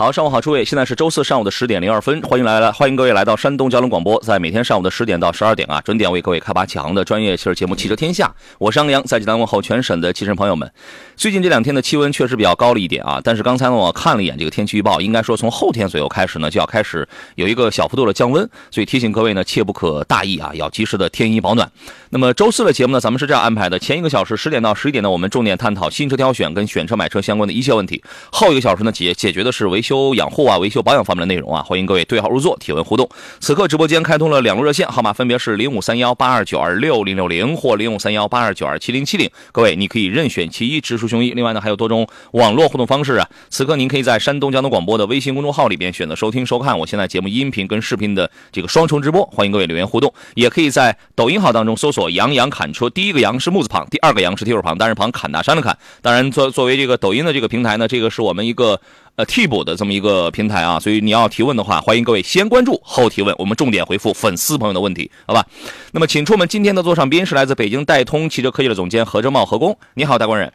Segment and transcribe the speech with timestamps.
[0.00, 8.26] 好，上午好，诸位，现在是周四上午的十点零二分，欢迎来了，欢迎各位来到山东交通广播，在每天上午的十点到十二点啊，准点为各位开拔强的专业汽车节目《汽车天下》，
[8.58, 10.72] 我是杨洋，在济南问候全省的汽车朋友们。
[11.16, 21.70] 最近这两天的气温确实比较高了一点啊，但是刚才呢，我看了一眼这个天气预报，应该说从后天左右开始呢，就要开始有一个小幅度的降温，所以提醒各位呢，切不可大意啊，要及时的添衣保暖。
[22.08, 28.00] 那么周四的节目呢，咱们是这样安排的：前一个小时十点到十一点呢，我们重点探讨新车挑选跟选车买车相关的一切问题；
[28.32, 31.64] 后一个小时呢，解解决的是维修修养护啊、维修保养方面的内容啊。
[31.64, 33.08] 欢迎各位对号入座，提问互动。
[33.40, 39.28] 此刻直播间开通了两路热线，号码分别是零五三幺八二九二六零六零或零五三幺八二九二七零七零。
[39.50, 41.34] 各位，你可以任选其一，直抒胸臆。
[41.34, 43.28] 另外呢，还有多种网络互动方式啊。
[43.48, 49.24] 此刻您可以在山东交通广播的微信公众号里边选择收听收看我现在节目音频跟视频的这个双重直播。
[49.26, 55.76] 欢迎各位留言互动，也可以在抖音号当中搜索“杨洋侃车”，第一个“杨”是木字旁，第二个“杨”是提手旁，单人旁，侃大山的侃。
[56.00, 58.80] 当然，作作为这个抖音的这个平台呢，这个是我们一个
[59.16, 65.46] 呃替补的这么一个平台啊，所以你要提问的话，欢迎各位先关注后提问，我们重点回复粉丝朋友的问题，好吧？
[65.92, 70.52] 那么，请出我们今天的座上宾是来自北京戴通汽车科技的总监何正茂何工，你好，大官人。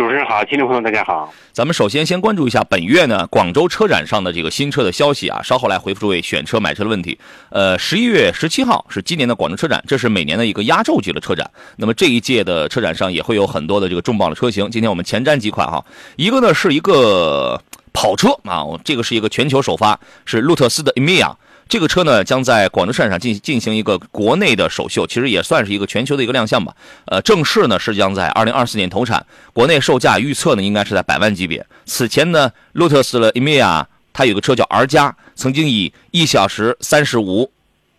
[0.00, 1.30] 主持人好，听众朋友大家好。
[1.52, 7.18] 咱们首先先关注一下本月呢广州车展上的这个新车的消息啊，稍后来回复诸位选车买车的问题。
[7.50, 11.50] 呃，十一月十七号是今年的广州车展，这是每年的一个压轴级的车展。
[11.76, 14.70] 那么这一届的车展上也会有很多的这个重磅的车型。
[14.70, 15.84] 今天我们前瞻几款哈，
[16.16, 17.60] 一个呢是一个
[17.92, 21.34] 跑车啊，这个是一个全球首发，是路特斯的 Emeya。
[21.70, 26.74] 这个车呢，将在广州车展上进进行一个国内的首秀，其实也算是一个全球的一个亮相吧。
[27.06, 31.64] 呃，正式呢是将在二零二四年投产，国内售价预测呢应该是在百万级别。
[31.86, 37.52] 此前呢，路特斯的 EMEA 它有个车叫 R 加，曾经以一小时三十五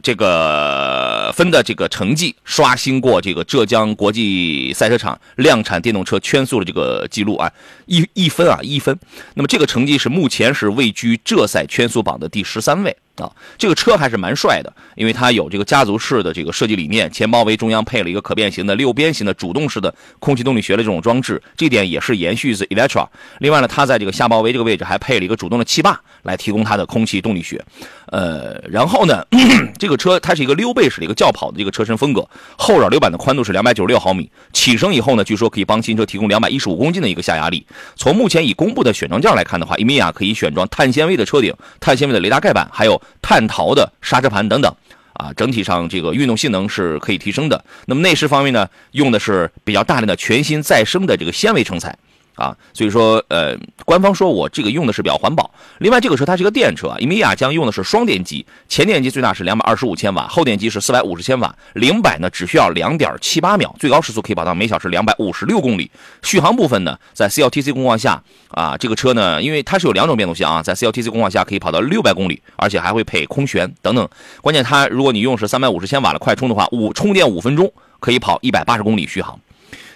[0.03, 7.51] 这个分的这个成绩刷新过这个浙江国际赛车场量产电动车圈速的这个记录啊，
[7.85, 8.97] 一一分啊一分。
[9.35, 12.95] 那么这个成绩是目前是位居浙赛圈速榜的第十三位。
[13.17, 23.05] 啊，这个车还是蛮帅的，因为它有这个家族式的这个设计理念，前包围中央配了一个可变形的六边形的主动式的空气动力学的这种装置，这点也是延续自 Electra。
[23.39, 27.63] 另外呢，它在这个下包围这个位置还配了一个主动的气坝来提供它的空气动力学。
[28.07, 29.23] 呃，然后呢，
[29.77, 32.27] 这个车它是一个溜背式的一个轿跑的这个车身风格，
[32.57, 37.63] 后扰流板的宽度是两百九十六毫米，起升以后呢，据说可以帮新车提供两百一十五公斤的一个下压力。
[37.95, 42.99] 从目前已公布的选装件来看的话，伊米亚可以选装碳纤维的车顶、碳纤维的雷达盖板，还有。
[43.21, 44.75] 碳陶的刹车盘等等，
[45.13, 47.63] 啊，整体上这个运动性能是可以提升的。
[47.85, 51.95] 那么内饰方面呢，用的是比较大量的全新再生的这个纤维成材。
[52.35, 53.55] 啊，所以说，呃，
[53.85, 55.51] 官方说我这个用的是比较环保。
[55.79, 65.91] 另外，这个车它是一个电车，伊米亚将用的是双电机，前电机最大是两百二十五千瓦，后电机是四百五十千瓦，零百呢只需要两点七八秒，最高时速可以跑到每小时两百五十六公里。
[66.23, 74.07] 续航部分呢，在 CLTC 工况下，啊，这个车呢，因为它是有两种变速箱啊，在 CLTC 工况下可以跑到六百公里，而且还会配空悬等等。
[74.41, 79.39] 关键它如果你用是三百五十千瓦的快充的话，五充电五分钟可以跑一百八十公里续航。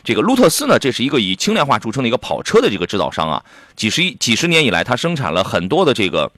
[0.05, 3.43] 这个路特斯呢，这是一个以轻量化著称的一个跑车的这个制造商啊，
[3.75, 6.31] 几十几十年以来，它生产了很多的这个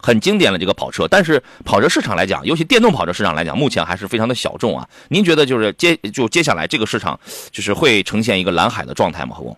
[0.00, 1.08] 很经典的这个跑车。
[1.08, 4.88] 但是跑车市场来讲，尤其电动跑车市场来讲，目前还是非常的小众啊。
[5.08, 7.18] 您觉得就是接就接下来这个市场
[7.50, 9.34] 就是会呈现一个蓝海的状态吗？
[9.34, 9.56] 何工？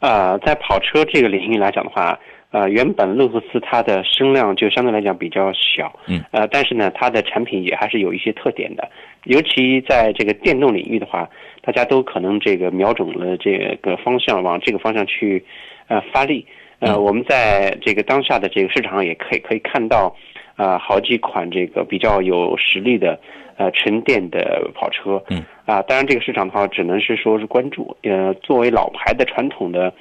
[0.00, 2.18] 呃，在跑车这个领域来讲的话。
[2.52, 8.88] 呃，原本路特斯它的声量就相对来讲比较小，嗯，呃，但是呢，它的产品也还是有一些特点的，
[9.24, 11.28] 尤其在这个电动领域的话，
[11.66, 15.44] 大家都可能这个瞄准了这个方向，往这个方向去，
[15.88, 16.46] 呃，发力。
[16.78, 20.14] 呃，我们在这个当下的这个市场上也可以可以看到，
[20.54, 23.18] 啊，好几款这个比较有实力的，
[23.56, 29.92] 呃，纯电的跑车，嗯，啊，当然这个市场的话，只能是说是关注，呃，作为老牌的传统的。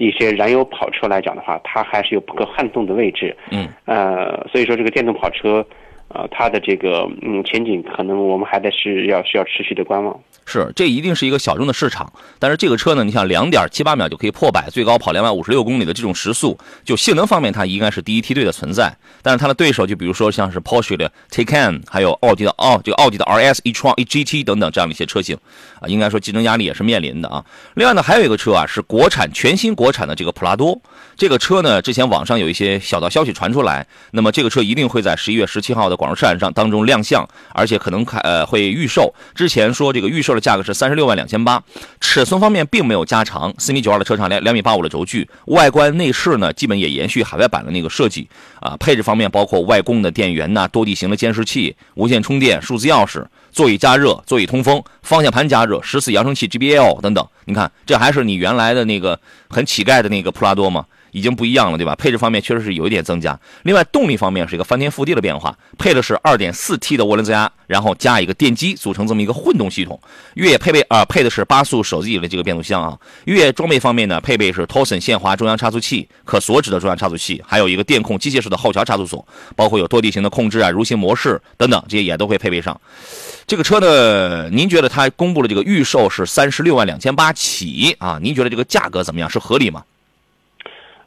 [0.00, 3.36] 一些燃油跑车来讲的话，它还是有不可撼动的位置。
[3.50, 5.66] 嗯，呃，所以说这个电动跑车，
[6.08, 10.18] 呃，它的这个嗯前景可能我们还得是要需要持续的观望。
[10.46, 12.10] 是，这一定是一个小众的市场。
[12.38, 18.96] 但是这个车呢，你想两点七八秒就可以破百，最高跑两百五十六公里的这种时速，就性能方面它应该是第一梯队的存在。
[19.20, 25.36] 但是它的对手就比如说像是 Porsche 的 Taycan，还有奥迪的奥这个奥迪的 RS e-tron e-GT 等等这样的一些车型
[25.80, 27.44] 啊，应该说竞争压力也是面临的啊。
[27.74, 30.80] 另外呢，还有一个车啊是国产全新国产的这个普拉多，
[31.18, 39.12] 这个车呢之前网上有一些小道消息传出来，那么这个车一定会在十一月十七号的广州车展上当中亮相，而且可能开呃会预售。
[39.34, 40.38] 之前说这个预售的。
[40.48, 41.62] 价格是三十六万两千八，
[42.00, 48.26] 尺寸方面并没有加长，四米九二的车长，两两米八五的轴距，外观内饰呢基本也延续海外版的那个设计
[48.60, 48.74] 啊。
[48.78, 57.28] 配置方面包括外供的电源呐，多地形的监视器，无线充电，数字钥匙，座椅加热，座椅通风，方向盘加热，十四扬声器，G B L 等等。
[57.44, 60.86] 你看，这还是你原来的那个很乞丐的那个普拉多吗？
[61.18, 61.94] 已经不一样了，对吧？
[61.96, 63.38] 配置方面确实是有一点增加。
[63.64, 70.00] 另外，动力方面是一个翻天覆地的变化，配的是 2.4T 的涡轮增压，然后加一个电机，组成这么一个混动系统。
[70.34, 72.96] 越野配备啊，配的是八速手自一体的这个变速箱啊。
[73.24, 79.26] 越野装备方面呢，配备是 Torsen 限滑中央差速器，可锁止的中央差速器，还有一个电控机械式的后桥差速锁，
[79.56, 82.80] 包括有多地形的控制啊、蠕行模式等等，这些也都会配备上。
[83.46, 88.18] 这个车呢，您觉得它公布了这个预售是三十六万两千八起啊？
[88.22, 89.28] 您觉得这个价格怎么样？
[89.30, 89.82] 是合理吗？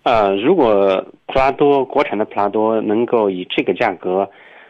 [0.03, 4.27] 呃，如果普拉多国产的普拉多能够以这个价格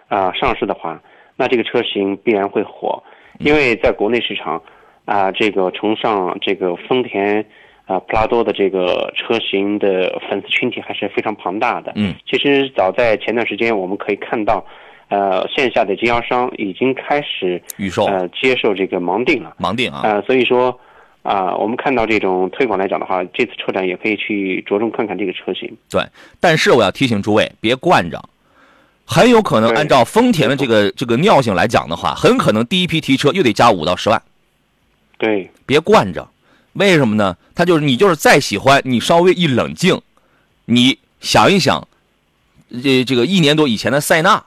[0.09, 1.01] 啊上市的话，
[1.37, 3.01] 那这个车型必然会火，
[3.39, 4.61] 因为在国内市场
[5.05, 7.45] 啊，这个崇尚这个丰田
[7.85, 11.93] 啊普拉多的这个车型的粉丝群体还是非常庞大的。
[11.95, 14.65] 嗯，其实早在前段时间，我们可以看到，
[15.07, 19.55] 呃，线下的经销商已经开始预售呃接受这个盲定了。
[19.57, 20.77] 盲定啊，呃，所以说。
[21.23, 25.71] 啊，我们看到这种推广来讲的话，这次车展也可以去着重看看这个车型。
[25.87, 26.03] 对，
[26.39, 28.19] 但是我要提醒诸位，别惯着，
[29.05, 34.19] 很有可能按照丰田的这个这个尿性来讲的话，很可能第一批提车又得加五到十万。
[35.19, 36.27] 对，别惯着，
[36.73, 37.37] 为什么呢？
[37.53, 40.01] 他就是你就是再喜欢，你稍微一冷静，
[40.65, 41.87] 你想一想，
[42.81, 44.43] 这这个一年多以前的塞纳，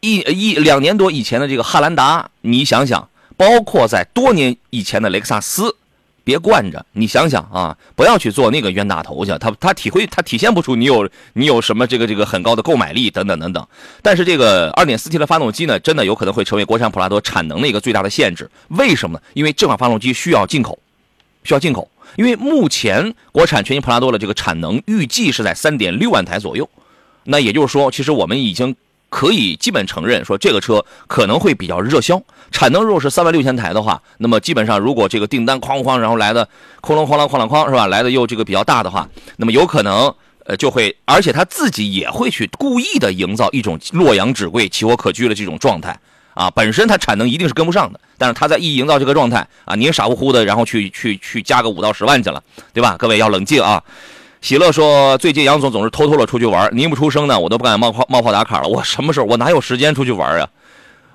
[0.00, 3.08] 一一两年多以前的这个汉兰达，你想想。
[3.36, 5.76] 包括在多年以前的雷克萨斯，
[6.24, 13.68] 别惯着你想想啊，不要去做那个冤大头去，他他体会他体现不出你有你有什么这个这个很高的购买力等等等等。
[14.02, 18.50] 但是这个 2.4T 的发动机呢，真的有可能会成为国产普拉多产能的一个最大的限制。
[18.68, 19.22] 为什么呢？
[19.34, 20.78] 因为这款发动机需要进口，
[21.44, 21.88] 需要进口。
[22.16, 26.68] 因为目前国产全新普拉多的这个产能预计是在3.6万台左右，
[27.24, 28.74] 那也就是说，其实我们已经。
[29.08, 32.20] 可以基本承认说，这个车可能会比较热销。
[32.50, 36.46] 产能如果是三万六千台的话，那么基本上如果这个订单哐哐，然后来的
[36.80, 37.86] 哐啷哐啷哐啷哐是吧？
[37.86, 40.12] 来的又这个比较大的话，那么有可能
[40.44, 45.98] 呃就会，而且他自己也会去故意的营造一种洛阳纸贵、奇货可居的这种状态
[46.34, 46.50] 啊。
[46.50, 52.42] 本身它产能一定是跟不上的，但是他在一营造这个状态啊，您傻乎乎的，然后去去去加个五到十万去了，
[52.72, 52.96] 对吧？
[52.98, 53.82] 各位要冷静啊。
[54.46, 58.68] 喜乐说：“最近杨总总是偷偷的出去玩，您不出声呢，我都不敢冒泡冒泡打卡了。
[58.68, 59.26] 我什么时候？
[59.26, 60.48] 我哪有时间出去玩啊？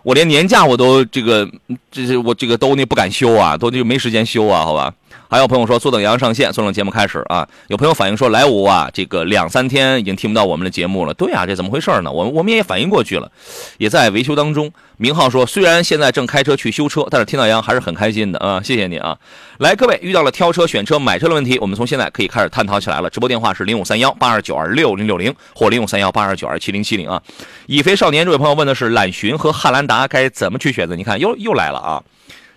[0.04, 1.50] 我连年假我都这个，
[1.89, 4.94] 这是我这个都那不敢休啊，都就没时间休啊，好吧。”
[5.31, 7.48] 还有朋友说，坐等杨上线，坐等节目开始啊。
[7.68, 11.13] 有朋友反映说，来无啊，这个两三天已经听不到我们的节目了。
[11.13, 12.12] 对啊，这怎么回事呢？
[12.12, 13.31] 我们我们也反应过去了，
[13.78, 14.69] 也在维修当中。
[14.98, 18.62] 明浩说，虽然现在正开车去修车，但是听到杨还是很开心的啊。
[18.62, 19.18] 谢谢你啊。
[19.60, 23.10] 来，各位遇到了挑车、选车、买车的问题，我们从现在可以开始探讨起来了。
[23.10, 27.24] 直播电话是零五三幺八二九二六零六零或零五三幺八二九二七零七零啊。
[27.68, 30.98] 以肥少年这位朋友问的是揽巡和汉兰达该怎么去选择？
[30.98, 32.04] 你看，又又来了啊。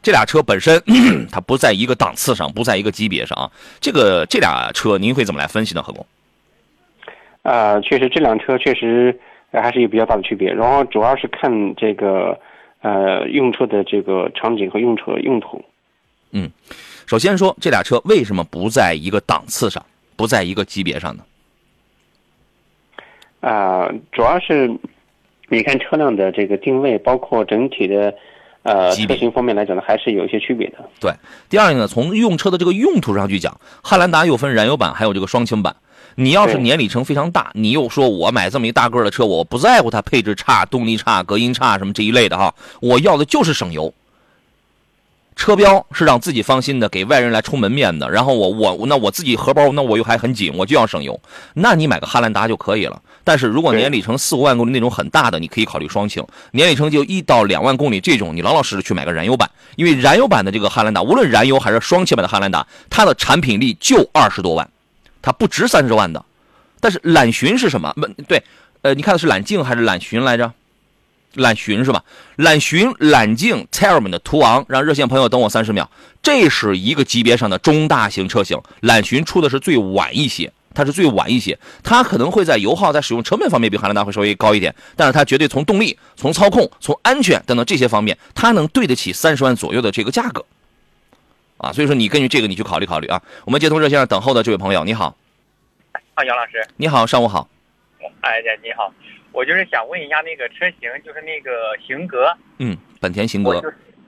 [0.05, 0.79] 这俩车本身
[1.33, 3.51] 它不在一个档次上，不在一个级别上啊。
[3.81, 5.83] 这个这俩车您会怎么来分析呢？
[5.83, 6.07] 何工？
[7.43, 9.19] 啊，确实这辆车确实
[9.50, 10.52] 还是有比较大的区别。
[10.52, 12.38] 然后主要是看这个
[12.83, 15.64] 呃用车的这个场景和用车用途。
[16.33, 16.50] 嗯，
[17.07, 19.83] 首先说这俩车为什么不在一个档次上，
[20.17, 21.25] 不在一个级别上呢？
[23.40, 24.71] 啊，主要是
[25.49, 28.14] 你看车辆的这个定位，包括整体的。
[28.64, 30.78] 呃，车型方面来讲呢，还是有一些区别的。
[30.99, 31.12] 对，
[31.49, 35.76] 第二个呢，从用车的这个用途上去讲，汉兰达又分燃油版，还有这个双擎版。
[36.16, 43.92] 你要是年里程非常大，你又说我买这么一大个的车，我不在乎它配置差、动力差、隔音差什么这一类的哈，我要的就是省油。
[45.37, 48.11] 车标是让自己放心的，给外人来充门面的。
[48.11, 51.21] 然后我我那我自己荷包那我又还很紧，我就要省油。
[51.55, 53.00] 那你买个汉兰达就可以了。
[53.25, 56.25] 但是如果年里程四五万公里那种很大的，你可以考虑双擎。
[56.53, 59.50] 年里程就一到两万公里这种，你老老实实去买个燃油版。
[59.76, 64.69] 因为燃油版的这个汉兰达，无论燃油还是双擎版的汉兰达，它的产品力就二十多万，
[65.21, 66.25] 它不值三十万的。
[66.81, 67.93] 但是揽巡是什么？
[67.97, 68.43] 不对，
[68.83, 70.53] 呃，你看的是揽境还是揽巡来着？
[71.35, 72.03] 揽巡是吧？
[72.37, 75.91] 揽巡、揽境、Terrain 的途昂，让热线朋友等我三十秒。
[76.23, 90.45] 这是一个级别上的中大型车型，揽巡出的是最晚一些，它是最晚一些，它可能会在油耗、在使用成本方面比汉兰达会稍微高一点，但是它绝对从动力、从操控、从安全等等这些方面，它能对得起三十万左右的这个价格。
[91.59, 93.23] 啊，所以说你根据这个你去考虑考虑啊。
[93.45, 95.17] 我们接通热线上等候的这位朋友，你好。
[96.14, 97.49] 啊，杨老师，你好，上午好。
[98.21, 98.93] 哎呀，你好，
[99.35, 102.33] 我就是想问一下那个车型，就是那个型格。
[102.59, 103.61] 嗯，本田型格。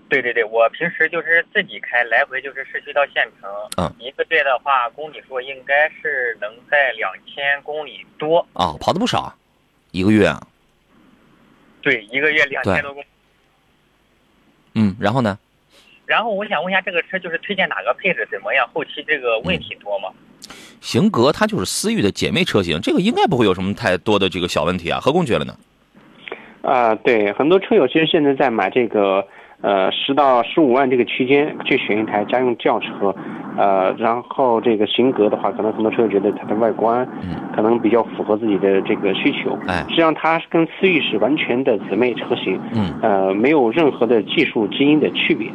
[0.08, 3.50] 对对对，我平时就是自己开，来回就是市区到县城。
[3.76, 3.92] 嗯。
[3.98, 8.38] 一个月的话，公里数应该是能在两千公里多。
[8.52, 9.36] 哦，跑的不少，
[9.90, 10.40] 一个月啊。
[11.82, 13.04] 对，一个月两千多公。
[14.74, 15.36] 嗯，然后呢？
[16.04, 18.64] 然后我想问一下，这个车就是推荐哪个配置怎么样？
[18.72, 20.08] 后期这个问题多吗？
[20.80, 24.98] 型格它就是思域的姐妹车型，这个应该不会有什么太多的这个小问题啊。
[25.00, 25.54] 何工觉得呢？
[26.62, 29.24] 啊，对，很多车友其实现在在买这个
[29.60, 33.14] 呃十到十五万这个区间去选一台家用轿车，
[33.56, 37.06] 呃，然后这个型格的话，可能很多车友觉得它的外观
[37.54, 39.56] 可能比较符合自己的这个需求。
[39.68, 45.48] 哎，实际上它跟思域是完全的姊妹车型，嗯，呃，没有任何的技术基因的区别。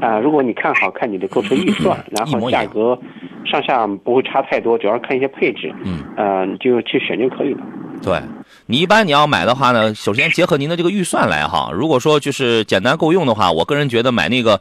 [0.00, 2.98] 啊，如果你看好看你的购车预算，然后价格
[3.44, 7.60] 上下不会差太多，主要是看一些配置，嗯，呃，就去选就可以了。
[8.02, 8.20] 对，
[8.66, 11.70] 你一般你要买的话呢，首先结合您的这个预算来哈。
[11.72, 14.60] 如果说就是简单够用的话，我个人觉得买那个，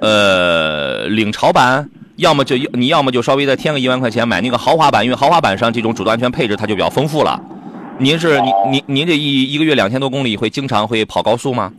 [0.00, 7.40] 呃，领潮版，要么就你要么就稍微再添个一万块钱买那个豪华版，因为豪华版上这种主动安全配置它就比较丰富了。
[7.98, 11.72] 您是您您您这一一个月两千多公里会经常会跑高速吗？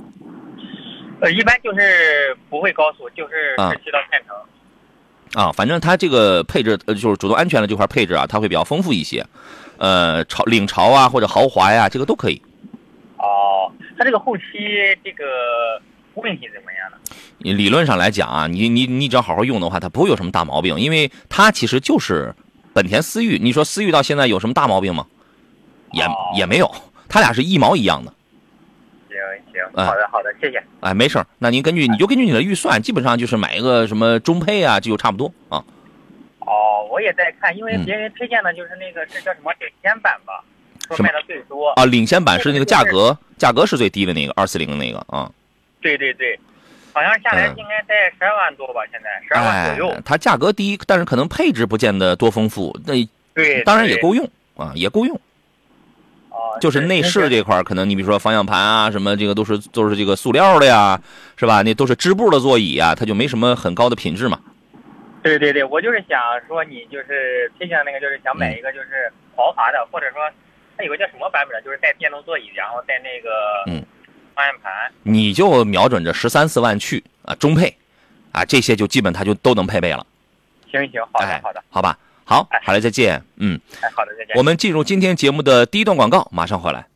[1.25, 5.43] 呃，一般就是不会高速，就是市区到县城。
[5.43, 9.25] 啊，反正它这个配置，呃，就是主动安全的这块配置啊，它会比较丰富一些。
[9.77, 12.39] 呃，潮领潮啊，或者豪华呀，这个都可以。
[13.17, 14.43] 哦，它这个后期
[15.03, 15.81] 这个
[16.13, 16.97] 问题怎么样呢？
[17.39, 22.35] 理论上来讲啊，你你你只要好好用的话，它不会有什么大毛病，因为它其实就是
[22.71, 23.39] 本田思域。
[23.41, 25.07] 你说思域到现在有什么大毛病吗？
[25.91, 26.05] 也
[26.35, 26.71] 也没有，
[27.09, 28.13] 它俩是一毛一样的。
[29.75, 30.63] 行，好的好的，谢谢。
[30.79, 35.63] 哎，没事那您根据你就根据你的预算，基本上就是买一个什么中配啊，这就差不多啊。
[36.39, 40.43] 哦，我也在看，因为别人推荐的就是那个是叫什么领先版吧，
[40.89, 41.85] 说卖的最多啊。
[41.85, 45.29] 领先版是那个价格，价格是最低的那个二四零的那个啊。
[45.81, 46.39] 对对对，
[46.93, 50.01] 好像下来应该在十二万多吧，现在十二万左右。
[50.05, 52.75] 它价格低，但是可能配置不见得多丰富。
[52.85, 52.93] 那
[53.33, 55.19] 对，当然也够用啊，也够用。
[56.59, 60.99] 就是内饰这块可能你比如说方向盘啊，什么这个都是都是这个塑料的呀，
[61.35, 61.61] 是吧？
[61.61, 64.39] 那都是织布的座椅啊，它就没什么很高的品质嘛。
[65.21, 70.19] 对对对，我就是想说，你就是推荐那个，就是想买一个就是豪华的，或者说
[70.77, 73.29] 它有个叫什么版本的，就是带电动座椅，然后带那个
[73.65, 73.83] 嗯
[74.35, 74.71] 方向盘。
[75.01, 77.75] 你就瞄准着十三四万去啊，中配
[78.31, 80.05] 啊，这些就基本它就都能配备了。
[80.69, 81.97] 行行，好的好的，好吧。
[82.25, 83.23] 好，好嘞，再见。
[83.37, 83.59] 嗯，
[83.95, 84.35] 好的，再见。
[84.35, 86.87] 我们进入今天节目的第一段广告，马上回来。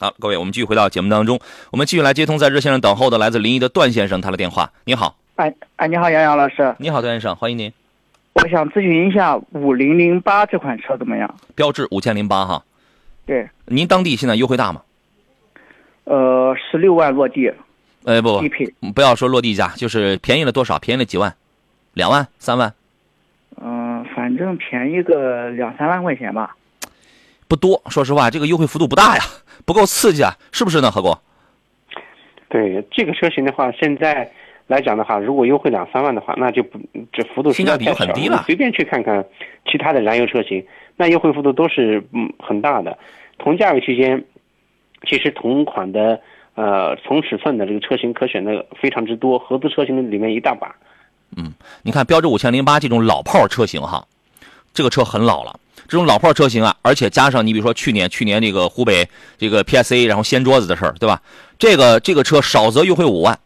[0.00, 1.38] 好，各位，我们继续回到节目当中，
[1.70, 4.72] 我们继续来接通在热线上等候的来自临沂的段先生，他的电话。
[4.84, 6.74] 你好，哎哎，你好，杨洋老师。
[6.78, 7.72] 你好，段先生，欢迎您。
[8.32, 11.32] 我想咨询一下五零零八这款车怎么样？
[11.54, 12.64] 标致五千零八哈。
[13.24, 13.48] 对。
[13.66, 14.82] 您当地现在优惠大吗？
[16.02, 17.52] 呃，十六万落地。
[18.02, 18.74] 呃，不，低配。
[18.92, 20.80] 不要说落地价，就是便宜了多少？
[20.80, 21.36] 便宜了几万？
[21.92, 22.26] 两万？
[22.40, 22.74] 三万？
[24.14, 26.54] 反正便宜个两三万块钱吧，
[27.48, 27.82] 不多。
[27.88, 29.22] 说实话，这个优惠幅度不大呀，
[29.64, 31.16] 不够刺激啊，是不是呢，何工？
[32.48, 34.30] 对这个车型的话，现在
[34.66, 36.78] 来讲的话，如果优惠两三万的话，那就不
[37.12, 38.44] 这幅度性价比就很低了。
[38.46, 39.24] 随便去看看
[39.66, 40.64] 其他的燃油车型，
[40.96, 42.96] 那优惠幅度都是嗯很大的。
[43.38, 44.24] 同价位区间，
[45.06, 46.20] 其实同款的
[46.54, 50.76] 呃同尺寸的这个车型可选的非常之多，合资车型的里面一大把。
[51.36, 54.06] 嗯，你看标致五千零八这种老炮车型哈。
[54.72, 61.22] 这个车很老了，这种老炮车型啊，而且加上你比如说去年去年这个湖北这个 PSA 然后掀桌子的事儿，对吧？
[61.58, 63.38] 这个这个车少则优惠五万，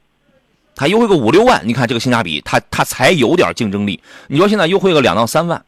[0.75, 4.01] 它优惠个五六万，你看这个性价比，它它才有点竞争力。
[4.29, 5.63] 你说现在优惠个两到三万。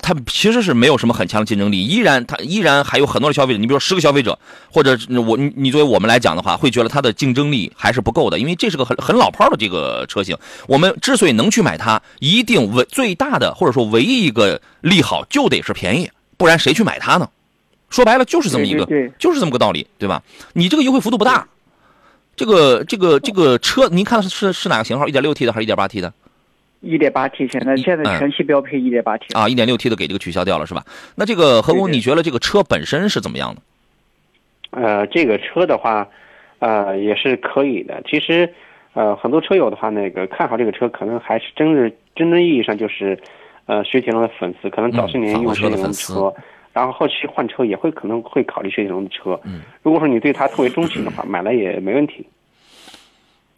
[0.00, 3.58] 它其实是没有什么很强的竞争力，依然它依然还有很多的消费者。
[3.58, 4.38] 你比如说十个消费者，
[4.70, 10.36] 或者我你你作为我们来讲的话，会觉得它的竞争力还是不够的，因为这是个很很老炮的这个车型。
[10.66, 17.28] 我们之所以能去买它，一定唯最大的或者说唯一一个利好就得是便宜，不然谁去买它呢？
[17.90, 18.86] 说白了就是这么一个，
[19.18, 20.22] 就是这么个道理，对吧？
[20.54, 21.46] 你这个优惠幅度不大，
[22.34, 25.06] 这个这个这个车，您看的是是哪个型号？
[25.06, 26.12] 一点六 T 的还是一点八 T 的？
[26.82, 30.84] 一点八 T，现在现在全系标配一点八 T 啊，一点六 T 的给这个取消掉了是吧？
[31.16, 33.62] 那这个何工，你觉得这个车本身是怎么样的？
[34.72, 36.08] 呃，这个车的话，
[36.58, 38.02] 呃，也是可以的。
[38.08, 38.52] 其实，
[38.94, 43.18] 呃，很多车友的话，那个看好这个车，可能还是真是真正意义上就是，
[43.66, 46.34] 呃，雪铁龙的粉丝，可能早些年用雪铁龙的车，
[46.72, 49.38] 然后后期换车也会可能会考虑雪铁龙的车。
[49.44, 52.26] 嗯，如果说你对它特别钟情的话，买了也没问题。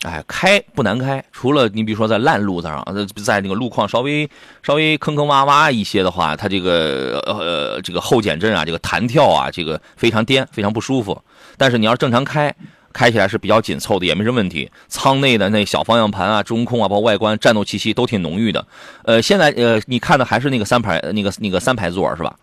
[0.04, 2.86] 哎，开不难开，除了你比如说在烂路上，
[3.24, 4.28] 在那个路况稍微
[4.62, 11.18] 稍微坑坑洼洼一些的话，它这个呃这个后减震啊，这个弹跳啊，这个非常颠，非常不舒服。
[11.56, 12.54] 但是你要正常开，
[12.92, 14.70] 开起来是比较紧凑的，也没什么问题。
[14.88, 18.66] 舱内的那小方向盘啊、中控啊，包括外观战斗气息都挺浓郁的。
[19.04, 22.36] 呃，现在呃你看的还是那个三排那个那个三排座是吧？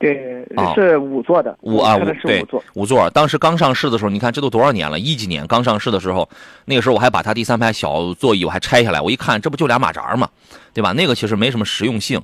[0.00, 2.64] 对啊，是五座的，五啊五座。
[2.72, 4.98] 五座，当时刚上市的时候，你看这都多少年了？
[4.98, 6.26] 一几年刚上市的时候，
[6.64, 10.30] 那个时候我还把它第三排小座椅我还拆下来，我一看这不就俩马扎嘛，
[10.72, 10.92] 对吧？
[10.92, 12.18] 那个其实没什么实用性。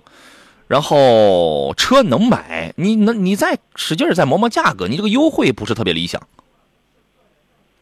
[0.69, 6.21] 然后车能买，你能你再使劲再磨磨价格，你这个优惠不是特别理想。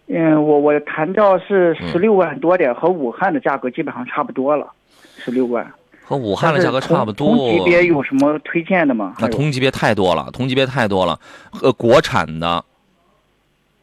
[0.08, 4.70] 嗯，我我谈到是嗯十六万多点，和武汉的价格基本上差不多了，
[5.16, 5.72] 十六万。
[6.04, 7.28] 和武汉的价格差不多。
[7.28, 9.14] 同同级别有什么推荐的吗？
[9.18, 11.18] 那同级别太多了，同级别太多了。
[11.62, 12.64] 呃，国产的，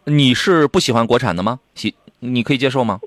[0.06, 1.60] 你是不喜欢国产的吗？
[1.76, 3.00] 喜，你可以接受吗？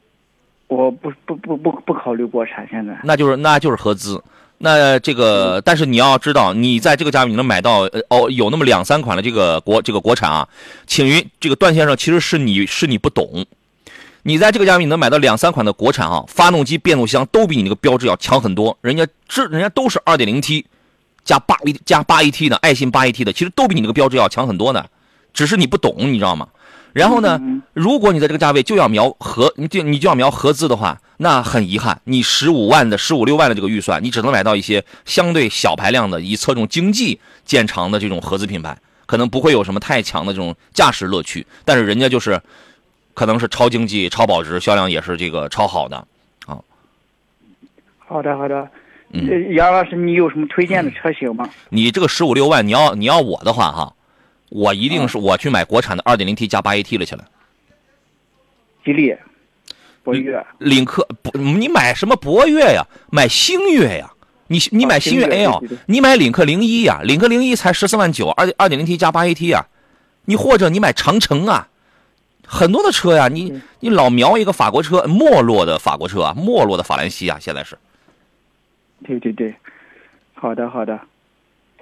[0.66, 4.22] 我不不不不不考虑国产，现在那就是那就是合资。
[4.58, 10.48] 那这个，但是你要知道，你在这个价位你能买到呃哦，有那么两三款的这个国这个国产啊，
[10.86, 13.44] 请于这个段先生其实是你是你不懂，
[14.26, 20.64] 你在这个价位你能买到两三款的国产啊，发动机、变速箱都比你那个标志要强很多，人家这人家都是二点零 T
[21.24, 24.88] 加八 A 加八 AT 的，爱信八 AT 的，其实都比你那个标志要强很多的，
[25.34, 26.48] 只是你不懂，你知道吗？
[26.94, 42.40] 然后呢，嗯如果你在这个价位就要瞄合，你就你就要瞄合资的话，那很遗憾，你十五万的、十五六万的这个预算，你只能买到一些相对小排量的、以侧重经济见长的这种合资品牌，可能不会有什么太强的这种驾驶乐趣，但是人家就是
[43.14, 45.96] 可能是超经济、超保值，销量也是这个超好的
[46.46, 46.58] 啊。
[47.98, 48.68] 好的好的。
[49.16, 51.48] 嗯呃杨老师，你有什么推荐的车型吗？
[51.68, 53.94] 你这个十五六万，你要你要我的话哈，
[54.50, 57.24] 我一定是我去买国产的二点零 T 加八 AT 了去了。
[58.84, 59.14] 吉利、
[60.02, 60.44] 博越。
[60.58, 62.84] 领克不，你买什么博越呀？
[63.10, 64.10] 买星越呀？
[64.48, 67.00] 你你买星越 L，你买领克零一呀？
[67.04, 69.64] 领克零一才十四万九，二二点零 T 加八 AT 呀，
[70.24, 71.68] 你或者你买长城啊，
[72.46, 73.62] 很多的车呀，你嗯。
[73.80, 77.76] 你老瞄一个法国车，没落的法国车啊，没落的法兰西啊，现在是。
[79.06, 79.54] 对对对，
[80.32, 80.98] 好的好的，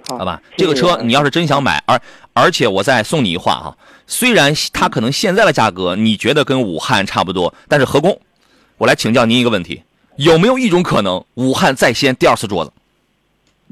[0.08, 0.42] 好好吧？
[0.56, 0.64] 谢谢。
[0.64, 2.00] 这个车你要是真想买，而
[2.32, 3.76] 而且我再送你一话哈，
[4.08, 8.20] 虽然它可能现在的价格你觉得跟武汉差不多，但是何工，
[8.78, 9.84] 我来请教您一个问题，
[10.16, 12.72] 有没有一种可能武汉再掀第二次桌子？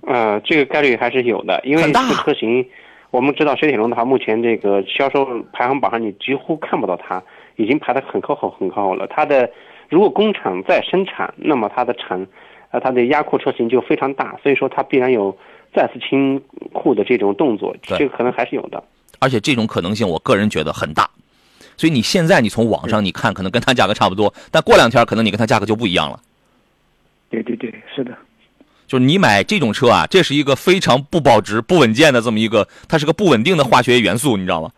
[0.06, 2.64] 呃，这个概率还是有的，因为这很大个车型，
[3.10, 7.22] 我们知道雪铁龙的话，目前这个销售排行榜上你几乎看不到它，
[7.56, 9.06] 已经排得很靠后很靠后了。
[9.08, 9.50] 它的
[9.88, 12.24] 如果工厂在生产，那么它的产，
[12.70, 15.36] 呃，它的压库车型就非常大，所以说它必然有
[15.74, 16.40] 再次清
[16.72, 18.82] 库的这种动作，这个可能还是有的。
[19.18, 21.10] 而且这种可能性，我个人觉得很大。
[21.76, 26.20] 所以你现在你从网上你看，可能跟它价格差不多，但过两天可能你跟它价格就不一样了。
[27.28, 28.16] 对对对，是的，
[28.90, 34.68] 就是你买这种车啊，这是一个非常不保值、不稳健的这么一个，它是个不稳定的化学元素，你知道吗？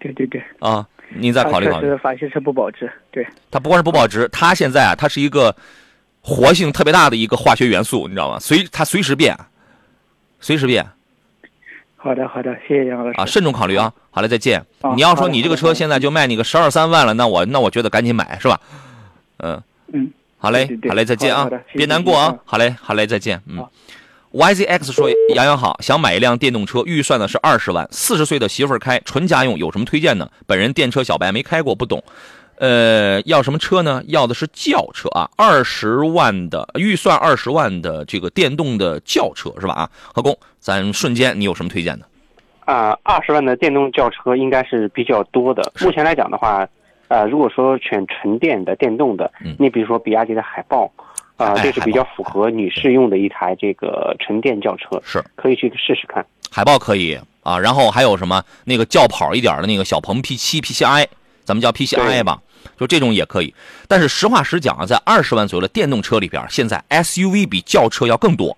[0.00, 1.86] 对对对，啊，您再考虑考虑。
[1.86, 5.54] 它确实法系车不保值，对，它不光是不保值，它现在啊，它是一个
[6.20, 8.36] 活性特别大的一个化学元素，你知道吗？
[8.40, 9.38] 随它随时变，
[10.40, 10.84] 随时变
[11.96, 13.92] 好的好的，谢谢杨老师啊，慎重考虑啊。
[14.10, 14.58] 好嘞，再见。
[14.80, 18.60] 啊你要说你这个车现在就卖你个十二三万了，那我那我觉得赶紧买是吧？
[19.36, 19.62] 嗯，
[19.92, 20.10] 嗯，
[20.40, 22.38] 好嘞好嘞，再见啊别难过啊嗯。
[22.44, 23.40] 好嘞，好嘞，再见。
[23.46, 23.64] 嗯。
[24.32, 30.30] YZX 说：“杨洋好，想买一辆电动车，预算呢是二十万，四十岁的媳妇儿开，纯家用，有什么推荐呢？
[30.46, 32.02] 本人电车小白，没开过，不懂。
[32.56, 34.02] 呃，要什么车呢？
[34.06, 39.74] 要的是轿车啊，二十万的预算，二十万的这个电动的轿车是吧？
[39.74, 42.06] 啊，何工，咱瞬间你有什么推荐的？
[42.72, 45.72] 啊，二十万的电动轿车应该是比较多的。
[45.80, 46.64] 目前来讲的话，
[47.10, 50.88] 呃，如果说选纯电的、电动的嗯，你比如说比亚迪的海豹，
[51.36, 56.24] 啊、哎这是比较符合女士用的一台这个纯电轿车，是可以去试试看。
[56.52, 61.06] 海豹可以啊，然后还有什么那个轿跑一点的那个小鹏 P 7 PCI，
[61.44, 62.40] 咱们叫 PCI 吧，
[62.78, 63.52] 就这种也可以。
[63.88, 68.56] 但是实话实讲啊，在二十万左右的电动车里边，现在 SUV 比轿车要更多，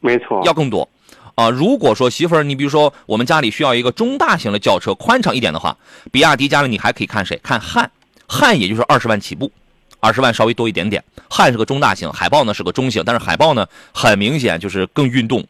[0.00, 0.88] 没错，要更多。
[1.36, 5.76] 啊，如果说媳妇儿，你比如说我们家里需要一个中大型的轿车，宽敞一点的话，
[6.10, 7.38] 比亚迪家里你还可以看谁？
[7.42, 7.90] 看汉，
[8.26, 9.52] 汉也就是二十万起步，
[10.00, 11.04] 二十万稍微多一点点。
[11.28, 15.46] 汉是个中大型，海豹呢是个中型，但是海豹呢很明显就是更运动，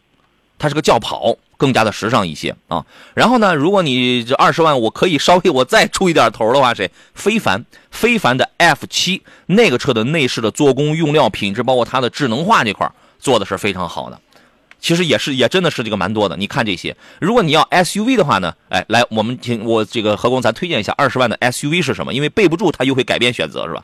[0.58, 2.84] 它是个轿跑更加的时尚一些啊。
[3.14, 6.90] 然后呢，如果你这二十万，我可以稍微我再出一点头的话，谁？
[7.14, 14.20] 非凡，非凡的 F 七那个车的内饰的做工、用料、品质，包括它的智能化这块做的是非常好的。
[14.86, 16.36] 其实也是也真的是这个蛮多的。
[16.36, 22.14] 你看这些，如果你要 SUV 的话呢，哎，来我们请我这个何工咱推荐一下二十万的 SUV 是什么？
[22.14, 23.82] 因为备不住它又会改变选择，是吧？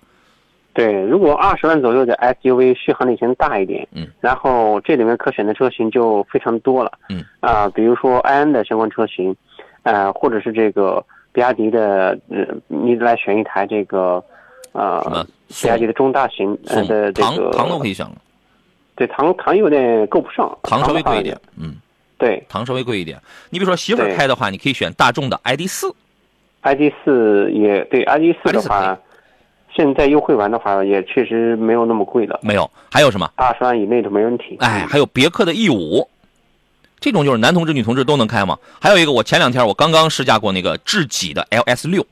[0.73, 9.35] 对，如果二十万左右的 SUV 续航里程大一点，嗯，然后这里面可选的车型就非常多了，嗯啊、比如说埃安的相关车型，
[9.83, 14.23] 呃，或者是这个比亚迪的，呃，你来选一台这个，
[14.71, 15.27] 呃，
[15.61, 18.15] 比亚迪的中大型呃宋的这唐个，唐都可以选了，
[19.03, 21.75] 对唐唐有点够不上，唐稍微贵一点，嗯，
[22.17, 22.41] 对。
[22.49, 23.21] 唐稍微贵一点。
[23.51, 25.93] 你比如说媳妇儿开的话，你可以选大众的 ID 四
[26.61, 28.97] ，，ID 四也对 ID 四 ID4 可的话，
[29.75, 33.29] 现在优惠完的话也确实没有那么贵了，没有，还有什么？
[33.35, 34.57] 二十万以内都没问题。
[34.61, 36.09] 哎，还有别克的 E 五，
[37.01, 38.57] 这种就是男同志、女同志都能开嘛。
[38.81, 42.07] 还有一个，我前两天我刚刚试驾过那个智己的 LS 六，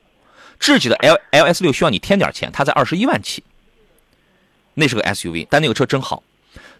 [0.59, 3.41] 智己的 L LS 六需要你添点钱，它在二十一万起，
[4.73, 6.21] 那是个 SUV，但那个车真好，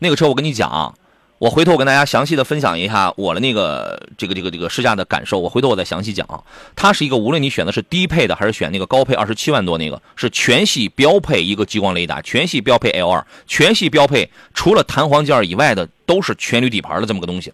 [0.02, 0.94] 那个车我跟你讲啊。
[1.42, 6.40] 我回头我跟大家详细的分享一下我的那个这个这个这个试驾的感受，我回头我再详细讲啊。
[6.76, 17.52] 它是一个无论你选的是低配的还是选那个高配二十七万多那个，是全系标配一个激光雷达，全系标配 L 二，全系标配除了弹簧件以外的都是全铝底盘的这么个东西，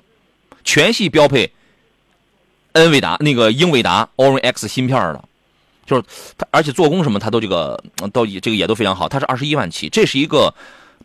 [0.66, 1.54] 全系标配
[2.74, 5.24] 恩维达那个英伟达 Orin X 芯片的，
[5.86, 6.04] 就是
[6.38, 7.82] 它，而且做工什么它都这个
[8.12, 10.54] 都这个也都非常好，它是二十一万起，这是一个。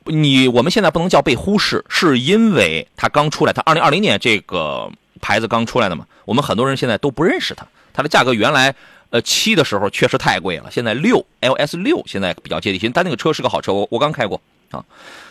[0.06, 7.66] 你我们现在不能叫被忽视，是因为它刚出来，它二零二零年这个牌子刚出来的嘛，我们很多人现在都不认识它。
[7.92, 8.74] 它的价格原来
[9.10, 14.84] 呃七的时候确实太贵了，现在六 LS 六现在比较接地气，但那个车是个好车，我我刚开过啊。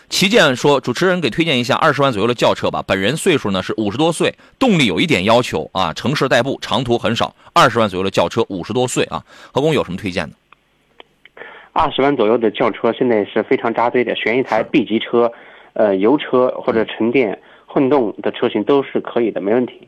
[0.09, 7.33] 旗舰说主持人给推荐一下二十万左右的轿车吧，本人岁数呢是五十多岁，动力有一点要求啊，城市代步，长途很少。
[7.53, 10.35] 二十万左右的轿车，五十多岁啊，何工有什么推荐的？
[11.73, 15.31] 二十万左右的轿车现在是非常扎堆的，选一台 B 级车，
[15.73, 19.87] 呃，油车或者纯电混动的车型都是可以的，没问题。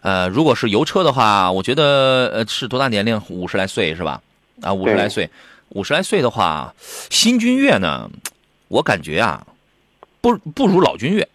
[0.00, 3.20] 呃，如果是油车的话，我觉得呃是多大年龄？
[3.28, 4.22] 五十来岁是吧？
[4.62, 5.28] 啊，五十来岁，
[5.70, 8.10] 五十来岁的话，新君越呢，
[8.68, 9.46] 我感觉啊，
[10.22, 11.28] 不不如老君越。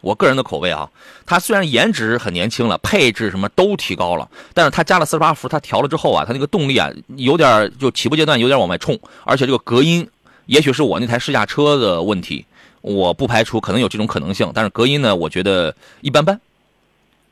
[0.00, 0.88] 我个人的口味啊，
[1.26, 10.08] 它虽然颜值很年轻了，配置什么都提高了，但是它加了四十八伏，它调了之后啊，它那个动力啊，有点就起步阶段有点往外冲，而且这个隔音，
[10.46, 12.44] 也许是我那台试驾车的问题，
[12.80, 16.40] 我不排除可能有这种可能性，但是隔音呢，我觉得一般般。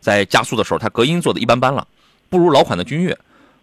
[0.01, 1.85] 在加速的时候，它隔音做的一般般了，
[2.29, 3.17] 不如老款的君越。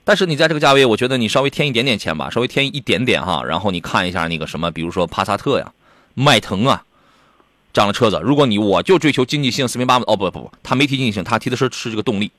[0.04, 5.72] 但是你在这个价位，我觉得你稍微添一点点钱吧，稍微添一点点哈，然后你看一下那个什么，比如说帕萨特呀、
[6.16, 6.84] 迈腾啊
[7.74, 8.22] 这样的车子。
[8.24, 12.32] 如果你我就追求经济性，四平八稳，哦不不不，他没提经济性，他提的是是这个动力，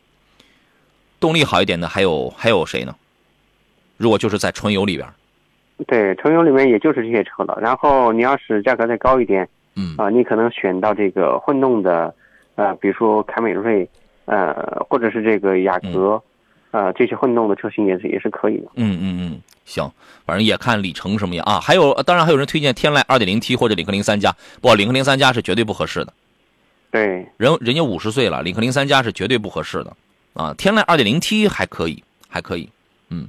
[1.21, 2.95] 动力好一点的还有还有谁呢？
[3.97, 5.09] 如果就是在纯油里边，
[5.87, 7.59] 对，纯油里面也就是这些车了。
[7.61, 12.15] 然后你要是价格再高一点，嗯啊、你可能选到这个混动的，
[12.57, 13.89] 呃，比如说凯美瑞，
[14.25, 14.53] 呃，
[14.89, 16.21] 或者是这个雅阁，
[16.73, 18.67] 呃，这些混动的车型也是也是可以的。
[18.75, 19.91] 嗯嗯嗯，行，
[20.27, 21.61] 反正也看里程什么样啊。
[21.61, 26.13] 还有，当然还有人推荐天籁二点零 T 或者领克零三加，不，领克零三加是绝对不合适的。
[26.91, 29.97] 对，人人家五十岁了，领克零三加是绝对不合适的
[30.35, 30.55] 啊。
[30.57, 32.69] 天籁二点零 T 还可以，还可以，
[33.09, 33.29] 嗯。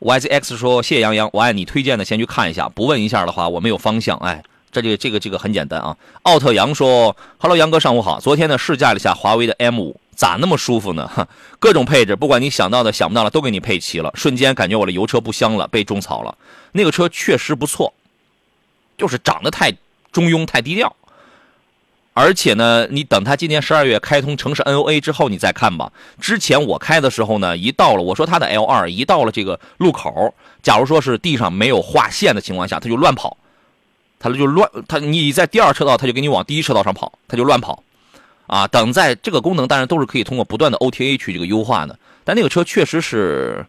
[0.00, 4.16] YZX 说：“谢谢杨洋，我按你推荐的先去看一下，不问一下的话，我没有方向。
[4.16, 8.18] 哎，这个这个这个很简单啊。”奥特杨说：“Hello，杨哥，上午好。
[8.18, 11.08] 昨天呢试驾了一下华为的 M 五，咋那么舒服呢？
[11.08, 11.26] 哈，
[11.58, 16.36] 各种配置，不管你想到的、想不到的都给你配齐了，瞬间感觉我的油车不香了，被种草了。
[16.72, 17.94] 那个车确实不错，
[18.98, 19.72] 就是长得太
[20.12, 20.94] 中庸、太低调。”
[22.12, 25.90] 而且呢，你等它今年十二月开通城市 NOA 之后，你再看吧。
[26.20, 33.38] 之前我开的时候呢，一到了我说它的 L 二，一到了这个路口，假如说是地上没有划线的情况下，它就乱跑，
[34.18, 37.82] 它就乱，它你在第二车道，它就给你往第一车道上跑，它就乱跑，
[38.50, 43.64] 啊，等在这个功能当然都是可以通过不断的 OTA 去这个优化的，但那个车确实是，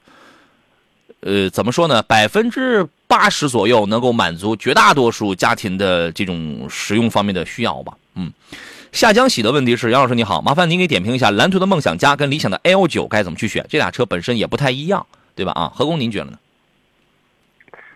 [1.20, 2.02] 呃，怎么说呢？
[2.02, 7.94] 百分之八十左右能够满足绝大多数家庭的这种使用方面的需要吧。
[8.16, 8.34] 嗯，
[8.92, 13.64] 夏江喜的问题是：杨老师你好，麻烦您给点评一下蓝图的梦想家跟理想的 L 九该怎么去选？
[13.70, 15.52] 这俩车本身也不太一样，对吧？
[15.52, 16.40] 啊，何工您觉得呢？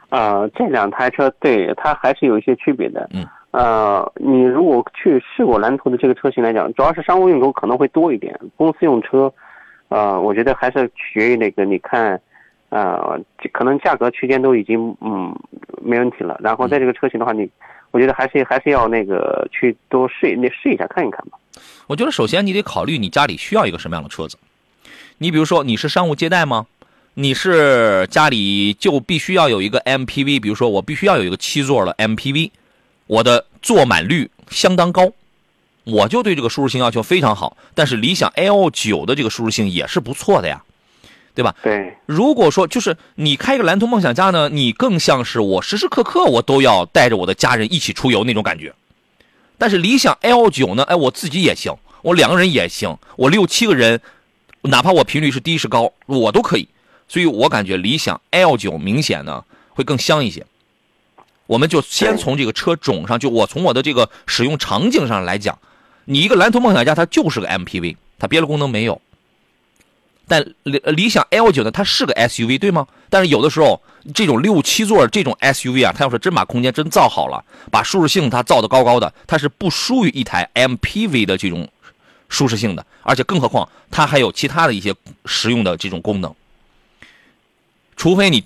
[0.10, 3.10] 呃，这两台车对它还是有一些区别的。
[3.12, 3.26] 嗯。
[3.56, 9.34] 呃，你如果去试过蓝图的这个车型来讲，主要是商务用途可能会多一点，公司用车，
[9.88, 12.20] 呃，我觉得还是取决于那个你看，
[12.68, 13.18] 呃，
[13.54, 15.34] 可能价格区间都已经嗯
[15.82, 16.38] 没问题了。
[16.44, 17.50] 然后在这个车型的话，你
[17.92, 21.38] 我觉得还是还是要那个去多试那试一下看一看吧。
[21.88, 24.38] 我觉得首先你得考虑你家里需要一个什么样的车子。
[25.20, 26.66] 你比如说你是商务接待吗？
[27.14, 32.52] 你是家里就必须要有一个 MPV，比如说我必须要有一个七座的 MPV，
[33.08, 35.12] 我的坐满率相当高，
[35.84, 37.58] 我就对这个舒适性要求非常好。
[37.74, 40.64] 但是理想 L 九的这个舒适性也是不错的呀，
[41.34, 41.56] 对吧？
[41.62, 48.74] 对，如果说就是你开个蓝图梦想家呢，你更像是我时时刻刻我都要带着我的家人一起出游那种感觉。
[49.58, 54.02] 但是理想 L 九呢，哎，我自己也行，我两个人也行，我六七个人，
[54.64, 56.68] 哪怕我频率是低是高，我都可以。
[57.08, 60.46] 所以我感觉理想 L 九明显呢会更香一些。
[61.48, 65.60] 我们就先从这个车种上，就我从我的这个使用场景上来讲，
[66.06, 69.02] 你一个蓝图梦想家它就是个 MPV，它别的功能没有。
[70.28, 72.88] 但理理想 L 九呢，它是个 SUV 对吗？
[73.12, 73.80] 但是有的时候
[74.16, 81.70] 这种六七座这种 SUV 啊，它要是真把空间真造好了，把舒适性它造的高高的，它是不输于一台 MPV 的这种
[82.28, 82.84] 舒适性的。
[83.04, 86.34] 而且更何况它还有其他的一些实用的这种功能。
[87.96, 88.44] 除非你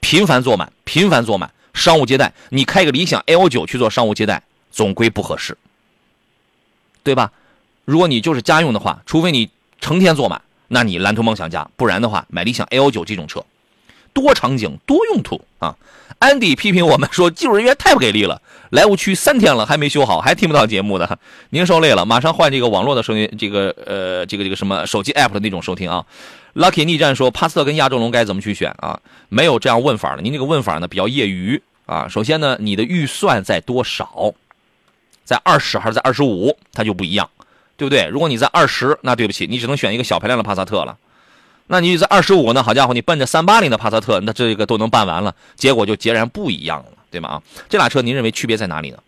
[0.00, 5.56] 频繁坐满，频繁坐满商务接待，你开个理想 L 九去做商务接待，总归不合适，
[7.02, 7.32] 对吧？
[7.84, 13.44] 如果你就是家用的话，除非你成天坐满，那你蓝图梦想家，不然的话买理想 L 九这种车，
[14.12, 15.76] 多场景多用途啊。
[16.18, 21.18] 安迪批评我们说技术人员太不给力了，莱芜区三天了还没修好，还听不到节目的，
[21.50, 26.04] 您受累了，马上换这个网络的声音，这个呃这个这个什么手机 app 的那种收听啊。
[26.54, 29.00] Lucky 逆战说：“帕萨特跟亚洲龙该怎么去选啊？
[29.30, 30.22] 没有这样问法的。
[30.22, 32.06] 您这个问法呢比较业余啊。
[32.08, 34.34] 首先呢，你的预算在多少？
[35.24, 36.54] 在二十还是在二十五？
[36.74, 37.30] 它就不一样，
[37.78, 38.06] 对不对？
[38.10, 40.98] 如果你在二十，那对不起，你只能选一个小排量的帕萨特了。
[41.68, 42.62] 那你在二十五呢？
[42.62, 47.30] 好家伙，你奔着三八零的帕萨特，那这个都能办完了，结果就截然不一样了，对吗？
[47.30, 48.98] 啊，这俩车您认为区别在哪里呢？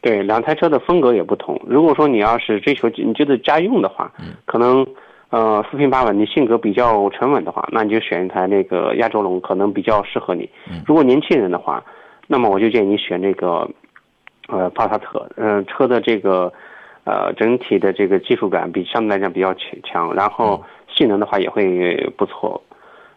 [0.00, 1.60] 对，两台车的风格也不同。
[1.64, 4.12] 如果说你要是追求你觉得家用的话，
[4.44, 4.84] 可能。”
[5.30, 10.48] 呃，四平八稳，你性格比较沉稳的话，那你就选一台那个亚洲龙，可能比较适合你。
[10.86, 11.84] 如果年轻人的话，
[12.26, 13.68] 那么我就建议你选这个，
[14.48, 15.28] 呃，帕萨特。
[15.36, 16.50] 嗯，车的这个，
[17.04, 22.62] 呃，整体的这个技术感比相对来讲比较强强，然后性能的话也会不错。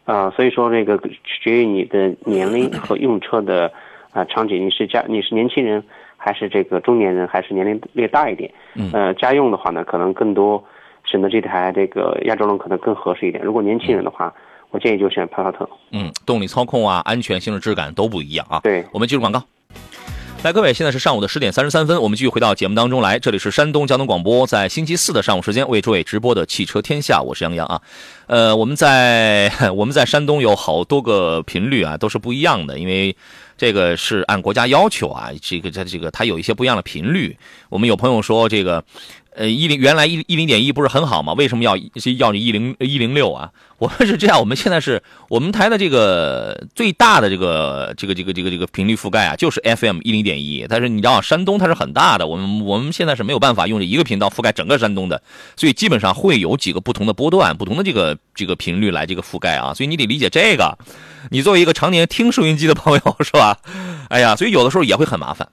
[0.04, 3.72] 呃，所以说这个取决于你的年龄和用车的
[4.12, 5.82] 啊场景，你是家你是年轻人
[6.18, 8.52] 还是这个中年人，还是年龄略大一点？
[8.92, 10.62] 呃，家用的话呢，可能更多。
[11.06, 13.44] 选择这台这个亚洲龙可能更合适一点。
[13.44, 14.34] 如果年轻人的话，
[14.70, 15.70] 我建议就选帕萨特。
[15.92, 18.62] 嗯，动力操控啊，安全性、质感都不一样啊。
[18.64, 19.44] 对，我们进入广告。
[20.44, 23.20] 来，各位，现在是上午的十点三十三分，我们继续回到节目当中来。
[23.20, 27.80] 这里是山东交通广播，在星期四的上午时间为诸位直播的汽车天下，我是杨洋啊。
[28.26, 33.16] 呃，我们在我们在山东有好多个频率啊，都是不一样的，因为
[33.56, 37.38] 这个是按国家要求啊，这个在这个它有一些不一样的频率。
[37.70, 38.84] 我们有朋友说这个。
[39.34, 41.32] 呃，一零原来一一零点一不是很好吗？
[41.34, 41.78] 为什么要
[42.18, 43.50] 要你一零一零六啊？
[43.78, 50.66] 我们是这样，我们现在是我们台的这个最大的这个这个这个这个这个频率覆盖啊，就是 FM 一零点一。
[50.68, 55.24] 但是你知道，山东它是很大的，我们我们现在是没有办法用这一个频道覆盖整个山东的，
[55.56, 59.74] 所以基本上会有几个不同的波段、不同的这个这个频率来这个覆盖啊。
[59.74, 60.78] 所以你得理解这个。
[61.30, 63.58] 你作为一个常年听收音机的朋友 是吧？
[64.10, 65.48] 哎呀，所以有的时候也会很麻烦，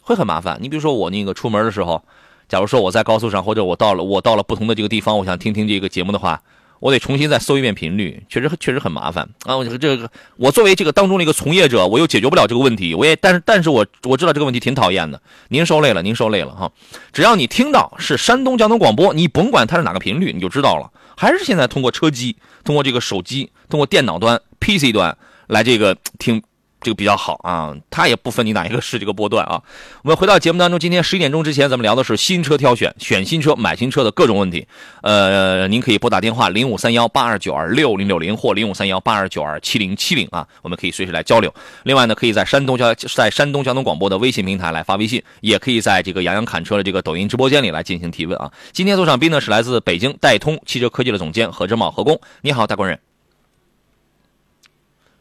[0.00, 0.58] 会很麻烦。
[0.62, 2.02] 你比如说我那个出门的时候。
[2.48, 6.42] 假如说我在高速上，或者我到了我到了不同的这个地方，我想听听这个节目的话，
[6.80, 9.56] 我得重新再搜一遍频率，确实确实很麻烦啊！
[9.56, 15.20] 我这个我作为这个当中的一个从业者，我又解决不了这个问题，我也但是但是我我知道这个问题挺讨厌的。
[15.48, 16.72] 您受累了，您受累了哈！
[17.12, 20.90] 只要你听到是山东交通广播，你甭管它是哪个频率，你就知道了。
[21.16, 26.42] 还是现在通过车机，通过这个手机，通过电脑端 PC 端来这个听。
[26.80, 29.62] 这个比较好啊，它也不分你哪一个是这个波段啊。
[30.02, 34.66] 我们回到节目当中，今天十一点钟之前，咱们聊的是新车挑选、选新车、买新车的各种问题。
[35.02, 41.52] 呃，您可以拨打电话零五三幺八二九二六零六零或零五三幺八二九二七零七零啊，我们可以随时来交流。
[41.82, 48.52] 另外呢，可以在山东交在山东交通广播的微信平台来发微信，也可以在这个杨洋侃车的这个抖音直播间里来进行提问啊。
[48.72, 53.07] 今天坐上宾呢是来自北京戴通汽车科技的总监何志茂何工，你好，大官人。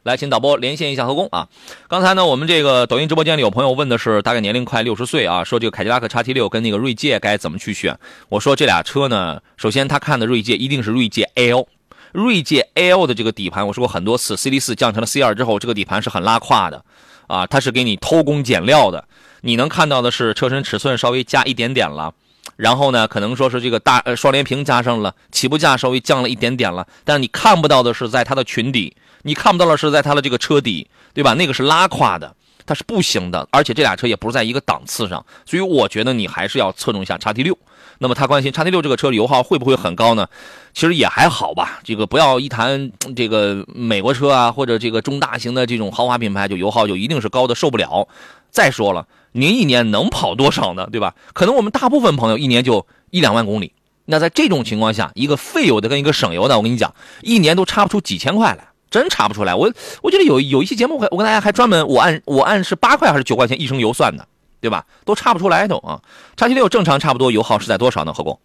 [0.08, 1.50] 来，请导播连线一下何工啊！
[1.90, 8.00] 刚才呢，我们这个抖音直播间里有朋友问的是，大概年龄快六十岁啊，说这个凯迪拉克叉 T 六跟那个锐界该怎么去选？
[8.30, 11.68] 我说这俩车呢，首先他看的锐界一定是锐界 L，
[12.14, 16.86] 锐界 L 的这个底盘，我说过很多次，C D 四降成了 C 二之后，这个底盘是很拉胯的
[17.28, 19.04] 啊，它是给你偷工减料的。
[19.42, 22.14] 你能看到的是车身尺寸稍微加一点点了，
[22.56, 28.96] 然后呢，可能说是这个大呃双联屏加上了，起步价稍微降了一点点了，但是你看不到的是在它的裙底。
[29.24, 31.34] 你看不到的是在它的这个车底，对吧？
[31.34, 33.48] 那个是拉胯的，它是不行的。
[33.52, 37.58] 而且这俩车也不是在一个档次上，所以我觉得你还是要侧重一下叉 T 六。
[38.00, 40.28] 那么他关心叉 T 六这个车油耗会不会很高呢？
[40.74, 41.80] 其实也还好吧。
[41.84, 48.08] 这个不要一谈这个美国车啊，或者这个中大型的这种豪华品牌，就油耗就一定是高的受不了。
[48.52, 50.88] 再说了，您一年能跑多少呢？
[50.92, 51.16] 对吧？
[51.34, 53.74] 可能我们大部分朋友一年就一两万公里。
[54.06, 59.54] 那在这种情况下，一个费油的跟一个省油的，我跟你讲，一年都差不出几千块来，真查不出来。
[59.54, 59.72] 我
[60.02, 64.28] 我觉得有有一期节目，我跟大家还专门我按我按是八块还是九块钱一升油算的，
[64.62, 64.86] 对吧？
[65.06, 66.02] 都查不出来都啊。
[66.36, 68.14] 叉七六正常差不多油耗是在多少呢？
[68.14, 68.40] 何工？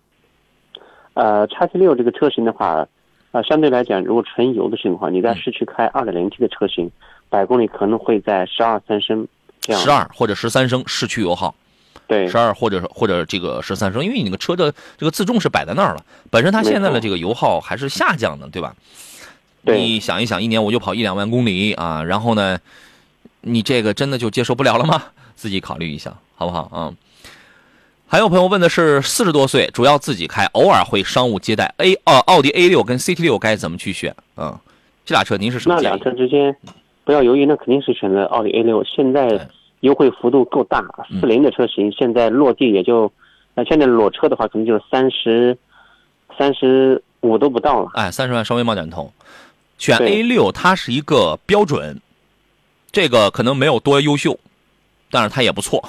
[1.14, 2.86] 呃，叉七六这个车型的话，
[3.32, 6.90] 呃，相对来讲，如果纯油的情况，你在市区开二点零 T 的车型，
[7.28, 9.26] 百公里可能会在十二三升
[9.60, 9.82] 这样。
[9.82, 11.54] 十二或者十三升市区油耗。
[12.08, 18.74] 对，十二或者或者这个十三升，因为你那个车的这个自重是摆在那儿了，本身它现在的这个油耗还是下降的，对吧？
[19.64, 19.80] 对。
[19.80, 22.58] 你想一想，一年我就跑一两万公里啊，然后呢，
[23.42, 25.02] 你这个真的就接受不了了吗？
[25.34, 26.92] 自己考虑一下，好不好啊？
[28.06, 34.14] 还有朋友问的是，四十多岁，主要自己开，偶尔会商务接待，A 哦，奥迪 A 六跟 CT 六该怎么去选？
[34.36, 34.58] 嗯，
[35.04, 36.56] 这俩车您是什么那两车之间
[37.04, 38.84] 不要犹豫，那肯定是选择奥迪 A 六。
[38.84, 39.48] 现在。
[39.82, 40.80] 优惠幅度够大，
[41.20, 43.12] 四零的车型现在落地也就，
[43.52, 45.58] 那现在裸车的话可能就三十，
[46.38, 47.90] 三十五都不到了。
[47.94, 49.12] 哎，三十万稍微冒点头。
[49.82, 52.00] 选 A 六，它是一个标准，
[52.92, 54.38] 这个可能没有多优秀，
[55.10, 55.82] 但是它也不错。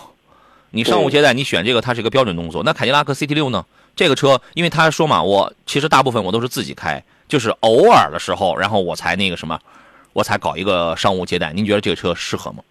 [0.71, 2.63] 你商务接待，你选这个，它是一个标准动作。
[2.63, 3.63] 那凯迪拉克 CT 六呢？
[3.95, 9.59] 这个车，因为他说嘛，我其实大部分我都是自己开，就是偶尔的时候，然后我才那个什么，
[10.13, 11.53] 我才搞一个商务接待。
[11.53, 12.63] 您觉得这个车适合吗？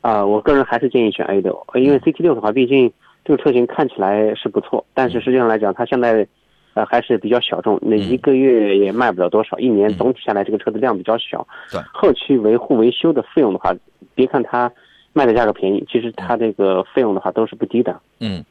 [0.00, 2.90] 啊，我个人还是建议选 A 六，因为 CT 六的话，毕竟
[3.26, 6.26] 这个车型看起来是不错，但是实际上来讲，它现在，
[6.74, 11.46] 呃，还是比较小众，那一个月也卖不了多少，一年总体下来这个车的量比较小。
[11.70, 13.74] 对，后期维护维修的费用的话，
[14.14, 14.70] 别看它
[15.12, 18.00] 卖的价格便宜，其实它这个费用的话都是不低的。
[18.20, 18.42] 嗯，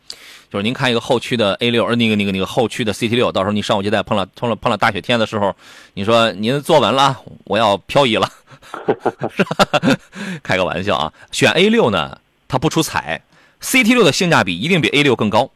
[0.49, 5.55] 就是您看一个后驱的 A 六，呃，那个那个那个后驱的 CT 六，到时候你上午接待碰了碰了碰了大雪天的时候，
[5.95, 8.27] 你说您坐稳了，我要漂移了。
[10.43, 11.11] 开个玩笑啊！
[11.31, 13.21] 选 A 六呢，它不出彩
[13.61, 15.49] ，CT 六的性价比一定比 A 六更高，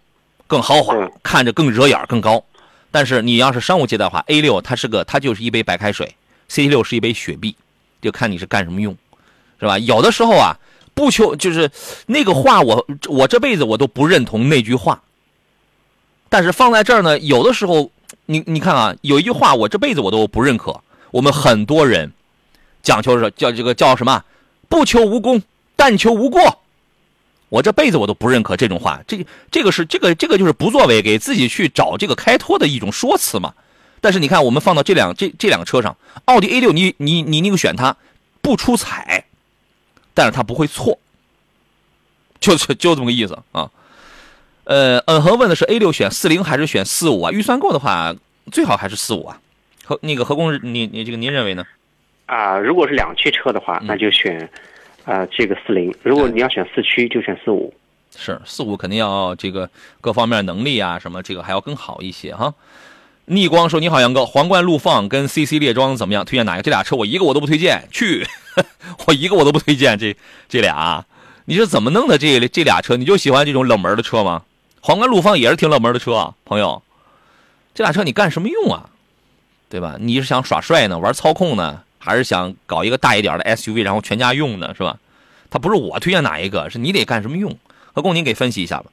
[0.47, 2.43] 更豪华，看着更惹眼更高。
[2.96, 6.16] 但是你要是商务接待的话，A 六它是个，它就是一杯白开水
[6.50, 7.54] ，CT 六是一杯雪碧，
[8.02, 8.96] 就看你是干什么用，
[9.60, 9.78] 是吧？
[9.80, 10.58] 有的时候啊，
[10.94, 11.70] 不求就是
[12.06, 15.04] 那个话，我我这辈子我都不认同那句话。
[16.30, 17.92] 但是放在这儿呢，有的时候
[18.28, 20.80] 你你看啊，有一句话我这辈子我都不认可，
[21.12, 22.14] 我们很多人。
[22.82, 24.24] 讲求是叫这个叫什么？
[24.70, 25.44] 不求无功，
[25.76, 26.62] 但求无过。
[27.50, 29.02] 我这辈子我都不认可这种话。
[29.08, 33.54] 这这个是这个这个就是不作为，给自己去找这个开脱的一种说辞嘛。
[34.02, 37.96] 但是你看，我们放到这两这这两个车上，奥迪 A 六，你你你那个选它
[38.42, 39.26] 不出彩，
[40.14, 41.00] 但是它不会错，
[42.40, 43.72] 就就就这么个意思啊。
[44.66, 47.32] 呃，嗯和问的是 A 六选四零还是选四五啊？
[47.32, 48.16] 预算够的话，
[48.52, 49.40] 最好还是四五啊。
[49.84, 51.64] 何那个何工，你你这个您认为呢？
[52.26, 54.50] 啊，如果是两驱车的话，那就选，
[55.06, 55.94] 啊，这个四零。
[56.04, 57.74] 如果你要选四驱，就选四五。
[58.18, 59.70] 是四五肯定要这个
[60.02, 62.54] 各方面能力啊，什么这个还要更好一些哈。
[63.26, 66.24] 逆光说：“你好，杨哥，皇冠陆放跟 CC 猎装怎么样？
[66.24, 66.62] 推荐哪个？
[66.62, 68.26] 这俩车我一个我都不推荐，去，
[69.08, 69.98] 我一个我都不推荐。
[69.98, 70.15] 这
[70.48, 71.04] 这俩，
[71.46, 72.18] 你是怎么弄的？
[72.18, 74.44] 这这俩车，你就喜欢这种冷门的车吗？
[74.80, 76.82] 皇冠陆放也是挺冷门的车，朋友。
[77.74, 78.89] 这俩车你干什么用啊？
[79.70, 79.98] 对吧？
[80.00, 84.98] 你是想耍帅呢，玩操控呢？”还是想搞一个大一点的 SUV，然后全家用的是吧？
[85.50, 87.52] 它不是我推荐哪一个，是你得干什么用？
[87.94, 88.86] 何工，您给分析一下吧。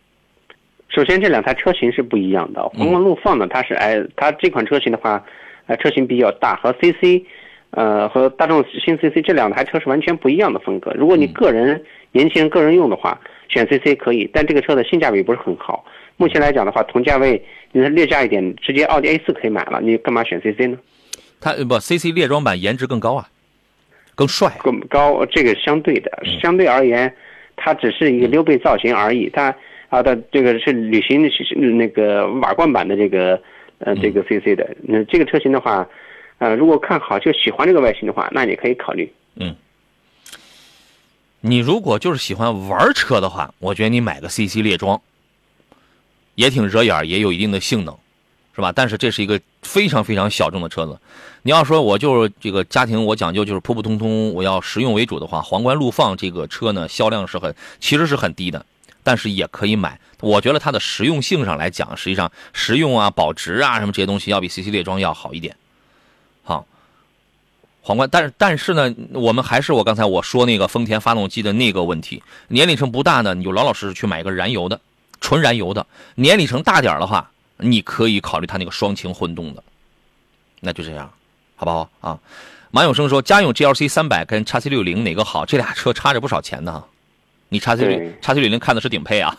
[0.89, 2.63] 首先，这两台车型是不一样的。
[2.69, 5.25] 皇冠陆放呢，它是哎，它这款车型的话，
[5.67, 7.25] 呃，车型比较大，和 CC，
[7.71, 10.93] 呃，和大众新 CC 这两台车是完全不一样的风格。
[10.93, 15.85] 如果你个人年轻人个人用的话，选 CC 可以，但这个车的性价比不是很好。
[16.17, 20.77] 目前来讲的话，同价位你略价一点，直接奥迪 A4 可以买了，你干嘛选 CC 呢？
[21.43, 23.29] 它不，CC 猎装版颜值更高啊，
[24.15, 25.27] 更帅，更高。
[25.27, 27.13] 这个相对的，相对而言，
[27.57, 29.29] 它只是一个溜背造型而已。
[29.29, 29.55] 它
[29.89, 31.29] 啊，它这个是旅行
[31.77, 33.43] 那个瓦罐版的这个
[33.79, 34.77] 呃这个 CC 的。
[34.83, 35.87] 那这个车型的话，
[36.39, 39.13] 呃，如果看好就喜欢这个外形的话，那你可以考虑。
[39.35, 39.57] 嗯，
[41.41, 45.03] 你如果就是喜欢玩车的话，我觉得你买个 CC 猎装，
[46.37, 47.99] 也挺惹眼，也有一定的性能。
[48.55, 48.71] 是吧？
[48.71, 50.99] 但是这是一个非常非常小众的车子。
[51.43, 58.65] 你要说我就是这个家庭，我讲究就是普普通通，我要实用为主的话，皇冠陆放这个车呢，销量是很其实是很低的，
[59.03, 59.99] 但是也可以买。
[60.21, 65.57] 我觉得它的实用性上来讲，实际上实用啊、保值啊什么这些东西要比 CC 猎装要好一点。
[66.45, 66.65] 好，
[67.81, 74.81] 皇冠，但是但是呢，我们还是我刚才我说那个丰田发动机的那个问题，年里程不大呢，你就老老实实去买一个燃油的，
[75.21, 75.85] 纯燃油的。
[76.15, 77.32] 年里程大点的话，
[77.63, 79.63] 你可以考虑它那个双擎混动的，
[80.61, 81.11] 那就这样，
[81.57, 82.19] 好不好啊？
[82.71, 85.45] 马永生说，家用 GLC 三百跟叉 C 六零哪个好？
[85.45, 86.83] 这俩车差着不少钱呢。
[87.51, 89.37] 你叉 C 六叉 C 六零看的是顶配啊？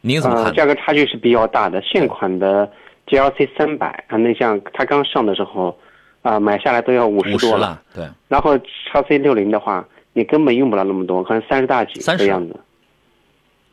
[0.00, 0.54] 您怎么看？
[0.54, 1.82] 价格差距是比较大的。
[1.82, 2.70] 现款的
[3.08, 5.76] GLC 三百啊，那像它刚上的时候
[6.22, 7.82] 啊，买下来都要五十多了。
[7.92, 8.08] 对。
[8.28, 12.60] 然后叉 C 六零的话，你根本用不了那么多，可能三十大几的样子。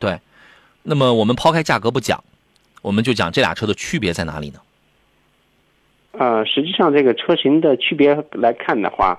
[0.00, 0.18] 对。
[0.82, 2.24] 那么我们抛开价格不讲，
[2.82, 4.58] 我们就讲这俩车的区别在哪里呢？
[6.12, 9.18] 呃，实际上这个车型的区别来看的话，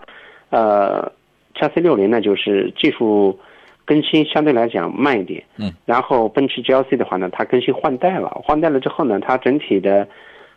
[0.52, 1.12] 呃，
[1.56, 3.40] 叉 C 六零呢就是技术
[3.84, 10.08] 更新相对来讲慢一点，嗯，然后奔驰 GLC 的话呢，它更新换代了，换代了之后呢，它整体的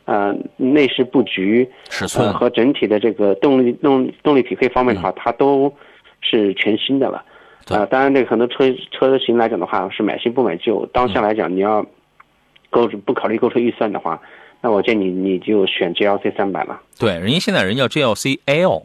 [0.04, 5.72] 呃内饰布局、尺寸和整体的这个动力动动力匹配方面的话，它都
[6.20, 7.24] 是全新的了。
[7.68, 11.84] 啊，当然这个很多车车型来讲的话是买新不买旧，当下来讲你要
[12.70, 14.20] 购不考虑购车预算的话。
[14.62, 16.80] 那我建议你你就选 GLC 三百了。
[16.98, 18.84] 对，人家现在人叫 GLC L，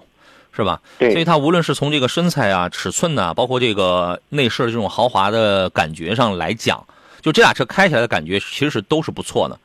[0.51, 0.81] 是吧？
[0.99, 1.11] 对。
[1.11, 6.85] 所以它无论是从这个身材啊、尺寸呐，包括这个内饰的这种豪华的感觉上来讲，
[7.21, 9.57] 就这俩车开起来的感觉其实是都是不错的。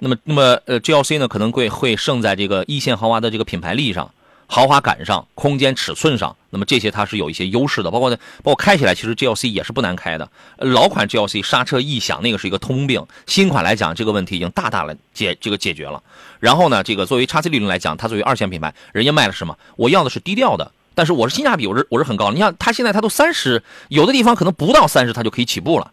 [0.00, 4.12] 那么，那么呃，GLC 呢可能会会胜在这个一线豪华的这个品牌力上。
[4.50, 7.90] 豪华感上、空间尺寸上，那么这些它是有一些优势的。
[7.90, 10.26] 包括呢包括开起来，其实 GLC 也是不难开的。
[10.56, 16.02] 老款 GLC 刹车异响那个是一个通病，新款来讲这个问题已经大大的解这个解决了。
[16.40, 19.58] 然后呢，这个作为叉 C 六零来讲，它作为二线品牌，人家卖的什么？
[19.76, 22.32] 我要的是低调的，但是我是性价比，我是我是很高。
[22.32, 25.92] 你像它现在它都三十，有的地方可能不到三十它就可以起步了，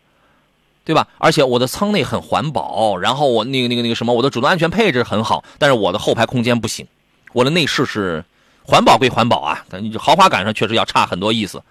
[0.86, 1.10] 对吧？
[1.18, 6.88] 而且我的舱内很环保，然后我那个那个那个什么，我的主动安全配置很好，但是我的后排空间不行，
[7.34, 8.24] 我的内饰是。
[8.68, 11.62] 环保归环保啊，但你豪华感上确实要差很多意思，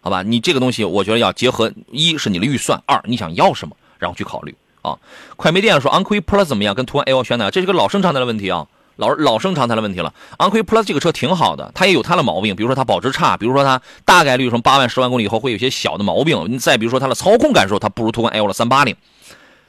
[0.00, 0.22] 好吧？
[0.22, 4.96] 你这个东西我觉得要结合，一是你的预算，二你想要什么，然后去考虑啊。
[5.36, 6.74] 快没电了，说昂科威 Plus 怎么样？
[6.74, 7.50] 跟途观 L 选哪？
[7.50, 8.66] 这是个老生常谈的问题啊，
[8.96, 10.12] 老老生常谈的问题了。
[10.36, 16.46] 昂科威 Plus 这个车挺好的，它也有它的毛病，比如说它保值差，比如说它大概率从八万、十万公里以后会有些小的毛病。
[16.48, 18.94] 你再比如说它的操控感受，它不如途观 L 的三八零。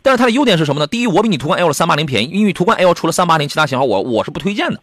[0.02, 0.88] 但是它的优点是什么呢？
[0.88, 4.80] 第一，我比你途观 L 的三八零便宜，因为途观 L 除了三八零，其他型号我我是不推荐的。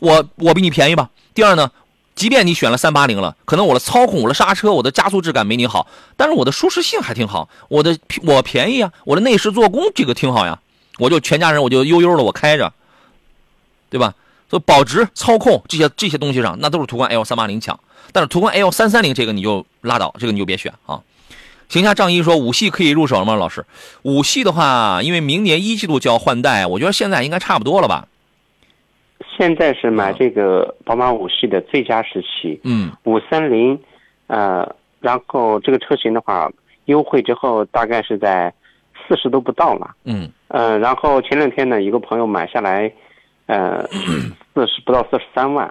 [0.00, 1.10] 我我比你便宜吧。
[1.34, 1.70] 第二呢，
[2.14, 5.86] 即便你选了三八零了，可能我的操控、我的刹车、我的加速质感没你好，
[6.16, 7.48] 但是我的舒适性还挺好。
[7.68, 10.60] 我的我便宜啊，我的内饰做工这个挺好呀。
[10.98, 12.72] 我就全家人我就悠悠的我开着，
[13.88, 14.14] 对吧？
[14.50, 17.78] 所以保值、操控这些这些东西上，那都是途观 L 三八零强。
[18.12, 21.00] 但是途观 L 三三零这个你就拉倒，这个你就别选啊。
[21.68, 23.34] 行侠仗义说五系可以入手了吗？
[23.34, 23.66] 老师，
[24.02, 28.08] 五系的话，因为明年一季度就要换代，我觉得现在应该差不多了吧。
[29.38, 33.78] 现在是买这个宝马五系的最佳时期，嗯，五三零，
[34.26, 34.68] 呃，
[34.98, 36.50] 然后这个车型的话，
[36.86, 38.52] 优惠之后大概是在
[39.06, 42.92] 四十都不到了，嗯，呃，然后前两天呢，一个朋友买下来，
[43.46, 43.86] 呃，
[44.52, 45.70] 四十不到四十三万。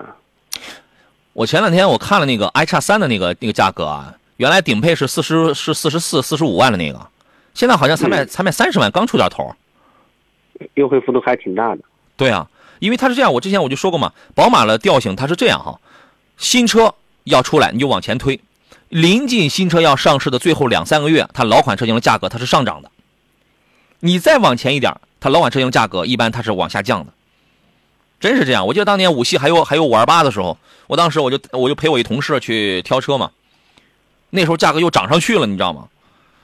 [1.34, 7.06] 我前两天我看了那个 i 叉三的那个那个价格啊，原来顶配是四十是四十四四十五万的那个，
[7.54, 9.54] 现在好像才卖才卖三十万，刚出点头，
[10.76, 11.82] 优惠幅度还挺大的。
[12.16, 12.50] 对啊。
[12.80, 15.80] 因为它是这样，我之前我就说过嘛，宝马的调性它是这样哈，
[16.38, 18.40] 新车要出来你就往前推，
[18.90, 22.92] 临近新车要上市的最后两三个月，它老款车型的价格它是上涨的，
[24.00, 27.14] 你再往前一点，它老款车型价格一般它是往下降的，
[28.20, 28.66] 真是这样。
[28.68, 30.58] 我记得当年五系还有还有五二八的时候，
[30.88, 33.32] 我当时我就我就陪我一同事去挑车嘛，
[34.30, 35.88] 那时候价格又涨上去了，你知道吗？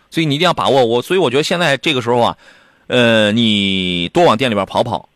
[0.10, 2.38] 所以你一定要把握我，所以我觉得现在这个时候啊，
[2.88, 5.10] 呃，你多往店里边跑跑。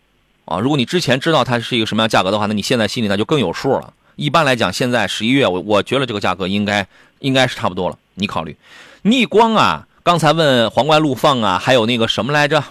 [0.47, 3.93] 啊，如果你之前知道它是一个什么样价格的话，那你现在心里那就更有数了。
[4.15, 6.87] 一般来讲，现在十一月，我我觉得这个价格应该
[7.19, 7.97] 应该是差不多了。
[8.15, 8.55] 你考虑，
[9.01, 12.63] 逆光啊，刚才问皇冠陆放啊，还有那个什么来着，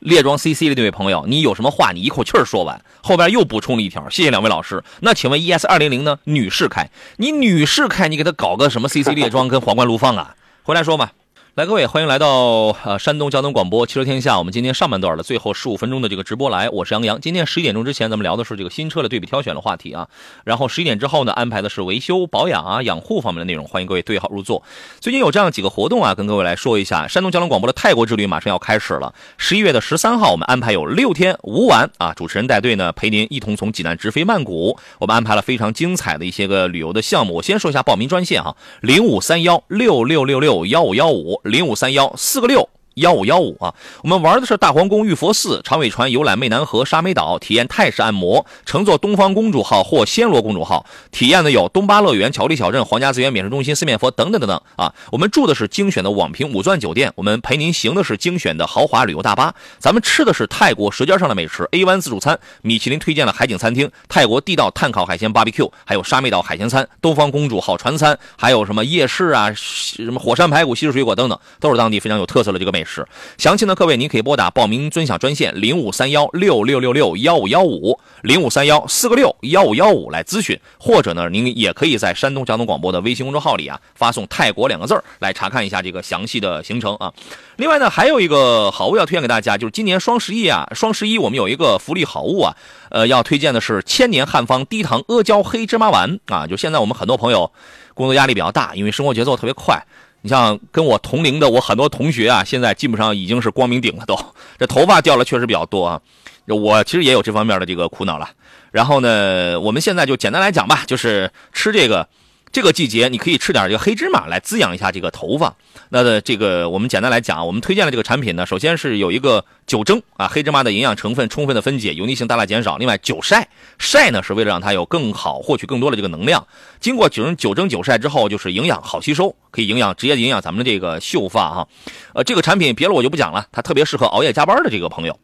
[0.00, 4.82] 猎装 CC 的那位朋友，你有什么话你一口气说完，后边又补充了一条，谢谢两位老师。
[5.00, 6.18] 那请问 ES 二零零呢？
[6.24, 10.34] 女士开，你女士开，你给他搞个什么 CC 猎装跟皇冠陆放啊？
[10.64, 11.12] 回来说吧。
[11.58, 14.38] 来，各位，欢迎来到呃山东交通广播汽车天下。
[14.38, 17.20] 我们今天上半段的最后十五分钟的这个直播来，我是杨洋。
[17.20, 20.06] 今天十一点钟之前，咱们聊的是这个新车的对比挑选的话题啊。
[20.44, 23.66] 然后十一点之后呢，安排的是维修保养啊、养护方面的内容。
[23.66, 24.62] 欢迎各位对号入座。
[25.00, 27.08] 最近有这样几个活动啊，跟各位来说一下。
[27.08, 29.12] 山东交通广播的泰国之旅马上要开始了。
[29.36, 34.78] 十一月的十三号，我们安排有六天五晚啊，主持人带队呢，陪您一同从济南直飞曼谷。
[35.00, 37.34] 我们安排了非常精彩的一些个旅游的项目。
[37.34, 42.14] 我先说一下报名专线哈，零五三幺六六六六幺五幺五零五三幺。
[42.16, 42.68] 四个六
[42.98, 43.74] 幺五幺五啊。
[44.02, 54.94] 我们玩的是大皇宫、玉佛寺、长尾船游览湄南河、沙美岛，体验泰式按摩，乘坐东方公主号或暹罗公主号，体验的有东巴乐园、巧丽小镇、皇家资源免税中心、四面佛等等等等啊。
[55.10, 72.87] 我们住的是精选的网评五钻酒店，我们陪您行的是精选的豪华旅游大巴，咱们吃的是泰国舌尖上的美食 A 湾自助餐，米其林推荐了海景餐厅、泰国地道炭烤海鲜 BBQ，还有沙美岛海鲜餐、东方公主号船餐，还有什么夜市啊、什么火山排骨、西式水果等等，都是当地非常有特色的这个美食。
[72.88, 87.12] 是详情的，各位您可以拨打报名尊享专线零五三幺六六六六幺五幺五零五三幺四个六幺五幺五来咨询，或者呢，您也可以在山东交通广播的微信公众号里啊发送“泰国”两个字儿来查看一下这个详细的行程啊。
[87.56, 92.56] 另外呢，还有一个好物要推荐给大家，就是今年双十一啊，双十一我们有一个福利好物啊，
[92.90, 96.46] 呃，要推荐的是千年汉方低糖阿胶黑芝麻丸啊。
[96.46, 97.52] 就现在我们很多朋友
[97.92, 99.84] 工作压力比较大，因为生活节奏特别快。
[100.22, 104.18] 你像跟我同龄的我很多同学啊，现在基本上已经是光明顶了，都
[104.58, 106.00] 这头发掉了确实比较多啊。
[106.46, 108.30] 我其实也有这方面的这个苦恼了。
[108.70, 112.08] 然后呢，我们现在就简单来讲吧，就是吃这个。
[112.50, 115.54] 这个季节你可以吃点这个黑芝麻来滋养一下这个头发。
[115.90, 122.76] 那的这个我们简单来讲，我们推荐的这个产品呢，首先是有一个九蒸啊，黑芝麻的营养成分充分的分解，油腻性大大减少。
[122.76, 126.46] 另外久晒晒呢是为了让它有更好获取更多的这个能量。
[126.80, 131.68] 经过九蒸九蒸九晒之后，就是营养好吸收，可以营养直接营养咱们的这个秀发哈。
[132.14, 135.18] 呃，这个产品别的我就不讲了，它特别适合熬夜加班的这个朋友，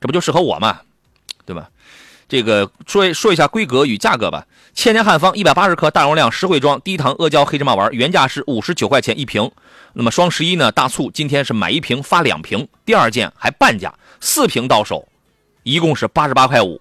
[0.00, 0.80] 这不就适合我嘛，
[1.46, 1.70] 对吧？
[2.28, 4.46] 这个说说一下规格与价格吧。
[4.74, 9.50] 千年汉方一百八十克大容量实惠装低糖阿胶黑芝麻丸，原价是五十九块钱一瓶。
[9.94, 15.08] 那么双十一呢，大促今天是买一瓶发两瓶，第二件还半价，四瓶到手，
[15.64, 16.80] 一共是八十八块五，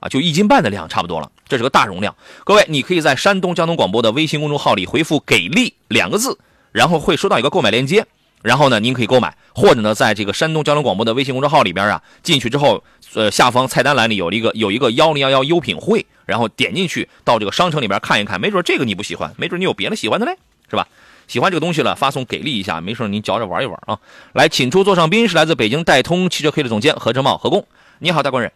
[0.00, 1.30] 啊，就一斤半的量差不多了。
[1.46, 2.14] 这是个大容量。
[2.44, 6.36] 各位，你可以在山东交通广播的微信公众号里回复“给力”两个字，
[6.72, 8.04] 然后会收到一个购买链接。
[8.42, 12.82] 然后呢，您可以购买，或者呢，在这个山东交通广播的微信公众号里边啊，进去之后，
[13.14, 20.36] 呃，下方菜单栏里有一个有一个幺零幺幺优品会，然后点进去到这个商城里边看一看，没准这个你不喜欢，没准你有别的喜欢的嘞，
[20.70, 20.86] 是吧？
[21.26, 23.98] 喜欢这个东西了，发送给力一下，没事您嚼着玩一玩啊。
[24.32, 27.66] 来，请出座上宾是来自北京戴通汽车 K 的总监何正茂何工，
[27.98, 28.50] 你好，大官人。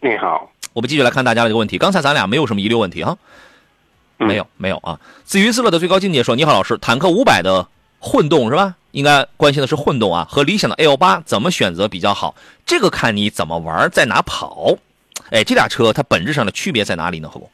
[0.00, 1.78] 你好，我们继续来看大家的这个问题。
[1.78, 3.16] 刚才咱俩没有什么遗留问题啊，
[4.18, 5.00] 没有没有啊。
[5.24, 7.68] 自娱自乐的最高境界说，你好，老师，坦克五百的
[8.00, 8.76] 混动是吧？
[8.92, 12.34] 应该关心的是混动啊，和理想的 L 八怎么选择比较好？
[12.66, 14.76] 这个看你怎么玩，在哪跑。
[15.30, 17.28] 哎，这俩车它本质上的区别在哪里呢？
[17.28, 17.48] 何工？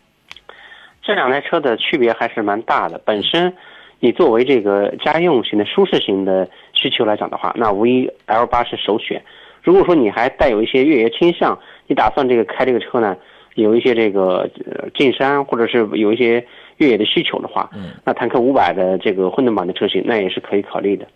[1.03, 2.99] 这两台车的区别还是蛮大的。
[3.05, 3.55] 本身，
[4.01, 9.23] 你作为这个家用型的舒适型的需求来讲的话，那无疑 L 八是首选。
[9.63, 13.17] 如果说你还带有一些越野倾向，你打算这个开这个车呢，
[13.55, 14.49] 有一些这个
[14.95, 16.47] 进山或者是有一些
[16.79, 21.07] 越野的需求的话，嗯，那坦克五百的这个混动版的车型，那也是可以考虑的。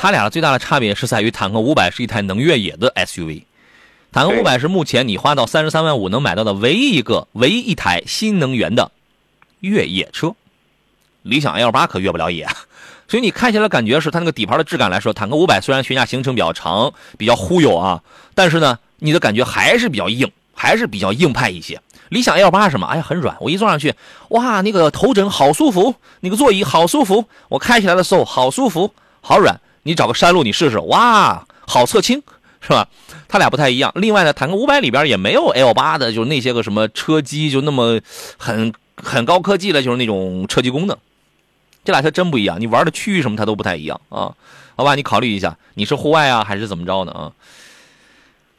[0.00, 3.42] 它俩最大的差别是在于，坦克五百是一台能越野的 SUV，
[4.12, 8.92] 坦克五百是目前你花到三十三万五能买到的唯一一个、唯一一台新能源的
[9.58, 10.36] 越野车。
[11.22, 12.46] 理想 L 八可越不了野，
[13.08, 18.00] 所以你开起来感觉是它那个底盘的质感来说，坦克五百虽然悬架行程比较长，比较忽悠啊，
[18.36, 21.80] 但是呢，你的感觉还是比较硬，还是比较硬派一些。
[22.10, 22.86] 理想 L 八是什么？
[22.86, 23.92] 哎呀，很软，我一坐上去，
[24.28, 29.60] 哇，那个头枕好舒服，那个座椅好舒服，我开起来的时候好舒服，好软。
[29.88, 32.22] 你找个山路你试试，哇，好侧倾，
[32.60, 32.86] 是吧？
[33.26, 33.90] 它俩不太一样。
[33.94, 37.98] 另外呢，坦克五百里边也没有 L 八的，就是那些个什么车机就那么
[38.36, 38.70] 很
[39.02, 40.94] 很高科技的，就是那种车机功能。
[41.86, 44.34] 这俩车真不一样，你玩的区域什么它都不太一样啊。
[44.76, 47.32] 好吧，你考虑一下，你是户外啊还是怎么着呢啊？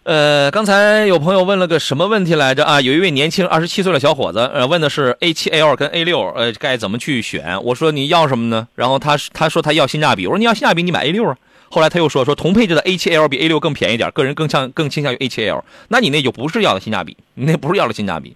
[0.10, 2.82] 呃，刚才有朋友问了个什么问题来着啊？
[2.82, 7.64] 有一位年轻二十七岁的小伙子，呃，问的是 A7L 跟 A6，呃，该怎么去选？
[7.64, 8.68] 我说你要什么呢？
[8.74, 11.38] 然后他他说他要性价比，我说你要性价比，你买 A6 啊。
[11.70, 15.62] 后来他又说说同配置的 A7L 比 A6 更便宜点，个人更向更倾向于 A7L。
[15.90, 18.36] 那你那就不是要的性价比，你 那不是要的性价比，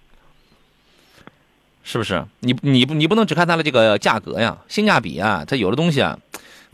[1.82, 2.24] 是不是？
[2.38, 6.16] 你你不你不能只看它的这个价格呀，性价比啊，它有的东西啊。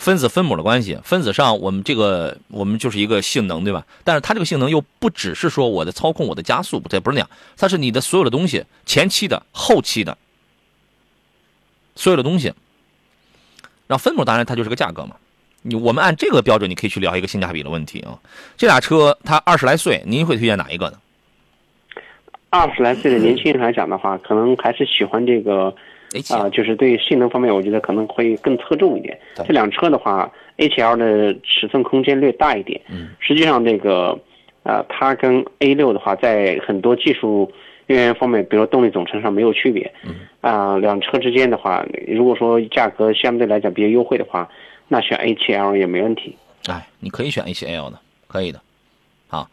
[0.01, 3.85] 分子分母的关系，分子上我们这个我们就是一个性能，对吧？
[4.03, 7.29] 但是它这个性能又不只是说我的操控、我的加速，不对，不是那样，
[7.59, 10.17] 它是你的所有的东西，前期的、后期的，
[11.95, 12.55] 所有的东西。
[13.87, 15.17] 然后分母当然它就是个价格嘛。
[15.61, 18.19] 你我们按这个标准，你可以去聊一个性价比的问题啊。
[18.57, 20.99] 这俩车它二十来岁，您会推荐哪一个呢？
[22.49, 25.75] 二十来岁的年轻人来讲的话，可能还是喜欢这个。
[26.31, 29.19] 啊，就是对性能方面，我觉得可能会更侧重一点。
[29.47, 32.81] 这辆车的话，A7L 的尺寸空间略大一点。
[32.91, 34.19] 嗯，实际上这个，
[34.65, 37.51] 呃，它跟 A6 的话，在很多技术
[37.87, 39.93] 渊源方面，比如动力总成上没有区别。
[40.05, 44.49] 嗯，啊，两车之间的话，如果说价格相对来讲比较优惠的话，
[44.89, 46.37] 那选 A7L 也没问题。
[46.67, 48.61] 哎，你可以选 A7L 的，可以的。
[49.29, 49.49] 啊，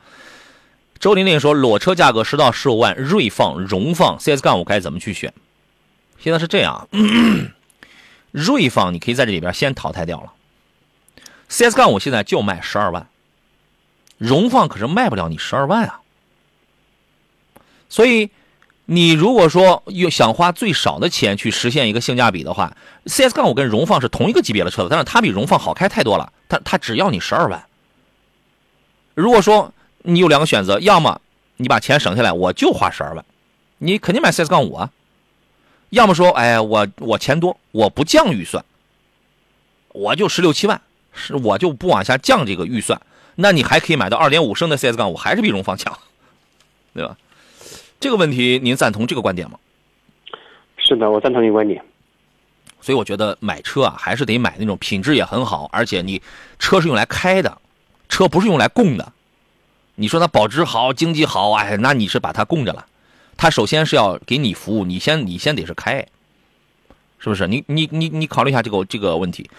[0.97, 5.31] 周玲玲说，裸车价格十到十五万，锐放、荣放、CS 杠五该怎么去选？
[6.19, 6.87] 现在是这样，
[8.31, 10.33] 锐放你可以在这里边先淘汰掉了。
[11.49, 13.07] CS 杠五现在就卖十二万，
[14.17, 16.01] 荣放可是卖不了你十二万啊。
[17.89, 18.31] 所以，
[18.85, 26.33] 你如果说又想花最少的钱去实现一个性价比的话，CS 杠五跟荣放是同一个级别的车子，但是它比荣放好开太多了。
[26.49, 27.65] 它它只要你十二万。
[29.15, 31.21] 如果说你有两个选择，要么
[31.55, 33.23] 你把钱省下来，我就花十二万，
[33.77, 34.91] 你肯定买 CS 杠五啊。
[35.89, 38.63] 要么说，哎，我我钱多，我不降预算，
[39.93, 40.81] 我就十六七万，
[41.13, 43.01] 是我就不往下降这个预算，
[43.35, 45.97] 那你还可以买到二点五升的 CS 杠五，还是比荣放强，
[46.93, 47.17] 对吧？
[47.99, 49.57] 这个问题您赞同这个观点吗？
[50.77, 51.83] 是的，我赞同你观点。
[52.79, 56.21] 所以我觉得买车啊，还是得买那种品质也很好，而且你
[56.59, 57.57] 车是用来开的，
[58.07, 59.13] 车不是用来供的。
[59.95, 62.85] 你说它保值好、经济好，哎，那你是把它供着了。
[63.37, 66.05] 它首先是要给你服务，你先你先得是开，
[67.19, 67.47] 是不是？
[67.47, 69.49] 你你你你考虑一下这个这个问题。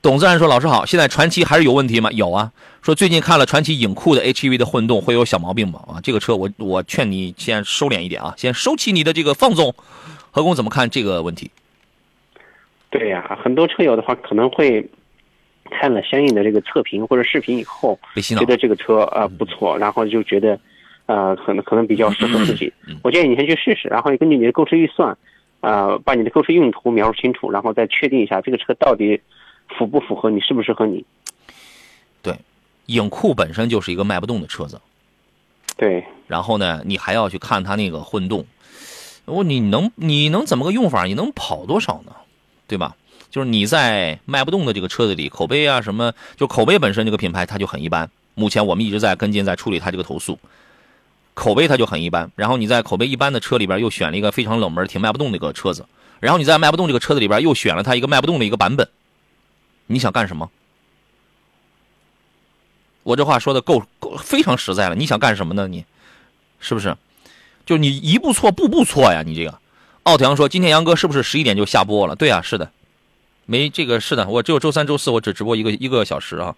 [0.00, 2.10] 董自然说：“老师好，现在传奇还是有问题吗？
[2.12, 2.52] 有啊。
[2.82, 5.82] 说最近看了传奇影酷的 HEV 的混动，会有小毛病吗？
[5.88, 9.74] 啊，这个车我我劝你先收敛一点啊，先收起你的这个放纵。
[10.30, 11.50] 何工怎么看这个问题？
[12.90, 14.88] 对呀，很多车友的话可能会
[15.68, 20.58] 看了相应的这个测评或者视频以后，觉得这个车啊不错，然后就觉得，
[21.08, 22.70] 呃，可能可能比较适合自己。
[23.02, 25.16] 我建议你先去试试，然后根据你的购车预算，
[25.60, 29.18] 呃，把你的购车用途描述清楚，然后再确定一下这个车到底
[29.78, 31.02] 符不符合你，适不适合你。
[32.20, 32.36] 对，
[32.86, 34.78] 影库本身就是一个卖不动的车子。
[35.78, 36.04] 对。
[36.26, 38.44] 然后呢，你还要去看它那个混动，
[39.24, 41.04] 我你能你能怎么个用法？
[41.04, 42.12] 你能跑多少呢？
[42.66, 42.94] 对吧？
[43.30, 48.10] 就是你在卖不动的这个车子里，口碑啊什么，就口碑本身这个品牌它就很一般。
[48.34, 50.38] 目前我们一直在跟进，在处理它这个投诉，
[51.38, 52.30] 口碑它就很一般。
[52.34, 55.86] 然后你在口碑一般的车里边又选了一个非常冷门、挺卖不动的一个车子，
[56.20, 58.88] 然后你在卖不动这个车子里边又选了它一个卖不动的一个版本，
[59.86, 60.50] 你想干什么？
[63.04, 64.94] 我这话说的够够非常实在了。
[64.94, 65.66] 你想干什么呢？
[65.68, 65.84] 你
[66.60, 66.96] 是不是？
[67.64, 69.22] 就你一步错步步错呀？
[69.24, 69.58] 你这个。
[70.04, 72.70] 奥阳说：“今天杨哥是不是十一点就下播了？”对啊，是的，
[73.44, 76.56] 没这个是的，我只有周三、周四我只直播一个一个小时啊。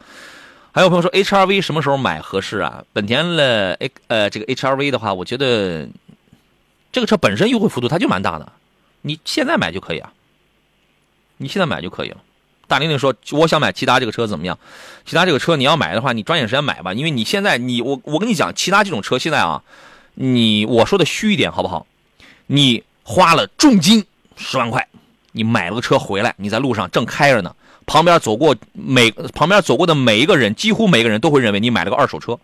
[0.72, 2.84] 还有朋友说，HRV 什么时候买合适啊？
[2.92, 5.88] 本田的 A 呃这个 HRV 的话，我觉得
[6.92, 8.52] 这个车本身优惠幅度它就蛮大的，
[9.02, 10.12] 你现在买就可以啊，
[11.38, 12.18] 你现在买就可以了。
[12.66, 14.58] 大玲玲说：“我想买骐达这个车怎么样？
[15.06, 19.62] 骐达这个车你要买的话，你抓紧时间买吧，因为你现在你我我跟你讲，骐达这种车现在啊，
[20.14, 21.86] 你我说的虚一点好不好？
[22.46, 24.04] 你。”花了重金
[24.36, 24.86] 十万块，
[25.32, 27.56] 你买了个车回来，你在路上正开着呢，
[27.90, 32.38] 旁边走过每旁边走过的每一个人，几乎每个人都会认为你买了个二手车，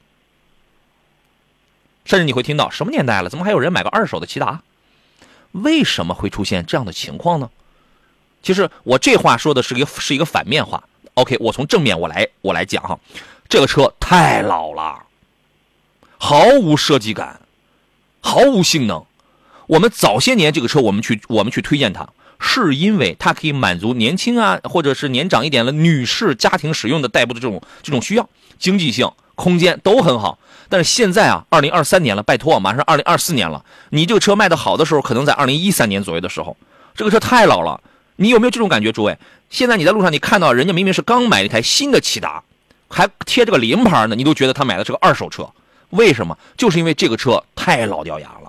[2.05, 4.63] 甚至你会听到什么年代了，怎么还有人买个二手的骐达？
[5.53, 7.49] 为什么会出现这样的情况呢？
[8.43, 10.83] 其实我这话说的是一个是一个反面话。
[11.15, 12.99] OK，我从正面我来我来讲哈，
[13.49, 15.05] 这个车太老了，
[16.19, 17.41] 毫无设计感，
[18.21, 19.07] 毫无性能。
[19.69, 22.09] 我们早些年这个车，我们去我们去推荐它，
[22.39, 28.29] 是因为它可以满足年轻啊，或者是年长一点的女士家庭使用的代步的这种这种需要，
[28.59, 30.39] 经济性、空间都很好。
[30.69, 36.57] 但是现在啊，二零二三年了，拜托，马上二零二四年了，你这个车卖的好的时候，可能在二零一三年左右的时候，
[36.95, 37.81] 这个车太老了。
[38.17, 39.19] 你有没有这种感觉，诸位？
[39.51, 42.43] 现在你在路上，你看到人家明明是刚买一台新的骐达，
[42.89, 45.47] 还贴着个临牌呢，你都觉得他买的是个二手车，
[45.91, 46.37] 为什么？
[46.57, 48.46] 就是因为这个车太老掉牙了。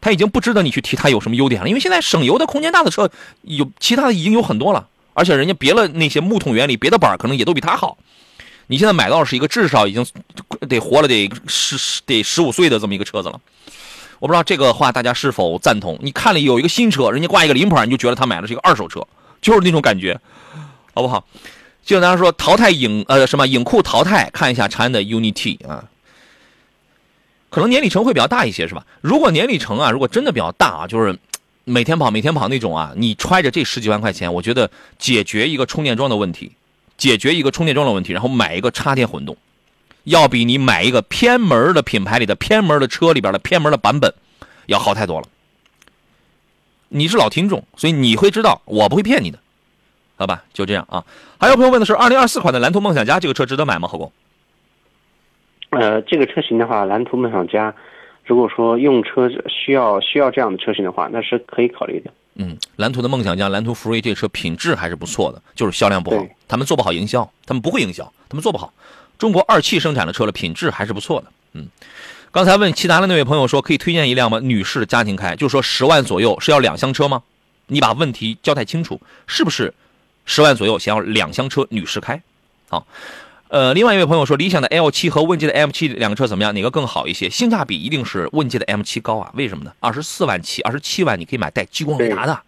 [0.00, 3.10] 他已经不值得你去提它有什么优点了，因为现在省油的、空间大的车
[3.42, 7.98] 有其他的已经有很多了，而且人家别的那些木桶原理、别的板可能也都比它好。
[8.68, 10.06] 你现在买到的是一个至少已经
[10.68, 13.40] 得活了得十得十五岁的这么一个车子了。
[14.20, 15.98] 我不知道这个话大家是否赞同？
[16.02, 19.06] 你看了有一个新车，人家挂一个临牌，你就觉得他买的是一个二手车，
[19.42, 20.20] 就是那种感觉，
[20.94, 21.26] 好不好？
[21.84, 25.84] 就像大家说淘汰影呃什么影库淘汰，看一下长安的 UNI-T 啊。
[27.50, 28.86] 可能年里程会比较大一些，是吧？
[29.00, 31.18] 如果年里程啊，如果真的比较大啊，就是
[31.64, 36.52] 每天跑、每天跑那种啊，你揣着这十几万块钱，我觉得解决一个充电桩的问题，
[36.96, 39.36] 解决一个充电桩的问题，然后买一个插电混动，
[40.04, 44.14] 要比你买一个偏门的品牌里的偏门的车里边的偏门的版本
[44.66, 45.26] 要好太多了。
[46.88, 49.38] 你是老听众，所以你会知道，我不会骗你的，
[50.16, 50.44] 好吧？
[50.52, 51.04] 就这样啊。
[51.38, 53.88] 还有朋友问的是，二零二四款的蓝图梦想家这个车值得买吗？
[53.88, 54.12] 何工？
[55.70, 57.74] 呃，这个车型的话，蓝图梦想家，
[58.24, 62.10] 如果说用车需要需要这样的车型的话，那是可以考虑的。
[62.34, 68.72] 嗯，蓝图的梦想家、蓝图福瑞这车品质还是不错的，就是销量不好，他们做不好营销，他们不会营销，他们做不好。
[69.18, 71.26] 中国二汽生产的车了品质还是不错的。
[71.52, 71.66] 嗯，
[72.30, 74.40] 刚才问其他的那位朋友说，可以推荐一辆吗？
[74.40, 77.22] 女士家庭开，就是说十万左右是要两厢车吗？
[77.66, 79.74] 你把问题交代清楚，是不是
[80.24, 82.22] 十万左右想要两厢车女士开？
[82.68, 82.86] 好，
[83.50, 86.54] 呃，另外一位朋友说，理想的 L 7和问界的 M 7两个车怎么样？
[86.54, 87.28] 哪个更好一些？
[87.28, 89.32] 性价比一定是问界的 M 7高啊？
[89.34, 89.72] 为什么呢？
[89.80, 92.42] 二十四万起，二十七万你可以买带激光雷达的，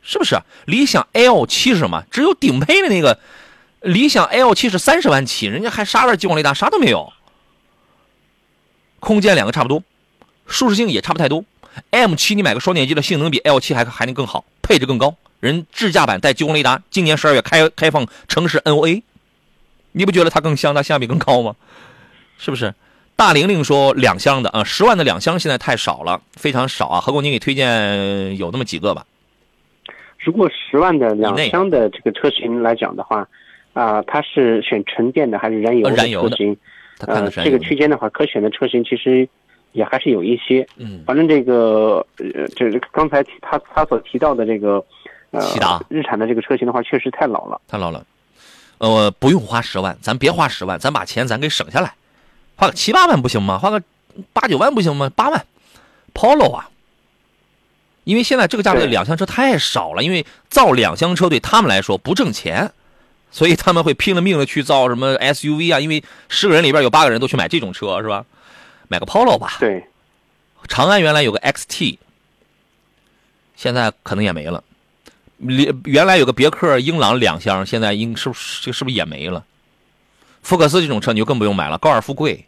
[0.00, 0.40] 是不是？
[0.64, 2.02] 理想 L 7是什么？
[2.10, 3.20] 只有顶配的那个，
[3.82, 7.12] 理想 L 7是三十万起，人家还啥点激光雷达，啥都没有。
[9.00, 9.82] 空间两个差不多，
[10.46, 11.44] 舒适性也差不太多。
[11.90, 15.14] M 7你买个双电机的，性能比 L 7还还能更好，配置更高。
[15.40, 19.02] 人智驾版带激光雷达，今年十二月开开放城市 NOA，
[19.98, 21.56] 你不觉得它更香，它性价比更高吗？
[22.38, 22.72] 是不是？
[23.16, 27.00] 大玲玲说两厢的啊，十万的两厢现在太少了，非常少啊。
[27.00, 29.04] 何工，你给推荐有那么几个吧？
[30.18, 33.26] 如果十万的两厢的这个车型来讲的话，
[33.72, 36.56] 啊、它是选纯电的还是燃油呃燃油的车型？
[37.00, 39.28] 呃他看的，是这个区间的话，可选的车型其实
[39.72, 40.66] 也还是有一些。
[40.76, 44.84] 嗯反正这个呃，就是刚才他他所提到的这个
[45.30, 45.40] 呃
[45.88, 47.60] 日产的这个车型的话，确实太老了。
[47.68, 48.04] 太老了，
[48.78, 51.94] 呃，不用花十万，咱别花十万，咱把钱咱给省下来，
[52.56, 53.58] 花个七八万不行吗？
[53.58, 53.82] 花个
[54.32, 55.10] 八九万不行吗？
[55.14, 55.46] 八万
[56.14, 56.70] ，Polo 啊，
[58.04, 62.72] 因为现在这个价位的两厢车太少了，因为造两厢车对他们来说不挣钱，
[63.30, 68.24] 所以他们会拼了命的去造什么 SUV 啊，因为十个人里边有八个人都去买这种车，是吧？
[68.88, 69.56] 买个 Polo 吧。
[69.60, 69.84] 对，
[70.68, 71.98] 长安原来有个 XT，
[73.56, 74.62] 现在可能也没了。
[75.38, 79.44] 原原来有个别克英朗两厢，现在应是不是这是不是也没了？
[80.42, 82.46] 福克斯这种车你就更不用买了，高尔夫贵，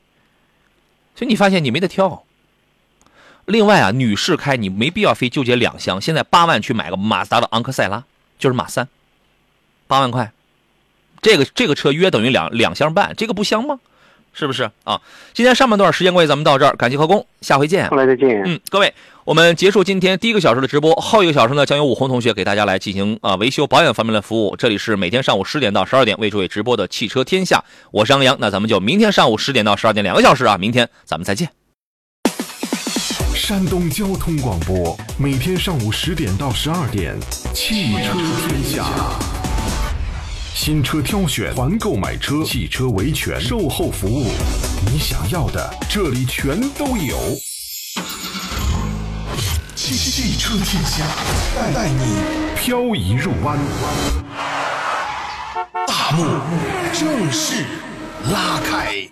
[1.14, 2.24] 所以你发现你没得挑。
[3.46, 8.04] 另外啊，女士开你没必要非纠结两厢，现在八万去买个马自达的昂克赛拉，
[8.38, 8.88] 就是马三，
[9.86, 10.32] 八万块，
[11.20, 13.80] 这个这个车约等于两两厢半，这个不香吗？
[14.32, 15.00] 是不是啊？
[15.34, 17.96] 今天上半段时间关系咱们到这儿，感谢何工，下回见后。
[17.96, 18.42] 来再见。
[18.46, 24.56] 嗯，各位，我们结束今天第一个小时的直播，后一个小时呢将由武红同学给大家来进行啊、维修保养方面的服务。
[24.56, 31.50] 这里是每天上午十点到十二点为诸位直播的汽车天下，我是杨洋，那咱们就明天上午十点到十二点两个小时啊，明天咱们再见。
[33.34, 37.18] 山东交通广播每天上午十点到十二点，
[37.52, 38.12] 汽车
[38.46, 39.39] 天下。
[40.62, 44.26] 新车挑选、团购买车、汽车维权、售后服务，
[44.92, 47.16] 你想要的这里全都有。
[49.74, 51.06] 汽汽车天下，
[51.56, 52.04] 带带你
[52.54, 53.58] 漂移入弯。
[55.88, 56.26] 大幕
[56.92, 57.64] 正式
[58.30, 59.08] 拉开。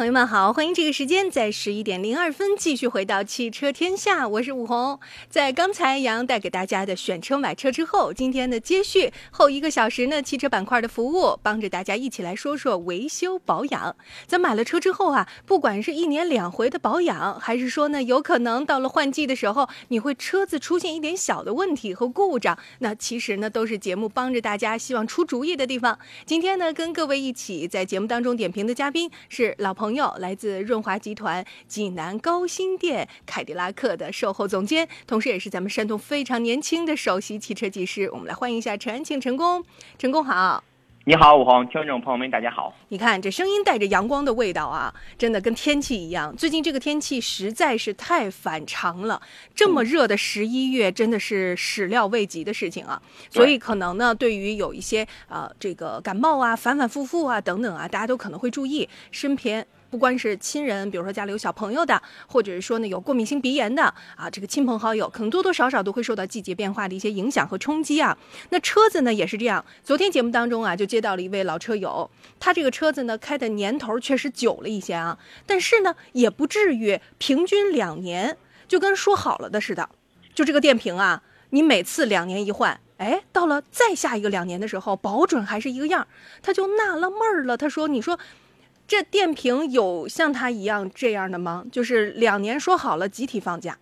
[0.00, 4.98] 朋友们好，欢迎这个时间在十一点零二分继续回到汽车天下，我是武红。
[5.28, 13.94] 在刚才杨洋带给大家的选车买车之后，今天的接续后一个小时呢，汽车板块的服务，帮着大家一起来说说维修保养。
[14.26, 25.98] 咱买了车之后啊，不管是一年两回的保养，还是说呢，有可能到了换季的时候，你会车子出现一点小的问题和故障，那其实呢，都是节目帮着大家希望出主意的地方。
[26.24, 38.10] 今天呢，跟各位一起在节目当中点评的嘉宾是老朋，来自润华集团济南高新店凯迪拉克的售后总监，同时也是咱们山东非常年轻的首席汽车技师。
[38.12, 39.64] 我们来欢迎一下陈安庆陈工，
[39.98, 40.62] 陈工好。
[41.04, 42.74] 你好，武红，听众朋友们，大家好。
[42.88, 46.36] 你看这声音带着阳光的味道啊，真的跟天气一样。
[46.36, 49.20] 最近这个天气实在是太反常了，
[49.54, 53.00] 这么热的十一月真的是始料未及的事情啊。
[53.30, 59.66] 所以可能呢，对于有一些呃这个感冒啊、反反复复啊等等啊，大家都可能会注意身边。
[59.90, 63.82] 不光是亲人，比如说家里有小朋友的，或者是说呢有过敏性鼻炎的
[64.16, 68.16] 啊，这个亲朋好友可能多多少少都会受到季节变化的一些影响和冲击啊。
[68.50, 78.36] 那车子呢也是这样，昨天节目当中啊就接到了一位老车友，他这个车子呢开的年头确实久了一些啊，但是呢也不至于平均两年
[78.68, 79.88] 就跟说好了的似的，
[80.34, 82.80] 就这个电瓶啊，你每次两年一换。
[83.00, 86.06] 哎，到了再下一个两年的时候，保准还是一个样儿
[86.42, 87.56] 他就纳了闷儿了。
[87.56, 88.18] 他说：“你说
[88.90, 91.64] 这电瓶有像他一样这样的吗？
[91.70, 93.78] 就是两年说好了集体放假，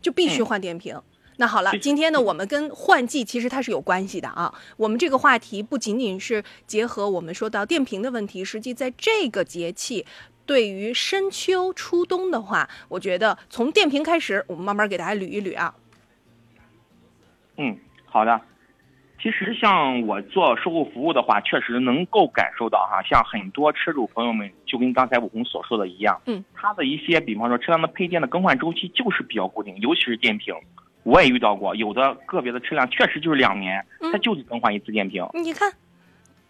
[0.00, 1.02] 就必须换电瓶。
[1.38, 4.54] 那好了，今天呢，我们跟换季其实它是有关系的啊。
[4.76, 10.06] 我们这个话题不仅仅是结合我们说到电瓶的问题，实际在这个节气，
[10.46, 15.74] 对于深秋初冬的话，我觉得从电瓶开始，我们慢慢给大家捋一捋啊。
[17.56, 18.40] 嗯，好的。
[19.20, 30.54] 其实像我做售后服务的话，确实能够感受到哈，像很多车主朋友们就跟刚才武红所说的一样，嗯，他的一些比方说车辆的配件的更换周期就是比较固定，尤其是电瓶，
[31.02, 35.72] 我也遇到过，有的个别的车辆确实就是两年，嗯它就是更换一次电瓶，你看，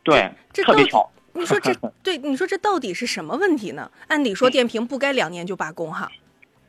[0.03, 1.09] 对，这特别巧。
[1.33, 3.91] 你说这 对，你说这到底是什么问题呢？
[4.09, 6.11] 按理说电瓶不该两年就罢工哈。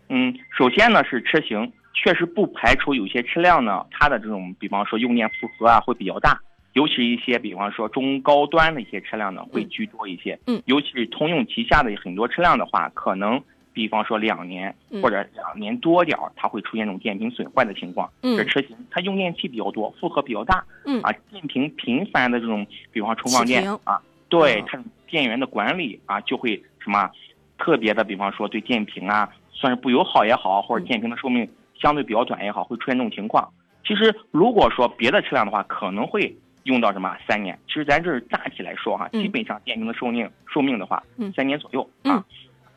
[0.09, 6.39] 嗯，首先呢是车型，确实不排除有些车辆呢，它的这种比方说用电负荷啊会比较大，
[6.73, 10.39] 尤其一些比方说中高端的一些车辆呢会居多一些。
[10.47, 13.41] 嗯尤其是通用旗下的很多车辆的话，可能
[13.73, 18.09] 比方说两年嗯或者两年多点儿，它会出现这种电瓶损坏的情况。
[18.21, 20.63] 嗯这车型它用电器比较多，负荷比较大。
[20.85, 27.09] 嗯啊，电瓶频繁的这种，比方充放电啊，对嗯它电源的管理啊，就会什么
[27.57, 31.49] 特别的，比方说对电瓶啊，算是不友好也好，或者嗯电瓶的寿命
[31.81, 33.49] 相对比较短也好，会出现这种情况。
[33.85, 37.57] 其实如果说别的车辆的话，可能会用到什么三年。
[37.67, 42.25] 其实咱这儿大体来说哈，嗯基本上电瓶的寿命寿命的话嗯，三年左右嗯啊。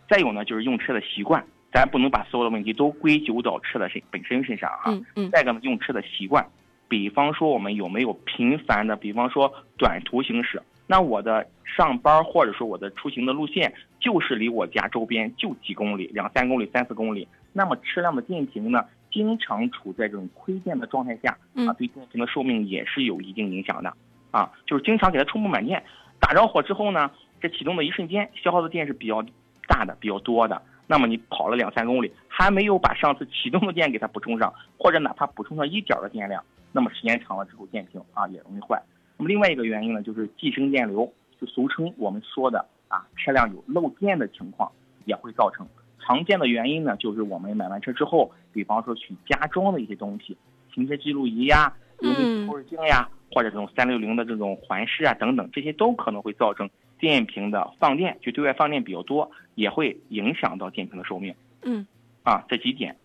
[0.08, 4.92] 再有呢，就是用车的习惯，咱不能把所有的问题都归咎到车的身本身身上啊。
[5.32, 6.46] 再一个呢，用车的习惯，
[6.88, 23.94] 比方说我们有没有频繁的，比方说短途行驶，那我的上班或者说我的出行的路线就是离我家周边就几公里，两三公里、三四公里，那么车辆的电瓶呢，经常处在这种亏电的状态下，嗯啊，对电瓶的寿命也是有一定影响的，
[24.30, 25.82] 啊，就是经常给它充不满电，
[26.18, 29.22] 打着火之后呢，这启动的一瞬间消耗的电是比较
[29.68, 30.60] 大的、比较多的。
[30.86, 36.42] 那么你跑了两三公里，还没有把上次启动的电给它补充上，或者哪怕补充上一点儿的电量，
[36.72, 38.82] 那么时间长了之后，电瓶啊也容易坏。
[39.16, 44.70] 那么另外一个原因呢，就是寄生电流，就俗称我们说的啊车辆有漏电的情况，
[45.04, 45.66] 也会造成。
[46.04, 50.36] 常见的原因呢，就是我们买完车之后，比方说去加装的一些东西，
[50.74, 61.86] 行车记录仪呀、油嗯力透视镜呀，或者这种三六零的这种环视啊等等，这些都可能会造成电瓶的放电，就对外放电比较多，也会影响到电瓶的寿命嗯，
[62.24, 62.44] 啊。
[62.48, 62.96] 这几点，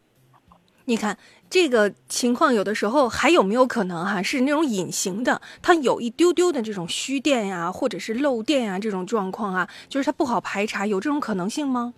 [0.85, 1.17] 你看
[1.49, 11.93] 这个情况，有的时候还有没有可能哈、是那种隐形的，它有一丢丢的这种虚电呀、或者是漏电呀、这种状况啊，就是它不好排查，有这种可能性吗？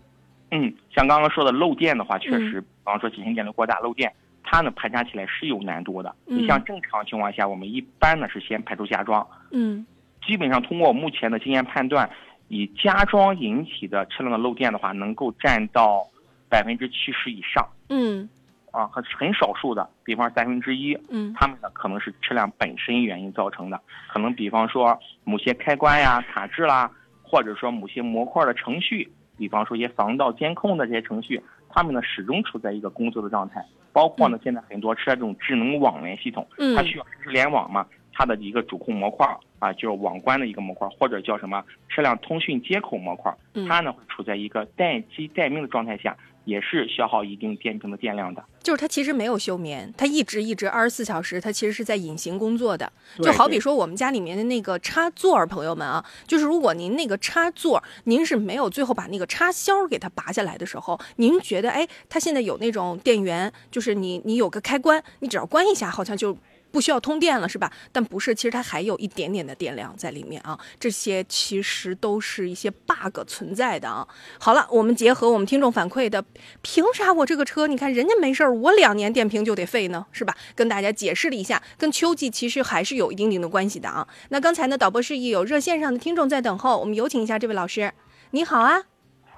[0.51, 2.49] 嗯，像刚刚说的漏电的话，确嗯。
[2.49, 4.11] 实，比方说进行电流过大漏电，
[4.43, 6.15] 它呢排查起来是有难度的。
[6.27, 6.37] 嗯。
[6.39, 9.85] 你像正常情况下，我们一般呢是先排除加装，嗯。
[10.25, 12.09] 基本上通过我目前的经验判断，
[12.47, 16.05] 以加装引起的车辆的漏电的话，能够占到
[16.49, 17.67] 百分之七十以上。
[17.89, 18.29] 嗯。
[18.71, 21.33] 啊，很很少数的，比方三分之一，嗯。
[21.35, 26.91] 他们呢可能是车辆本身原因造成的，可能比方说某些开关呀卡滞啦，
[27.23, 33.65] 或者说某些模块的程序，比方说一些防盗监控的这些程序，他们呢始终处在一个工作的状态。
[33.91, 36.75] 包括呢，现在很多车这种智能网联系统，嗯。
[36.75, 39.25] 它需要实时联网嘛，它的一个主控模块
[39.57, 43.67] 啊，就是网关的一个模块，或者叫什么车辆通讯接口模块，嗯。
[43.67, 46.15] 它呢会处在一个待机待命的状态下，
[46.45, 48.43] 也是消耗一定电瓶的电量的。
[48.61, 52.91] 就是它其实没有休眠，它一直一直二十四小时，它其实是在隐形工作的。
[53.21, 66.37] 就好比说我们家里面的那个插座儿，朋友们啊，就是如果您那个插座，您是没有最后把那个插销给它拔下来的时候，您觉得哎，它现在有那种电源，就是你你有个开关，你只要关一下，好像就。
[66.71, 67.71] 不需要通电了是吧？
[67.91, 70.57] 但不是，其实它还有一点点的电量在里面啊。
[70.79, 74.07] 这些其实都是一些 bug 存在的啊。
[74.39, 76.23] 好了，我们结合我们听众反馈的，
[76.61, 80.35] 凭啥我这个车，你看人家没事儿，我两年电瓶就得废呢，是吧？
[80.55, 84.07] 跟大家解释了一下，跟秋季其实还是有一定定的关系的啊。
[84.29, 87.91] 那刚才呢，导播示意有热线上的听众在等候，我们有请一下这位老师。
[88.31, 88.83] 你好啊，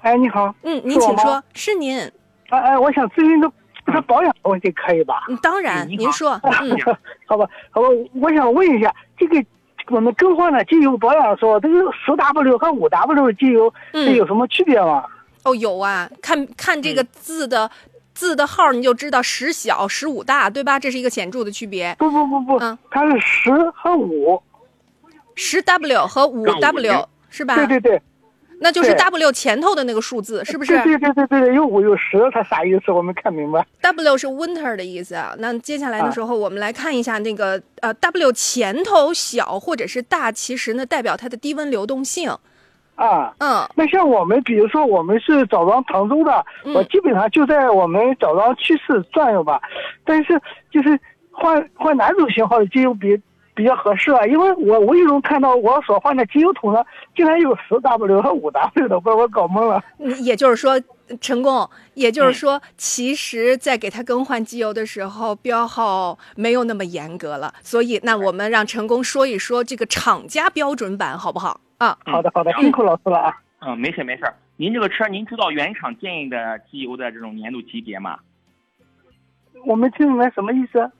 [0.02, 1.98] 哎，你好，嗯，您请说，是您，
[2.50, 3.50] 哎哎，我想咨询个
[3.86, 5.24] 这个保养的问题，可以吧？
[5.28, 6.76] 嗯，当然，您说， 嗯，
[7.26, 9.44] 好吧，好吧，我想问一下，这个
[9.90, 13.72] 我们更换了机油保养的时候，这个十 W 和五 W 的机油
[14.16, 15.04] 有什么区别吗？
[15.44, 17.68] 哦，有啊，看看这个字的、
[18.14, 20.78] 字的号，你就知道十小十五大，对吧？
[20.78, 21.94] 这是一个显著的区别。
[21.98, 24.40] 不不不不，嗯它是十和五，
[25.34, 27.56] 十 W 和五 W 是吧？
[27.56, 28.02] 对对对，
[28.62, 32.92] 那就是 W 前头的那个数字，是不是对对对对对对，有五有十，它啥意思？
[32.92, 33.66] 我没看明白。
[33.80, 35.34] ？W 是 winter 的意思啊。
[35.38, 42.30] 那接下来的时候，我们来看一下那个呃 W 前头小或者是大，其实呢代表它的低温流动性。
[42.94, 49.60] 啊，嗯那像我们，比如说我们是枣庄唐州的，嗯我基本上就在我们枣庄区市转悠吧，
[50.04, 50.40] 但是
[50.70, 50.96] 就是
[51.30, 53.18] 换换哪种型号的机油比
[53.54, 54.24] 比较合适啊？
[54.26, 56.84] 因为我无意中看到我所换的机油桶上
[57.14, 59.82] 竟然有十 W 和五 W 的，把我搞懵了。
[59.98, 60.80] 嗯也就是说，
[61.20, 67.52] 陈工，也就是说，其实，在给他更换机油的时候，标号没有那么严格了。
[67.62, 71.98] 所以，那我们让陈工说一说这个厂家标准版好不好啊？
[72.06, 73.36] 好的，好的，嗯辛苦老师了啊。
[73.60, 74.24] 嗯，没事没事。
[74.56, 78.18] 您这个车，您知道原厂建议的机油的这种粘度级别吗？
[79.64, 80.90] 我没听明白什么意思？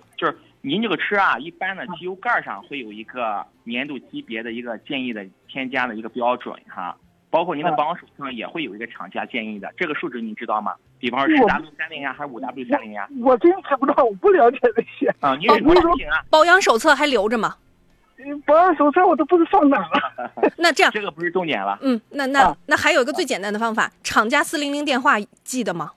[0.63, 6.97] 就是您这个车啊，一般的机油盖上会有一个粘度级别的一个建议的添加的一个标准哈，
[7.31, 10.75] 包括您的嗯保养手册上也会有一个厂家建议的，这个数值您知道吗？
[10.99, 13.09] 比方说十 W 三零呀，还是五 W 三零呀？
[13.21, 15.13] 我真知不知道，我不了解这些。
[15.21, 16.23] 啊， 您是什么车型啊？
[16.31, 17.57] 保养手册还留着吗？
[18.47, 20.33] 保养手册我都不知道放哪了。
[20.57, 21.77] 那这样，这个不是重点了。
[21.83, 25.91] 嗯，那那啊那还有一个最简单的方法，厂家四零零电话记得吗？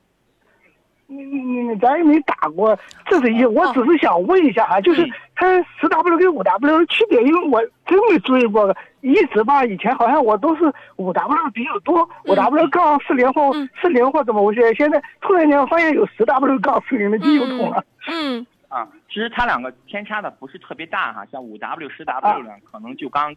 [1.08, 5.12] 你你你咱也没打过，这是一，我只是想问一下啊，就是嗯。
[5.38, 13.70] 它十 W 跟五 W 的区别，因为我真没注意过，一直吧，以前好像我都是五 W 比较多，五 W 杠四零或嗯。
[13.82, 17.84] 四零或怎么回事，现在突然间发现有十 W 杠四零的机油桶了。
[18.08, 18.48] 嗯。
[18.70, 23.36] 啊，其实它两个偏差的不是特别大哈，像五 W、十 W 呢，可能就刚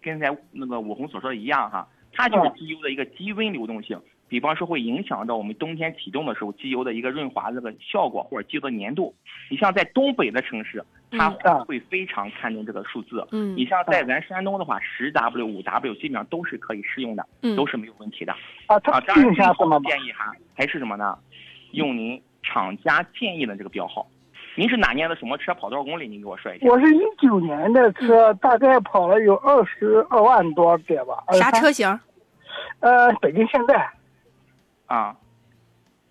[0.00, 4.00] 跟才那个武红所说的一样哈，它就是机油的一个低温流动性，
[4.30, 9.12] 比方说会影响到我们冬天启动的时候机油的一个润滑这个效果或者机油的粘度。
[9.50, 13.26] 你像在东北的城市，它嗯会非常看重这个数字。
[13.32, 18.32] 嗯你像在咱山东的话，十 W、五 W 基本上都是可以适用的，嗯都是没有问题的。
[18.66, 19.90] 啊，啊，它当然定下什么吧？
[19.90, 21.18] 建议哈，还是什么呢？
[21.72, 24.06] 用您厂家建议的这个标号。
[24.54, 25.52] 您是哪年的什么车？
[25.54, 26.06] 跑多少公里？
[26.06, 26.68] 您给我说一下。
[26.68, 31.24] 我是一九年的车，大概跑了有二十二万多点吧。
[31.32, 31.50] 啥？
[31.50, 31.98] 车型？
[32.78, 33.90] 呃，北京现代。
[34.90, 35.14] 啊，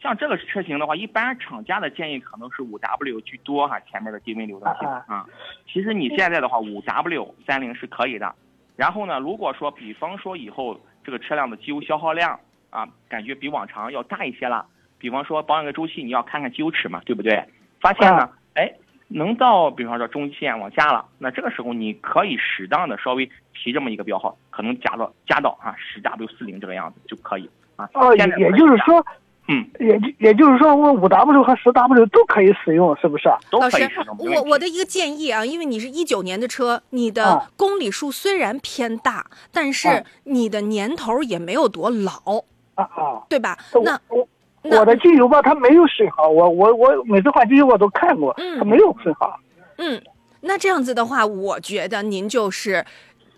[0.02, 5.26] 像这个车型的话，一般厂家的建议可能是五 W 居多哈，前面的低温流动性啊啊。
[5.68, 8.34] 其实你现在的话，五 W 三零是可以的。
[8.78, 14.66] 然后呢，如果说比方说以后这个车辆的机油消耗量啊，感觉比往常要大一些了，
[14.98, 17.44] 比方说保养个周期，你要看看机油尺嘛，对不对？
[17.82, 18.74] 发现呢，哎，
[19.10, 27.50] 能到比方说中线往下了，那这个时候你可以适当的稍微提这么一个标号，可能加到加到啊十 W 四零这个样子就可以
[27.80, 27.90] 啊。
[27.94, 29.06] 哦，也也就是说，
[29.48, 33.28] 嗯，也就也就是说，我五 W 和十 W 都可以使用，是不是？
[33.30, 42.44] 老师都可以使用。，没问题我我的一个建议啊，因为你是一九年的车，你的啊公里数虽然偏大，但是啊你的年头也没有多老，
[42.76, 43.24] 啊啊。
[43.30, 43.58] 对吧？
[43.74, 44.28] 我那我
[44.62, 49.34] 那我的机油吧，它没有损耗，我我我每次换机油我都看过，嗯它没有损耗。
[49.78, 50.00] 嗯，
[50.42, 52.86] 那这样子的话，我觉得您就是。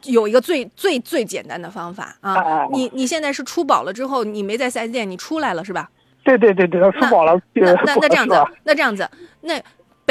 [0.06, 2.66] 有一个最最最简单的方法啊！
[2.72, 5.90] 你你现在是出保了之后，你没在四 S 店，你出来了是吧？
[6.24, 9.10] 对对对对，出保了，那那不那这样子那这样子，
[9.42, 9.62] 那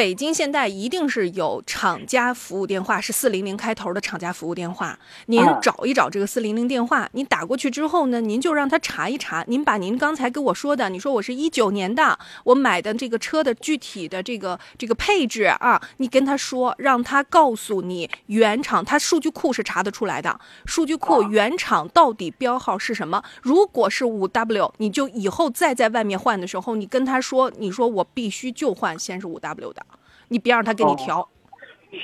[0.00, 4.98] 北京现代一定是有厂家服务电话，是四零零开头的厂家服务电话。
[5.26, 9.44] 您啊找一找这个四零零电话，您打过去之后呢，您就让他查一查。
[9.46, 23.22] 您把您刚才跟我说的，你说我是一九年的，我买的这个车的具体的这个这个配置啊，你跟他说，让他告诉你原厂，他数据库是查得出来的，数据库原厂到底标号是什么？
[23.42, 29.84] 如果是五 W，你就以后再在外面换的时候，你跟他说，你说我必须就换先是五 W 的，
[30.30, 31.28] 你别让他给你调。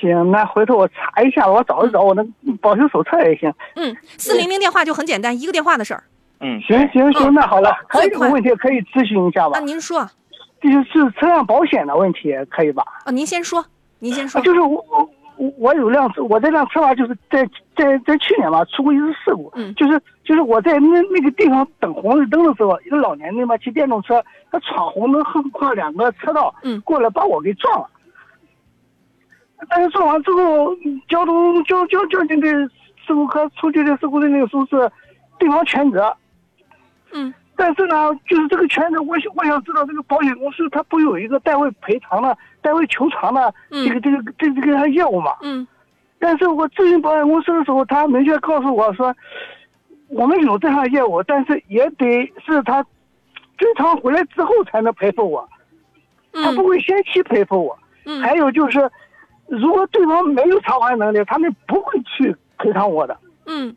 [0.01, 2.25] 行，那回头我查一下，我找一找我的
[2.61, 3.51] 保修手册也行。
[3.75, 6.03] 嗯，四零零电话就很简单，一个电话的事儿。
[6.41, 9.65] 嗯，行行行，那好了，还有一最快个问题可以咨询一下吧那，？
[9.65, 10.07] 您说
[10.61, 12.83] 就是车辆保险的问题，可以吧？
[13.05, 13.65] 啊，您先说，
[13.99, 14.43] 您先说啊，。
[14.43, 17.47] 就是我我我我有辆车，我这辆车吧，就是在
[17.77, 24.21] 在在去年吧出过一次事故，嗯就是就是我在那那个地方等红绿灯的时候，一个老年人嘛骑电动车，
[24.51, 27.89] 他闯红灯横跨两个车道，嗯过来把我给撞了。
[29.69, 30.75] 但是做完之后，
[31.07, 34.91] 交通交交交警队事故科出具的事故的那个书是
[35.39, 36.15] 对方全责，
[37.11, 37.33] 嗯。
[37.59, 43.87] 但是呢，就是这个全责，我想我想知道这个保险公司它不有一个代位赔偿的、代位求偿的嗯。
[43.87, 45.31] 这个这个这这个业务嘛？
[45.41, 45.67] 嗯。
[46.19, 49.15] 但是我咨询保险公司的时候，他明确告诉我说，
[50.07, 52.83] 我们有这项业务，但是也得是他
[53.57, 55.49] 追偿回来之后才能赔付我，
[56.33, 57.77] 他不嗯会先期赔付我。
[58.05, 58.21] 嗯。
[58.21, 58.87] 还有就是，
[59.47, 63.17] 如果对方没有偿还能力，他们不会去赔偿我的。
[63.45, 63.75] 嗯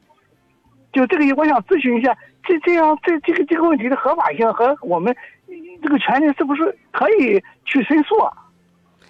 [0.92, 5.14] 就这个，我想咨询一下，这这样这这个这个问题的合法性和我们
[5.80, 8.32] 这个权利是不是可以去申诉啊？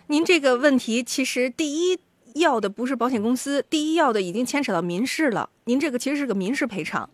[0.08, 1.98] 您这个问题其实第一
[2.34, 5.48] 要的不是保险公司，第一要的已经牵扯到民事了。
[5.64, 7.08] 您这个其实是个民事赔偿。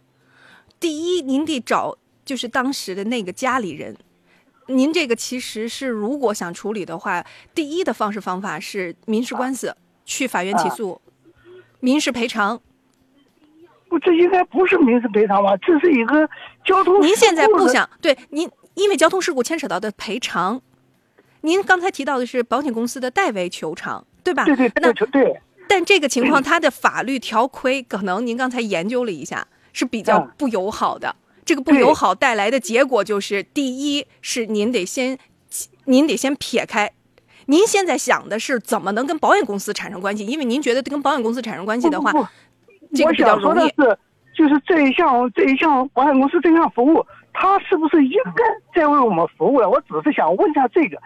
[0.80, 3.96] 第一，您得找就是当时的那个家里人。
[4.68, 9.76] 您这个其实是如果想处理的话，第一的方式方法是民事官司。
[10.08, 11.00] 去法院起诉，
[11.80, 12.60] 民事赔偿。
[13.88, 15.56] 不，这应该不是民事赔偿吧？
[15.56, 16.30] 这是一个
[16.64, 17.02] 交通。
[17.02, 20.62] 您现在不想对您，因为交通事故牵扯到的赔偿，
[21.40, 24.44] 您刚才提到的是保险公司的代为求偿，对吧？
[24.44, 25.40] 对对那对对。
[25.68, 31.16] 但这个情况， 它的法律条规可能您刚才研究了一下，是比较嗯不友好的。
[31.46, 35.16] 这个不友好带来的结果就是，第一是您得先，
[35.84, 36.90] 您得先撇开。
[37.46, 40.26] 您现在想的是怎么能跟保险公司产生关系？
[40.26, 42.28] 因为您觉得跟保险公司产生关系的话，不不
[42.92, 43.70] 这个比较我想说容易。
[43.76, 43.98] 的是，
[44.36, 48.42] 就是这一项这一项保险公司这项服务，它是不是应该
[48.74, 49.70] 在为我们服务了？
[49.70, 50.98] 我只是想问一下这个。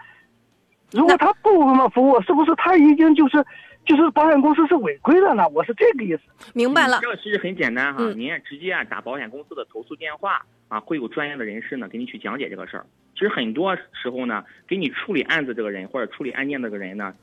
[0.91, 3.45] 如果他不为我们服务，是不是他已经就是
[3.85, 5.47] 就是保险公司是违规的呢？
[5.49, 6.21] 我是这个意思。
[6.53, 12.85] 明白了这，个其实很简单哈，嗯您直接啊打保险公司的投诉电话啊，会有专业的人士呢给你去讲解这个事儿。
[13.13, 17.13] 其实很多时候呢，给你处理案子这个人或者处理案件这个人呢，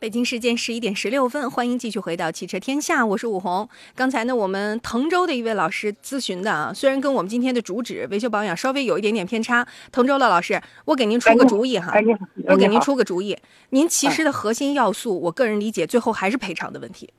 [0.00, 3.68] 北京时间十一点十六分，欢迎继续回到汽车天下，我是武红。
[3.94, 11.92] 刚才呢，我们滕州的一位老师咨询的啊，虽然跟我们今天的主旨维修保养稍微有一点点偏差，滕州的老师，我给您出个主意哈，
[12.46, 13.36] 我给您出个主意，
[13.68, 17.12] 您其实的核心要素，我个人理解，最后还是赔偿的问题。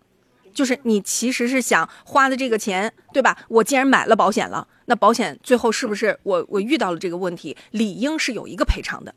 [0.51, 3.38] 就是你其实是想花的这个钱，对吧？
[3.47, 9.13] 我既然买了保险了，那保险最后是不是我我遇到了这个问题，理应是有一个赔偿的？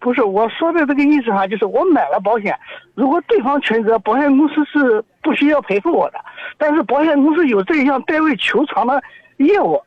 [0.00, 2.58] 不是我说的这个意思哈，就是我买了保险，
[2.94, 6.18] 如果对方全责，保险公司是不需要赔付我的，
[6.56, 9.02] 但是保险公司有这一项代位求偿的
[9.36, 9.80] 业务，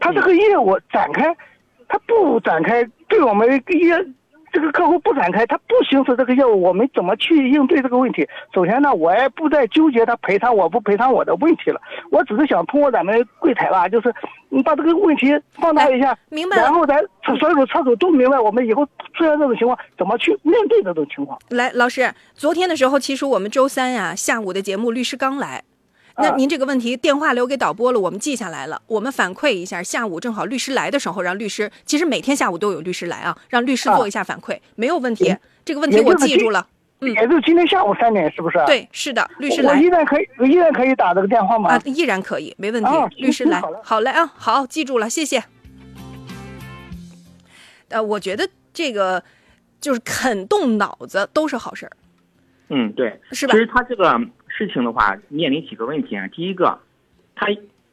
[0.00, 1.34] 他这个业务展开，
[1.86, 4.04] 他不展开，对我们业
[4.60, 8.28] 这个客户不展开，他不行使这个业务，我们怎么去应对这个问题？
[8.52, 11.80] 首先呢，我也不再纠结他赔偿我不赔偿我的问题了，
[12.10, 14.12] 我只是想通过咱们柜台吧，就是
[14.48, 17.00] 你把这个问题放大一下，明白然后咱
[17.38, 18.84] 所有的车主都明白，我们以后
[19.14, 21.38] 出现这种情况怎么去面对这种情况。
[21.50, 25.62] 来，老师，昨天的时候，其实我们周三呀、下午的节目，律师刚来。
[26.18, 29.82] 那啊您这个问题电话留给导播了，我们记下来了，我们反馈一下。
[29.82, 35.36] 下午正好律师来的时候，让律师，其实每天下午都有律师来啊，让律师做一下反馈，没有问题。
[35.64, 36.60] 这个问题我记住了。
[36.60, 41.70] 嗯也就今天下午三点，是不是？，对，是的，律师来我依然可以，我依然可以打这个电话吗？
[41.70, 42.90] 啊，依然可以，没问题。
[42.90, 45.44] 啊律师来好嘞，好嘞啊，好，记住了，谢谢。
[47.90, 49.22] 呃，我觉得这个
[49.80, 51.92] 就是肯动脑子都是好事儿，
[52.70, 53.60] 嗯，对，是吧其？
[53.60, 54.20] 实他这个
[54.58, 56.26] 事情的话，面临几个问题啊。
[56.26, 56.76] 第一个，
[57.36, 57.46] 他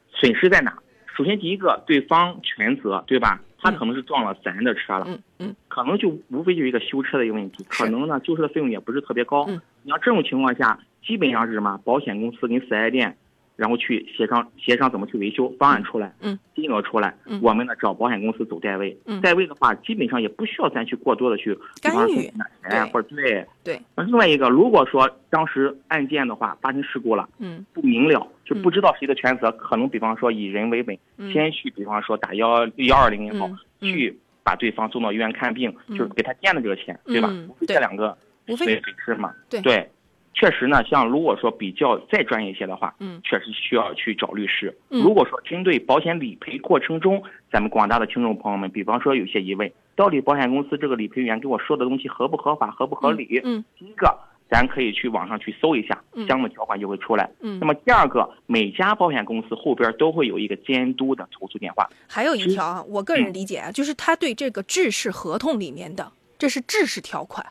[0.09, 0.75] 损失在哪？
[1.15, 3.39] 首先，第一个，对方全责，对吧？
[3.59, 9.45] 他可能是撞了咱的车了，嗯嗯，可能就无非就是一个修车的一个问题，可能呢修车的费用也不是特别高。
[9.47, 11.79] 嗯你要这种情况下，基本上是什么？
[11.83, 13.15] 保险公司跟四 S 店，
[13.55, 33.49] 然后去协商协商怎么去维修，方案出来，嗯，金额出来，嗯我们呢找保险公司走代位，嗯代位的话基本上也不需要咱去过多的去干预拿钱对或者对对，那另外一个，如果说当时案件的话发生事故了，嗯不明了，就不知道谁的全责，可能比方说以人为本，嗯先去比方说打幺幺二零也好，
[33.79, 37.29] 去把对方送到医院看病，嗯就是给他垫的这个钱，对吧
[37.67, 39.33] 这两个无非损损失嘛。
[39.49, 39.89] 对对，
[40.35, 44.77] 确实呢，像如果说比较再专业一些的话，嗯确实需要去找律师。
[44.89, 53.39] 嗯如果说针对保险理赔过程中，咱们广大的听众朋友们，比方说有些疑问，到底保险公司这个理赔员给我说的东西合不合法、合不合理？
[53.45, 54.13] 嗯第一个，
[54.49, 57.29] 咱可以去网上去搜一下嗯，相关条款就会出来。
[57.39, 61.89] 嗯那么第二个，每家保险公司后边都会有一个监督的投诉电话。
[62.09, 67.45] 还有一条啊，我个人嗯理解啊，就是他对这个制式合同里面的，这是制式条款，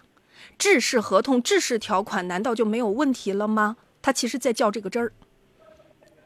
[0.58, 3.76] 制式合同、制式条款难道就没有问题了吗？
[4.02, 5.12] 他其实在较这个真儿。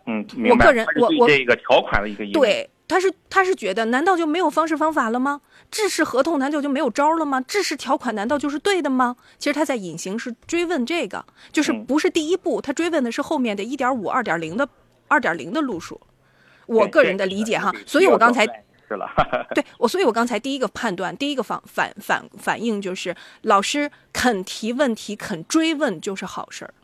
[0.06, 0.66] 嗯，明白。
[0.66, 2.24] 个人我我对这个条款的一个。
[2.32, 5.40] 对，他是他是觉得，难道就没有方式方法了吗？
[5.70, 7.40] 制式合同难道就没有招了吗？
[7.42, 9.16] 制式条款难道就是对的吗？
[9.38, 14.68] 其实他在隐形是追问这个，就是嗯不是第一步，他追问的是后面的一点五、二点零的
[15.08, 16.00] 二点零的路数。
[16.66, 18.46] 我个人的理解哈，所以我刚才
[18.88, 19.06] 是了。
[19.54, 26.74] 对我，所以我刚才第一个判断，第一个反反反反应就是，老师肯提问题、肯追问就是好事儿，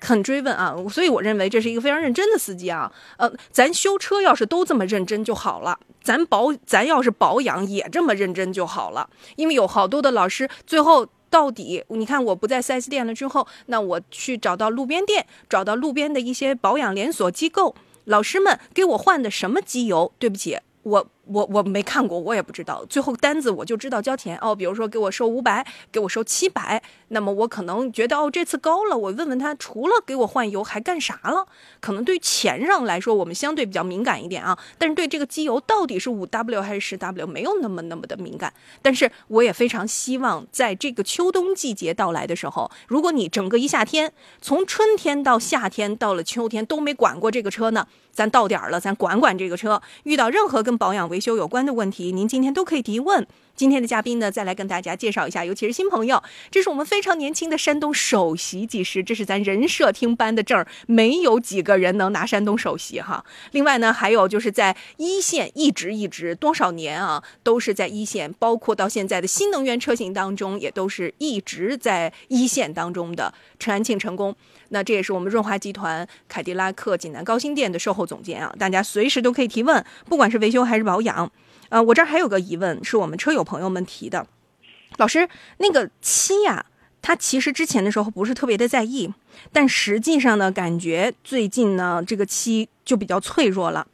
[0.00, 2.92] 肯追问啊，所以我认为这是一个非常认真的司机啊。
[3.16, 11.08] 呃，咱修车要是都这么认真就好了，咱保咱要是保养也这么认真就好了，因为有好多的老师最后。
[11.30, 20.10] 到底，你看我不在 4S 店了之后，那我去找到路边店，找到路边的一些保养连锁机构，老师们给我换的什么机油？
[20.18, 20.58] 对不起，
[20.88, 22.84] 我我我没看过，我也不知道。
[22.86, 31.46] 最后单子我就知道交钱哦，比如说给我收五百，给我收七百，那么我可能觉得哦这次高了，我问问他除了给我换油还干啥了？
[31.80, 34.58] 可能对钱上来说，我们相对比较敏感一点啊。
[34.78, 38.52] 但是对这个机油到底是五 W 还是十 W 没有那么那么的敏感。
[38.80, 47.86] 但是我也非常希望在这个秋冬季节到来的时候，如果你整个一夏天，从春天到夏天到了秋天都没管过这个车呢，
[48.18, 49.80] 咱到点儿了，咱管管这个车。
[50.02, 53.24] 遇到任何跟保养维修有关的问题，您今天都可以提问。
[53.58, 63.24] 今天的嘉宾呢，再来跟大家介绍一下，尤其是新朋友，这是我们非常年轻的山东首席技师，这是咱人社厅颁的证儿，没有几个人能拿山东首席哈。
[63.50, 74.32] 另外呢，还有就是在一线一直一直多少年啊，都是在一线，包括到现在的新能源车型当中，也都是一直在一线当中的陈安庆成功。
[74.68, 81.28] 那这也是我们润华集团凯迪拉克济南高新店的售后总监啊，大家随时都可以提问，不管是维修还是保养。
[81.70, 84.26] 呃，我这儿还有个疑问，是我们车友朋友们提的，
[84.96, 85.28] 老师，
[85.58, 86.66] 那个漆呀、
[87.02, 89.12] 他其实之前的时候不是特别的在意，
[89.52, 93.86] 但实际上呢，感觉最近呢这个漆就比较脆弱了。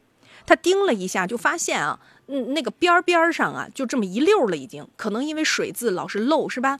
[0.45, 6.79] 他盯了一下，就发现啊，嗯，那个边儿边儿上啊，就这么一溜儿了，已经，可能因为水渍老是漏，是吧？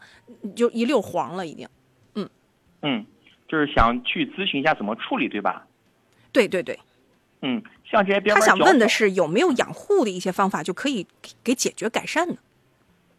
[0.55, 1.67] 就一溜儿黄了，已经。
[2.13, 2.29] 嗯
[2.83, 3.05] 嗯，
[3.47, 5.65] 就是想去咨询一下怎么处理，对吧？
[6.31, 6.79] 对对对，
[7.41, 12.35] 嗯，像这些边他想问的是有没有养护的一些方法，就可以给给解决改善呢？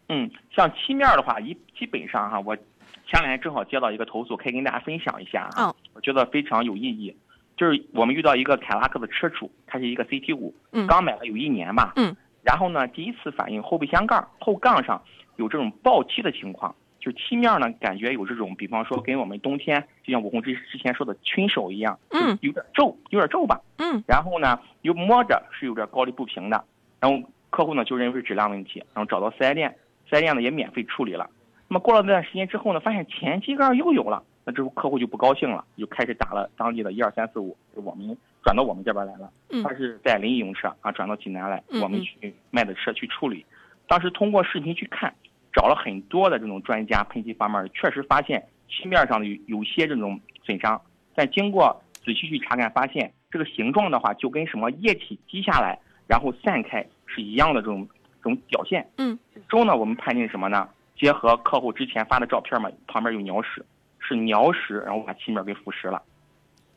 [0.09, 5.65] 嗯，像漆面的话，一基本上哈，我前两天正好接到一个投诉，可以跟大家分享一下啊。
[5.65, 7.15] 哦我觉得非常有意义。
[7.55, 11.93] 就是我们遇到一个凯拉克的车主，他是一个 CT 五、嗯刚买了有一年吧。
[11.95, 12.15] 嗯。
[12.43, 15.01] 然后呢，第一次反映后备箱盖后杠上
[15.37, 23.61] 有这种爆漆的情况，就漆面呢感觉有这种，比方说跟我们冬天就像武红之之前说的熏手一样，嗯，有点皱，有点皱吧。
[23.77, 26.63] 嗯然后呢，又摸着是有点高低不平的，
[26.99, 29.75] 然后客户呢就认为是质量问题，然后找到四 S 店，
[30.09, 31.29] 四 S 店呢也免费处理了。
[31.67, 39.29] 那么过了那段时间之后呢，发现前机盖又有了，那之后客户就不高兴了，就开始打了当地的一二三四五，就我们转到我们这边来了。
[39.49, 43.45] 嗯他是在临沂用车啊，转到济南来，嗯我们去卖的车去处理。
[43.87, 45.13] 当时通过视频去看，
[45.57, 50.79] 找了很多的这种专家喷漆方面，确实发现漆面上的有有些这种损伤，
[51.15, 57.87] 但经过仔细去查看，发现这个形状的话，就跟什么液体滴下来然后散开是一样的这种
[58.21, 58.87] 这种表现。
[58.97, 59.17] 嗯，
[59.49, 60.69] 之后呢，我们判定什么呢？
[60.95, 63.65] 结合客户之前发的照片嘛，旁边有鸟屎，
[63.99, 65.99] 是鸟屎，然后把漆面给腐蚀了。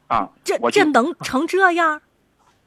[0.07, 2.01] 啊，这这能成这样？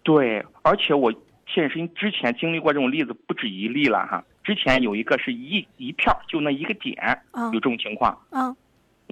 [0.03, 1.11] 对，而且我
[1.47, 4.23] 现身之前经历过这种例子不止一例了哈。
[4.43, 6.97] 之前有一个是一一片儿就那一个点
[7.31, 7.45] 啊。
[7.47, 8.55] 有这种情况，啊。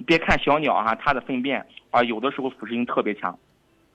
[0.06, 3.38] 别看小鸟哈，它的粪便啊有的时候腐蚀性特别强。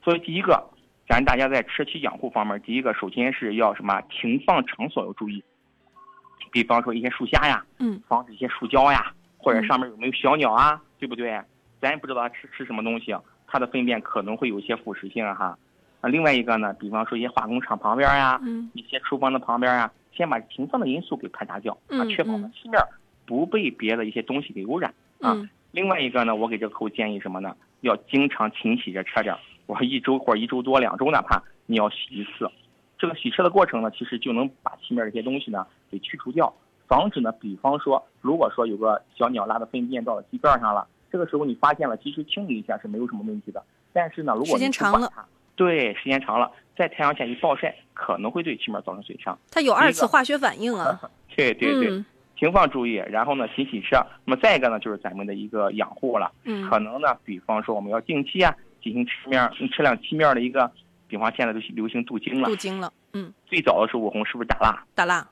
[0.04, 0.64] 所以第一个，
[1.08, 5.44] 咱大家在车漆养护方面，第一个首先是要什么停放场所要注意，
[6.52, 9.66] 比方说一些树下呀，嗯，防止一些树胶呀，或者嗯。
[9.66, 11.42] 上面有没有小鸟啊，对不对？
[11.82, 13.14] 咱也不知道它吃吃什么东西，
[13.46, 15.58] 它的粪便可能会有一些腐蚀性啊哈。
[16.00, 18.70] 啊，另外一个呢，比方说一些化工厂旁边呀，嗯。
[18.74, 22.82] 一些厨房的旁边啊，先把停放的因素给排查掉啊，嗯确保呢漆面
[23.26, 25.34] 不被别的一些东西给污染啊。
[25.34, 27.56] 嗯另外一个呢，我给这个客户建议什么呢？
[27.82, 32.50] 要经常清洗这车辆，我说一周或者一周多、两周哪怕你要洗一次。
[32.98, 36.52] 这个洗车的过程呢，其实就能把漆面这些东西呢给去除掉，
[36.88, 43.62] 防止呢，比方说，如果说有个小鸟拉的粪便到了机盖上了，这个时候你发现了，及时清理一下是没有什么问题的。
[43.94, 45.26] 但是呢，如果时间你不长了管它，
[45.58, 49.38] 对，时间长了，在太阳下一暴晒，可能会对漆面造成损伤。
[49.52, 50.98] 它有二次化学反应啊。
[51.36, 52.06] 对 对对，嗯
[52.38, 53.98] 停放注意，然后呢，勤洗车。
[54.24, 56.32] 那么再一个呢，就是咱们的一个养护了。
[56.44, 60.72] 嗯可能呢，比方说我们要定期啊进行车面嗯车辆漆面的一个，
[61.08, 62.56] 比方现在都流行镀金了镀。
[62.56, 64.86] 金了，嗯，最早的时候，我红是不是打蜡？
[64.94, 65.28] 打蜡，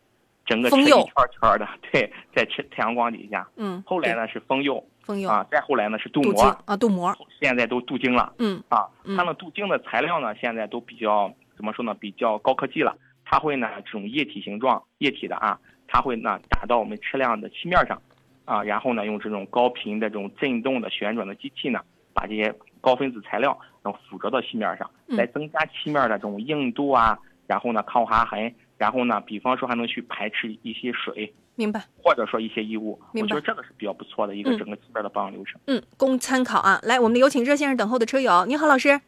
[0.47, 1.03] 整个车一圈
[1.39, 3.47] 圈的，对，在太太阳光底下。
[3.55, 4.83] 嗯，后来呢是封釉
[5.27, 8.87] 啊，再后来呢是镀膜，啊，镀膜，现在都镀金了嗯啊。
[9.03, 11.93] 嗯它们镀金的材料呢，现在都比较怎么说呢？
[11.93, 12.97] 比较高科技了。
[13.23, 18.01] 它会呢这种液体形状，液体的啊，它会呢打到我们车辆的漆面上，
[18.45, 21.79] 啊，然后呢用这种高频的这种震动的旋转的机器呢，
[22.13, 27.17] 把这些高分子材料然后附着到漆面上，嗯来增加漆面的这种硬度啊，
[27.47, 34.57] 然后呢抗划痕，然后呢比方说还能去排斥一些水明白，或者说一些异物，我觉得这个是比较不错的一个嗯。
[34.57, 35.59] 整个基本的保养流程。
[35.67, 36.79] 嗯，供参考啊。
[36.83, 38.99] 来，我们有请热线上等候的车友，你好，老师，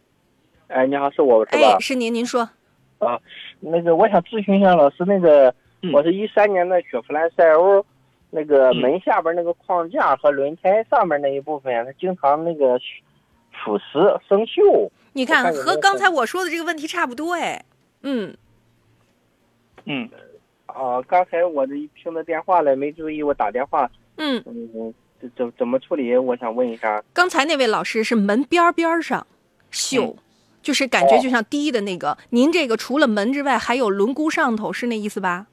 [0.68, 1.76] 哎，你好，是我是吧？
[1.76, 1.80] 哎，？
[1.80, 2.50] 是您，您说，
[3.00, 3.20] 啊，
[3.60, 5.92] 那个我想咨询一下老师，那个、嗯。
[5.92, 7.86] 我是一三年的雪佛兰赛欧，
[8.30, 8.78] 那个嗯。
[8.78, 12.80] 门下边那个框架和轮胎上面那一部分，它经常那个
[13.52, 14.90] 腐蚀生锈。
[15.14, 17.66] 你看和刚才我说的这个问题差不多，哎，
[18.04, 18.36] 嗯，
[19.86, 20.10] 嗯，
[20.68, 26.16] 啊，刚才我这一听到电话了，没注意我打电话，嗯，嗯，怎怎怎么处理？
[26.16, 27.04] 我想问一下。
[27.14, 29.26] 刚才那位老师是门边边儿上
[29.72, 30.16] 锈，
[30.62, 32.18] 就是感觉就像滴的那个。
[32.30, 35.48] 您这个除了门之外，还有轮毂上头，是那意思吧？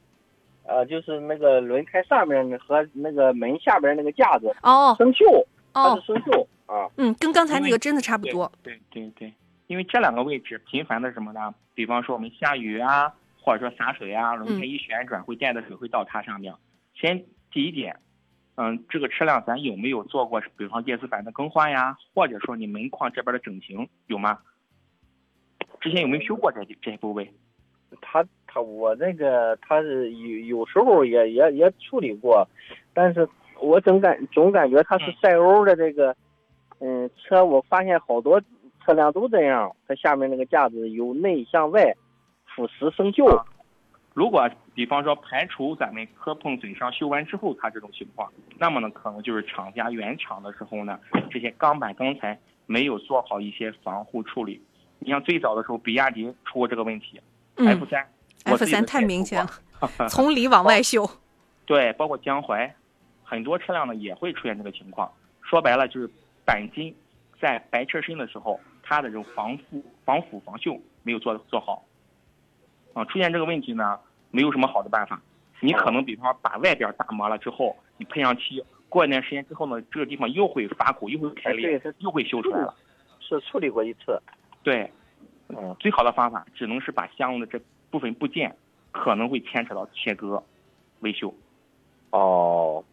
[0.66, 6.88] 呃，就是那个轮胎上面和那个门下边那个架子哦生锈，它哦是，生锈啊。
[6.96, 8.50] 嗯，跟刚才那个真的差不多。
[8.62, 9.32] 对对对，
[9.66, 11.54] 因为这两个位置频繁的什么呢？
[11.74, 13.12] 比方说我们下雨啊，
[13.44, 16.54] 或者说洒水啊，轮胎一旋转会带的水会到它上面。
[16.94, 17.22] 先
[17.52, 18.00] 第一点，
[18.54, 24.38] 嗯，这个车辆咱有没有做过，比方电子板的更换呀，或者说你门框这边的整形有吗？
[25.82, 27.30] 之前有没有修过这这些部位？
[28.00, 32.48] 他他我那个他是有有时候也也也处理过，
[32.94, 33.28] 但是
[33.60, 36.16] 我总感总感觉他是赛欧的这个，
[36.78, 38.40] 嗯，车我发现好多
[38.82, 41.94] 车辆都这样，它下面那个架子由内向外
[42.54, 43.44] 腐蚀生锈。
[44.12, 50.98] 如果比方说排除咱们磕碰损伤修完之后，它这种情况，那么呢，可能就是厂家原厂的时候呢，
[51.30, 54.62] 这些钢板钢材没有做好一些防护处理。
[55.00, 57.20] 你像最早的时候，比亚迪出过这个问题、
[57.56, 58.08] 嗯 f 三
[58.44, 59.50] ，F 三太明显了，
[60.08, 61.10] 从里往外锈。
[61.66, 62.72] 对，包括江淮，
[63.24, 65.10] 很多车辆呢也会出现这个情况。
[65.42, 66.08] 说白了就是
[66.46, 66.94] 钣金
[67.40, 71.84] 在白车身的时候，它的这种防腐、防腐、防锈没有做做好。
[72.94, 73.98] 啊，出现这个问题呢，
[74.30, 75.20] 没有什么好的办法。
[75.60, 82.74] 你可能比方说把外边打磨了之后，你喷上漆，过一段时间之后呢，这个地方又会发苦，又会开裂，又会修出来了。
[83.20, 84.20] 是处理过一次。
[84.62, 84.90] 对，
[85.48, 87.58] 嗯，最好的方法只能是把相应的这
[87.90, 88.54] 部分部件
[88.92, 90.42] 可能会牵扯到切割、
[91.00, 91.34] 维修。
[92.10, 92.84] 哦，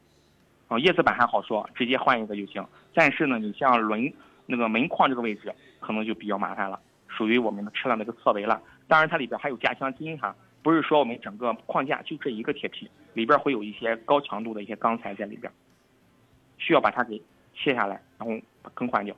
[0.67, 2.65] 啊，叶子板还好说，直接换一个就行。
[2.93, 4.11] 但是呢，你像轮
[4.45, 8.61] 那个门框这个位置，可能就比较麻烦了，属于我们的车辆的一个侧围了。
[8.91, 15.49] 当然，它里边还有加强筋哈，不是说我们整个框架就这一个铁皮，里边会有一些高强度的一些钢材在里边，
[16.57, 17.21] 需要把它给
[17.55, 18.37] 卸下来，然后
[18.73, 19.15] 更换掉。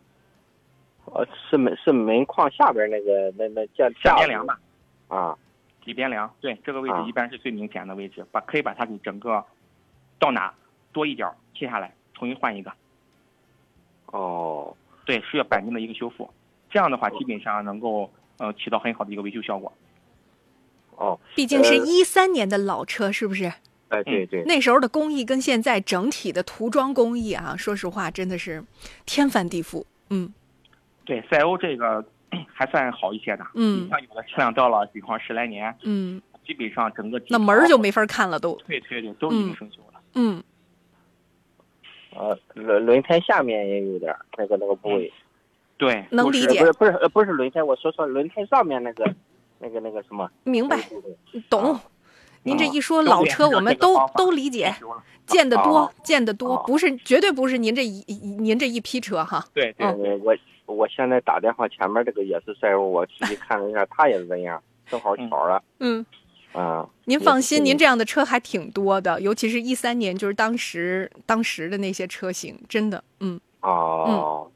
[1.05, 4.59] 呃，是门是门框下边那个那那架架子下边梁吧，
[5.07, 5.35] 啊，
[5.83, 9.43] 底边梁，对，这个位置啊一般是最明显的位置，把可以把它给整个
[10.19, 10.53] 到哪
[10.91, 12.71] 多一点儿切下来，重新换一个。
[14.11, 16.31] 哦，对，需要钣金的一个修复，
[16.69, 18.07] 这样的话基本上能够
[18.37, 19.71] 呃起到很好的一个维修效果。
[20.95, 23.51] 哦，毕竟是呃一三年的老车，是不是？
[23.89, 28.63] 哎，对对，那时候的工艺跟现在整体的涂装工艺啊，说实话真的是
[29.05, 29.83] 天翻地覆。
[30.09, 30.33] 嗯
[31.05, 32.03] 对，赛欧这个
[32.53, 33.45] 还算好一些的。
[33.55, 38.55] 嗯像有的车辆到了，比方十来年，嗯，基本上整个那门儿就没法看了都。
[38.67, 40.01] 对对对，都已经生锈了。
[40.15, 40.43] 嗯，
[42.15, 45.11] 呃，轮轮胎下面也有点那个那个部位。
[45.77, 49.13] 对，能理解不是不是呃不是轮胎，我说错，轮胎上面那个
[49.59, 50.79] 那个那个什么，明白
[51.49, 51.79] 懂。
[52.45, 54.75] 您这一说老车，我们都都理解，
[55.25, 59.41] 见得多哦，见得多，哦不是绝对不是您这一一您这一批车哈。
[59.53, 66.05] 对对嗯对，呃，我我现在打电话前面这个也是赛欧，我仔细看了一下，他也是这样，正好巧了嗯，
[66.51, 66.85] 啊。
[67.05, 74.51] 您放心，您这样的车还挺多的，尤其是一三年，就是当时当时的那些车型，真的，嗯，哦，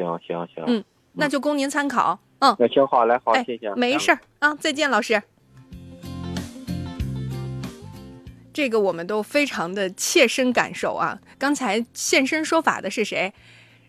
[0.00, 2.18] 行行行，嗯那就供您参考。
[2.38, 5.22] 嗯，那行好，来好，哎谢谢，没事儿啊，再见，老师。
[8.52, 11.18] 这个我们都非常的切身感受啊！
[11.38, 13.32] 刚才现身说法的是谁？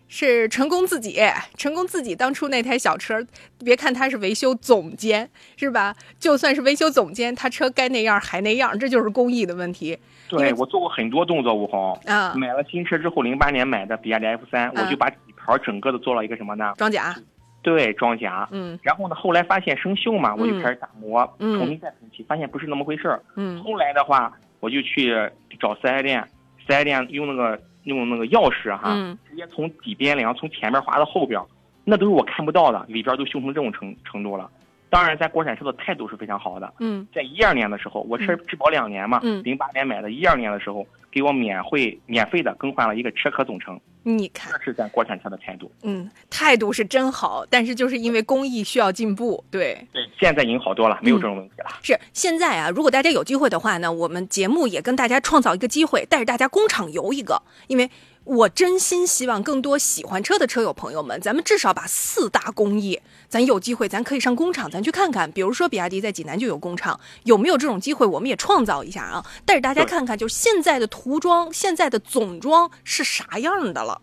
[0.08, 1.18] 是成功自己。
[1.56, 3.26] 成功自己当初那台小车，
[3.64, 5.96] 别看他是维修总监，是吧？
[6.18, 9.98] 就算是维修总监，他车该那样还那样，这就是工艺的问题
[10.28, 11.98] 对我做过很多动作，吴红。
[12.04, 12.34] 啊！
[12.36, 16.72] 买了新车之后，零八年买的比亚迪 F 三、嗯我就把底盘整个的做了一个什么呢？
[16.76, 17.14] 装甲，
[17.62, 18.48] 对，装甲。
[18.50, 23.22] 嗯然后呢，后来发现生锈嘛，我就开始打磨，嗯重新再喷漆，发现不是那么回事儿。
[23.36, 25.14] 嗯后来的话，我就去
[25.60, 26.22] 找四 S 店，
[26.66, 31.40] 四 S 店用那个用那个钥匙哈，嗯直接从底边梁从前面划到后边，
[31.84, 34.50] 那都是我看不到的，里边都锈成这种程程度了。
[34.90, 36.70] 当然，在国产车的态度是非常好的。
[36.78, 45.70] 嗯在一二年的时候，我车质保两年嘛，嗯零八年买的，一二年的时候给我免费免费的更换了一个车壳总成，你看，这是咱国产车的态度。
[45.82, 49.86] 嗯，态度是真好，但是就是因为工艺需要进步，对。
[49.92, 51.70] 对，现在已经好多了，没有这种问题了。
[51.82, 57.88] 是现在啊，如果大家有机会的话呢，我们节目也跟大家创造一个机会，带着大家工厂游一个，因为
[58.24, 65.30] 我真心希望更多喜欢车的车友朋友们，咱们至少把四大工艺，咱有机会咱可以上工厂，咱去看看。
[65.30, 74.00] 比如说比亚迪在济南就有工厂，有没有这种机会，我们也创造一下啊，带着大家看看，就是现在的涂装、现在的总装是啥样的了。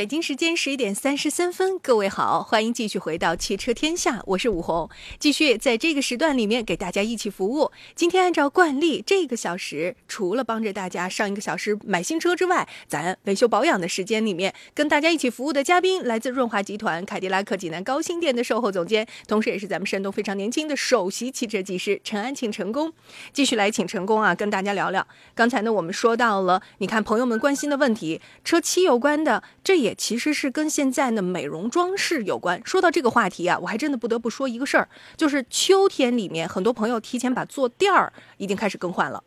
[0.00, 7.70] 北京时间十一点三十三分，各位好，欢迎继续回到汽车天下，我是武红，继续在这个时段里面给大家一起服务。
[7.94, 22.90] 今天按照惯例，这个小时除了帮着大家上一个小时买新车之外，咱维修保养的时间里面，跟大家一起服务的嘉宾来自润华集团凯迪拉克济南高新店的售后总监，同时也是咱们山东非常年轻的首席汽车技师陈安庆成功，
[23.34, 25.06] 继续来请成功啊，跟大家聊聊。
[25.34, 29.89] 刚才呢，我们说到了，你看朋友们关心的问题，车漆有关的，这也。
[29.96, 32.60] 其实是跟现在的美容装饰有关。
[32.64, 39.22] 说到这个话题啊，我还真的不得不说一个事儿，就是秋天里面，很多朋友提前把坐垫儿已经开始更换了。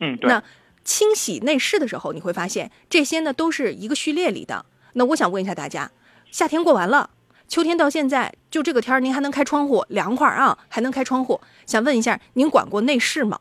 [0.00, 0.28] 嗯，对。
[0.28, 0.42] 那
[0.84, 4.66] 清洗内饰的时候，你会发现这些呢都是一个序列里的。
[4.94, 5.90] 那我想问一下大家，
[6.30, 7.10] 夏天过完了，
[7.48, 10.58] 秋天到现在，就这个天儿，您还能开窗户凉快啊？
[10.68, 11.40] 还能开窗户？
[11.66, 13.40] 想问一下，您管过内饰吗？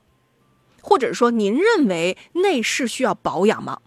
[0.83, 3.79] 或者说，您认为内饰需要保养吗？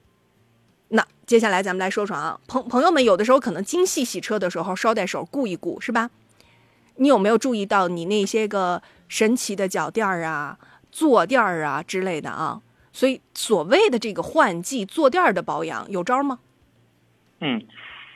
[0.94, 6.08] 那接下来咱们来说说啊，朋朋友们有的时候可能精细洗车的时候捎带手顾一顾，是吧？
[6.98, 10.56] 你有没有注意到你那些个神奇的脚垫儿啊、
[10.92, 12.62] 坐垫儿啊之类的啊？
[12.92, 16.38] 所以所谓的这个换季坐垫儿的保养有招吗？
[17.40, 17.60] 嗯，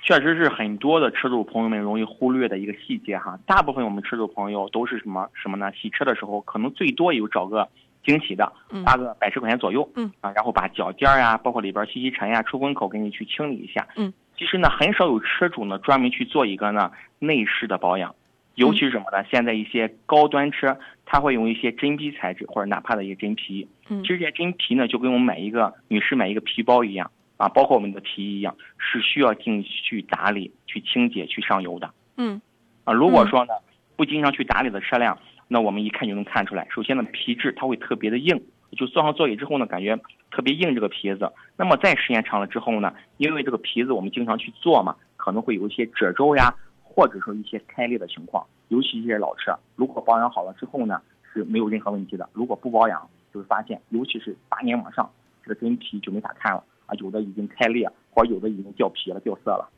[0.05, 3.37] 确实是很多的车主朋友们容易忽略的一个细节哈。
[3.45, 5.73] 大部分我们车主朋友都是什么什么呢？
[5.73, 7.69] 洗车的时候可能最多有找个。
[8.09, 8.51] 清洗的，
[8.87, 10.11] 花个百十块钱左右，嗯。
[10.23, 18.15] 啊，然后把脚垫儿呀，包括里边吸吸尘呀、出风口给你去清理一下，嗯，其实呢，很少有车主呢专门去做一个呢内饰的保养，
[18.55, 19.23] 尤其是什么呢？
[19.31, 32.41] 现在一些高端车，它会用一些真皮材质或者哪怕的一些真皮，嗯，其实这些真皮呢，就跟我们买一个女士买一个皮包一样啊，包括我们的皮一样，是需要进去打理、去清洁、去上油的，嗯，
[32.85, 33.53] 啊，如果说呢
[33.97, 35.19] 不经常去打理的车辆。
[35.49, 38.41] 那我们一看就能看出来，首先呢，皮质它会特别的硬，
[38.73, 39.99] 就坐上座椅之后呢，感觉
[40.31, 41.33] 特别硬这个皮子。
[41.57, 48.47] 那么再时间长了之后呢，因为这个皮子我们经常去坐嘛，可能会有一些褶皱呀，或者说一些开裂的情况。
[48.69, 51.01] 尤其一些老车，如果保养好了之后呢，
[51.33, 52.29] 是没有任何问题的。
[52.35, 55.11] 如果不保养，就会发现，尤其是八年往上，
[55.43, 59.71] 这个真皮就没法看了啊，有的已经开裂，或者有的已经掉皮了、掉色了。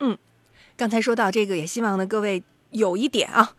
[0.00, 0.16] 嗯，
[0.74, 3.50] 刚才说到这个，也希望呢各位有一点啊。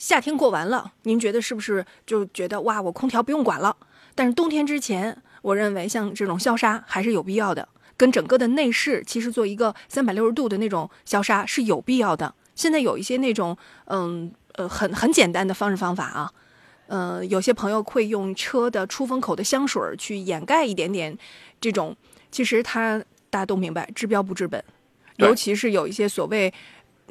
[0.00, 3.76] 夏天过完了，您觉得是不是就觉得哇，我空调不用管了？
[4.14, 7.68] 但是冬天之前，我认为像这种消杀还是有必要的，
[7.98, 12.34] 跟整个的内饰其实做一个三百六十度的那种消杀是有必要的。
[12.54, 13.54] 现在有一些那种
[13.88, 16.32] 嗯呃很很简单的方式方法啊，
[16.86, 21.14] 呃，有些朋友会用车的出风口的香水去掩盖一点点
[21.60, 21.94] 这种，
[22.32, 22.98] 其实它
[23.28, 24.64] 大家都明白治标不治本，
[25.16, 26.50] 尤其是有一些所谓。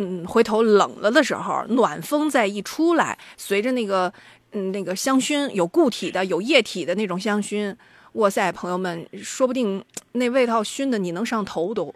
[0.01, 4.11] 嗯，回头冷了的时候，暖风再一出来，随着那个
[4.53, 7.75] 嗯那个香薰，有固体的，有液体的那种香薰，
[8.13, 11.93] 哇塞，朋友们，说不定那味道熏的你能上头都。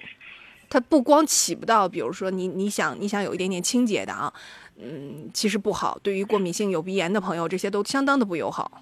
[0.69, 4.33] 它不光起不到，比如说你你想你想有一点点清洁的啊，
[4.77, 8.81] 嗯，其实不好，对于过敏性有鼻炎的朋友，这些都相当的不友好。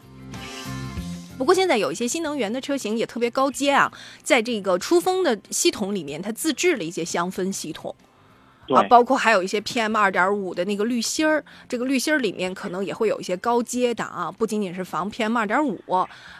[1.37, 3.91] 不过现在有一些新能源的车型也特别高阶啊，
[4.23, 7.93] 在这个出风的系统里面，它自制了一些香氛系统。
[8.69, 15.77] 啊，包括还有一些 PM 二点五的那个滤芯儿，这个滤芯儿里面可能也会有一些高阶的啊，不仅仅是防 PM 二点五，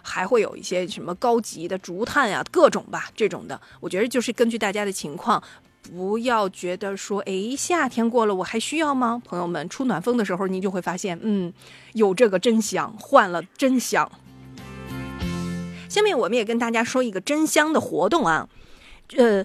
[0.02, 3.60] 还会有一些什么高级的竹炭呀，各种吧这种的。
[3.80, 5.43] 我觉得就是根据大家的情况，
[5.81, 9.22] 不要觉得说，哎，夏天过了我还需要吗？
[9.26, 11.52] 朋友们，出暖风的时候，您就会发现，嗯，
[11.93, 14.10] 有这个真香，换了真香。
[15.89, 18.48] 下面我们也跟大家说一个真香的活动啊，
[19.18, 19.43] 呃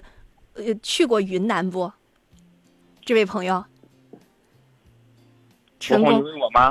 [0.53, 1.91] 呃，去过云南不？
[3.07, 3.63] 这位朋友，
[5.79, 6.21] 成功？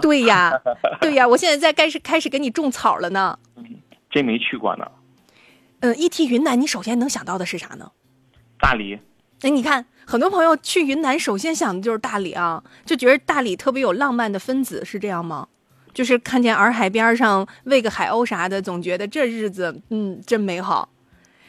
[0.03, 0.53] 对呀，
[1.01, 3.39] 对呀，我现在在开始开始给你种草了呢。
[3.57, 3.65] 嗯，
[4.11, 4.87] 真没去过呢。
[5.81, 7.91] 嗯，一提云南，你首先能想到的是啥呢？
[8.61, 8.99] 大理。
[9.41, 15.49] 哎，你看，很多朋友去云南，首先想的就是大理啊，就觉得大理特别有浪漫的分子，是这样吗？
[15.95, 20.91] 就是看见洱海边上喂个海鸥啥的，总觉得这日子嗯真美好。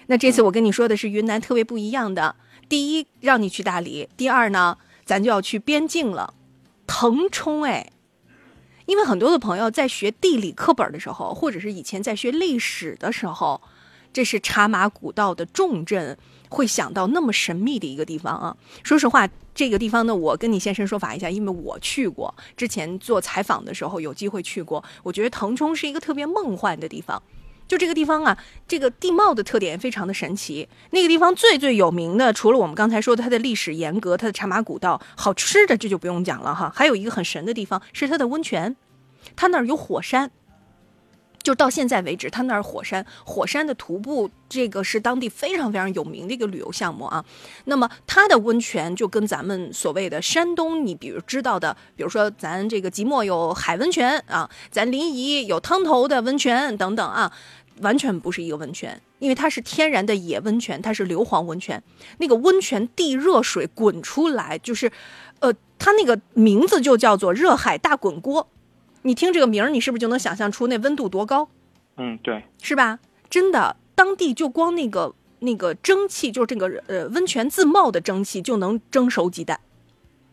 [0.06, 2.34] 那这次我跟你说的是云南特别不一样的。
[2.70, 6.34] 第一，让你去大理；第二呢，咱就要去边境了，
[6.86, 7.92] 腾冲哎。
[8.86, 13.62] 因为很多的朋友在学地理课本的时候，或者是以前在学历史的时候，
[14.14, 16.18] 这是茶马古道的重镇，
[16.50, 18.56] 会想到那么神秘的一个地方啊。
[18.84, 27.22] 说实话，这个地方呢，我跟你现身说法一下，因为我去过，之前做采访的时候有机会去过，我觉得腾冲是一个特别梦幻的地方。
[27.68, 28.38] 就这个地方啊，
[28.68, 30.68] 这个地貌的特点非常的神奇。
[30.92, 36.72] 那个地方最最有名的，除了我们刚才说的它的历史沿革、它的茶马古道，好吃的这就不用讲了哈。
[36.74, 38.76] 还有一个很神的地方是它的温泉，
[39.36, 40.32] 它那儿有火山。
[41.48, 47.24] 就到现在为止，它那儿火山，火山的徒步，这个是当地非常非常有名的一个旅游项目啊。
[47.64, 57.32] 那么它的温泉就跟咱们所谓的山东，你比如知道的，比如说咱这个即墨有海温泉啊，咱临沂有汤头的温泉等等啊，
[57.80, 61.82] 完全不是一个温泉，因为它是天然的野温泉，它是硫磺温泉，
[62.18, 64.92] 那个温泉地热水滚出来，就是，
[65.40, 68.50] 呃，它那个名字就叫做热海大滚锅。
[69.08, 71.48] 你听这个名儿，你是不是就能想象出那温度多高？
[71.96, 73.00] 嗯，对，是吧？
[73.30, 79.62] 真的，当地就光那个那个蒸汽，就是这个呃温泉自冒的蒸汽，就能蒸熟鸡蛋。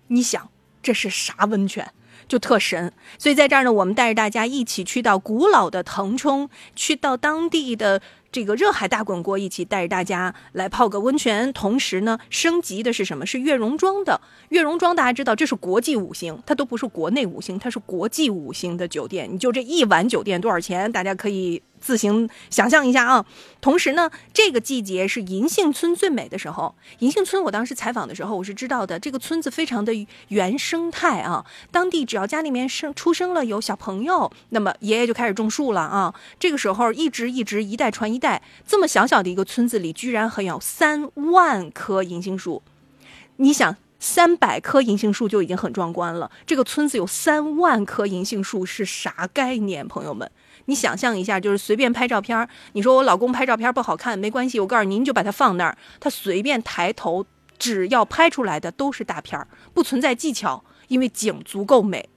[0.08, 0.50] 你想，
[0.82, 1.92] 这是啥温泉？
[2.26, 2.92] 就特神。
[3.16, 8.02] 所以在这儿呢，我们带着大家一起去到古老的腾冲，去到当地的。
[8.34, 13.24] 这个热海大滚锅，一起带着大家来泡个温泉，同时呢，升级的是什么？
[13.24, 19.32] 是悦榕庄的悦榕庄，大家知道这是国际五星，它都不是国内五星，它是国际五星的酒店。
[19.32, 20.90] 你就这一晚酒店多少钱？
[20.90, 21.62] 大家可以。
[21.84, 23.26] 自行想象一下啊！
[23.60, 26.74] 同时呢，这个季节是银杏村最美的时候。
[27.00, 28.98] 银杏村，我当时采访的时候，我是知道的。
[28.98, 29.92] 这个村子非常的
[30.28, 36.14] 原生态啊，当地只要家里面生出生了有小朋友，那么爷爷就开始种树了啊。
[36.40, 42.62] 这个时候一直一直一代传一代，这么小小的一个村子里，居然还有三万棵银杏树。
[43.36, 50.30] 你想，三百棵银杏树就已经很壮观了，这个村子有三万棵银杏树是啥概念，朋友们？
[50.66, 57.26] 你想象一下，就是随便拍照片儿你说我老公拍照片不好看，没关系，我告诉您就把它放那儿，他随便抬头，
[57.58, 62.08] 只要拍出来的都是大片儿不存在技巧，因为景足够美。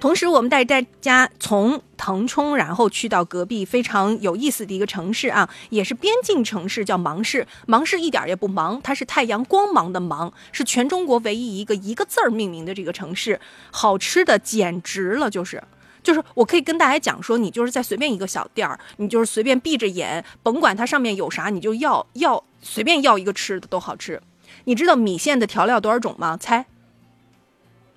[0.00, 7.44] 同时，我们带大家从腾冲，然后去到隔壁非常有意思的一个城市啊，也是边境城市，叫芒市。
[7.66, 13.40] 芒市一点也不忙，它是太阳光芒的芒，是全中国唯一一个一个字儿命名的这个城市。
[13.72, 15.60] 好吃的简直了，就是。
[16.02, 24.20] 就是我可以跟大家讲说，你就是在随便一个小店儿，你就是随便闭着眼，甭管它上面有啥，你就要要随便要一个吃的都好吃。
[24.64, 26.36] 你知道米线的调料多少种吗？
[26.36, 26.66] 猜，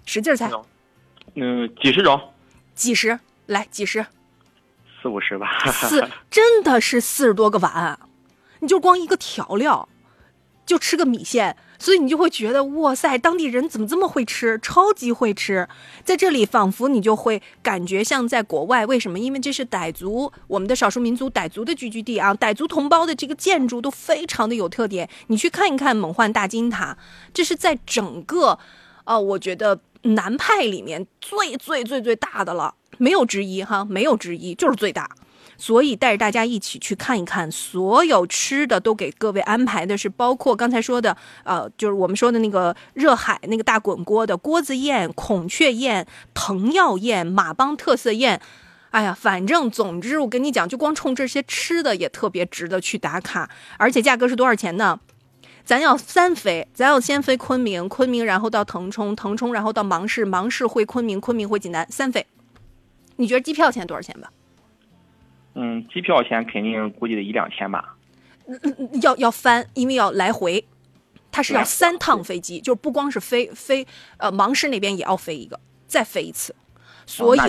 [0.05, 0.49] 使劲猜。
[1.35, 2.19] 嗯，几十种。
[2.75, 4.05] 几十，来几十。
[5.01, 5.47] 四五十吧。
[5.71, 7.99] 四， 真的是四十多个碗，
[8.59, 9.87] 你就光一个调料，
[10.65, 11.57] 就吃个米线。
[11.81, 15.67] 所以你就会觉得哇塞，当地人怎么这么会吃，超级会吃，
[16.05, 18.85] 在这里仿佛你就会感觉像在国外。
[18.85, 19.17] 为什么？
[19.17, 22.35] 因为这是傣族，我们的少数民族傣族的聚居地啊。
[22.35, 25.09] 傣族同胞的这个建筑都非常的有特点。
[25.25, 26.95] 你去看一看勐换大金塔，
[27.33, 28.59] 这是在整个，
[29.05, 35.09] 呃，我觉得南派里面最最最最大的了，没有之一哈，没有之一，就是最大。
[35.61, 48.41] 所以带着大家一起去看一看，所有吃的都给各位安排的是，包括刚才说的，呃，就是我们说的那个热海那个大滚锅的锅子宴、孔雀宴、藤药宴、马帮特色宴，
[48.89, 53.47] 哎呀，反正总之我跟你讲，就光冲这些吃的也特别值得去打卡，
[53.77, 54.99] 而且价格是多少钱呢？
[55.63, 62.25] 咱要三飞，咱要先飞昆明，昆明然后到腾冲，腾冲然后到芒市，芒市回昆明，昆明回济南，三飞。
[63.17, 64.31] 你觉得机票钱多少钱吧？
[65.53, 67.95] 嗯，机票钱肯定估计得一两千吧。
[69.01, 70.65] 要要翻，因为要来回，
[71.31, 73.85] 它是要三趟飞机，就不光是飞飞，
[74.17, 76.55] 呃，芒市那边也要飞一个，再飞一次，
[77.05, 77.39] 所以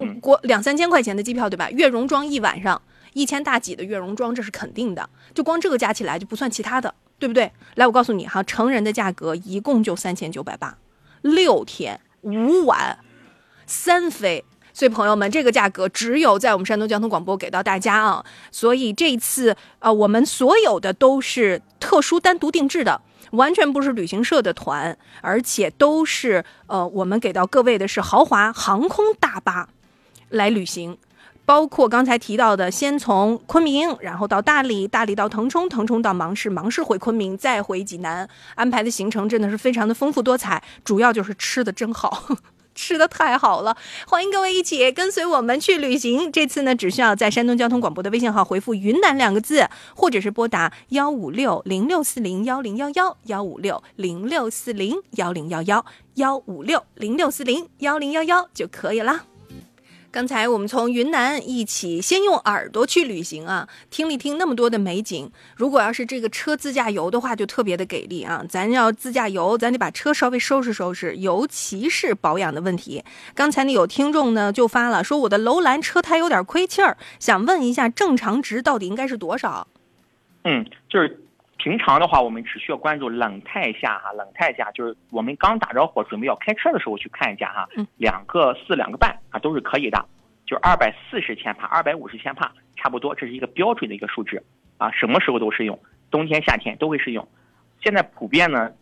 [0.00, 1.70] 嗯、国两三千块钱的机票对吧？
[1.70, 2.80] 悦榕庄一晚上
[3.14, 7.50] 一千大几的悦榕庄，这是肯定的，就光这个加起来就不算其他的，对不对？
[7.76, 10.76] 来，我告诉你哈，成人的价格一共就三千九百八，
[11.22, 12.98] 六天五晚
[13.66, 14.44] 三飞。
[14.76, 18.22] 所以朋友们，这个价格只有在我们山东交通广播给到大家啊！
[18.52, 23.00] 所以这一次，呃，我们所有的都是特殊单独定制的，
[23.30, 29.70] 完全不是旅行社的团，而且都是呃，我们给到各位的是豪华航空大巴
[30.28, 30.98] 来旅行，
[31.46, 42.28] 包括刚才提到的，先从昆明，然后到大理，大理到腾冲，腾冲到芒市，芒市回昆明，再回济南，安排的行程真的是非常的丰富多彩，主要就是吃的真好。
[42.76, 43.76] 吃的太好了，
[44.06, 46.30] 欢迎各位一起跟随我们去旅行。
[46.30, 55.84] 这次呢，只需要在山东交通广播的微信号回复“云南”两个字，或者是拨打幺五六零六四零幺零幺幺幺五六零六四零幺零幺幺
[56.14, 59.22] 幺五六零六四零幺零幺幺就可以了。
[60.10, 65.30] 刚才我们从云南一起先用耳朵去旅行啊，听一听那么多的美景。
[65.56, 68.42] 如果要是这个车自驾游的话，就特别的给力啊！
[68.48, 73.04] 咱要自驾游，咱得把车稍微收拾收拾，尤其是保养的问题。
[73.34, 79.68] 刚才呢有听众呢就发了说我的楼兰车胎有点亏气儿，想问一下正常值到底应该是多少？
[80.44, 81.20] 嗯，就是。
[81.58, 90.04] 平常的话，我们只需要关注冷态下哈，冷态下就是我们刚打着火准备要开车的时候去看一下哈，两个四两个半啊都是可以的，
[90.44, 94.42] 就二百四十千帕、二百五十千帕，差不多，这是一个标准的一个数值
[94.76, 95.78] 啊，什么时候都适用，
[96.10, 97.26] 冬天、夏天都会适用。
[97.82, 98.72] 现在普遍呢，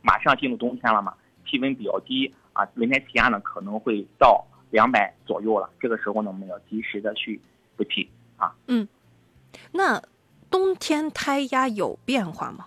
[0.00, 7.40] 马上进入冬天了嘛，气温比较低啊，轮胎气压呢可能会到两百左右了，这个时候呢，我们要及时的去
[7.76, 8.54] 补气啊。
[8.68, 8.86] 嗯，
[9.72, 10.00] 那
[10.52, 12.66] 冬天胎压有变化吗？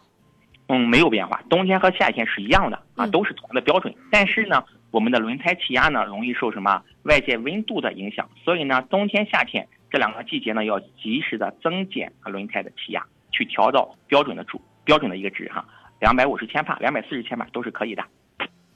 [0.67, 3.93] 嗯，没有变化，冬天和夏天是一样的啊，嗯都是同样的标准。
[4.11, 15.63] 但是呢，我们的轮胎气压呢，容易受什么外界温度的影响，所以呢，冬天、夏天这两个季节呢，要及时的增减轮胎的气压，去调到标准的主标准的一个值哈，
[15.99, 18.03] 两百五十千帕、两百四十千帕都是可以的。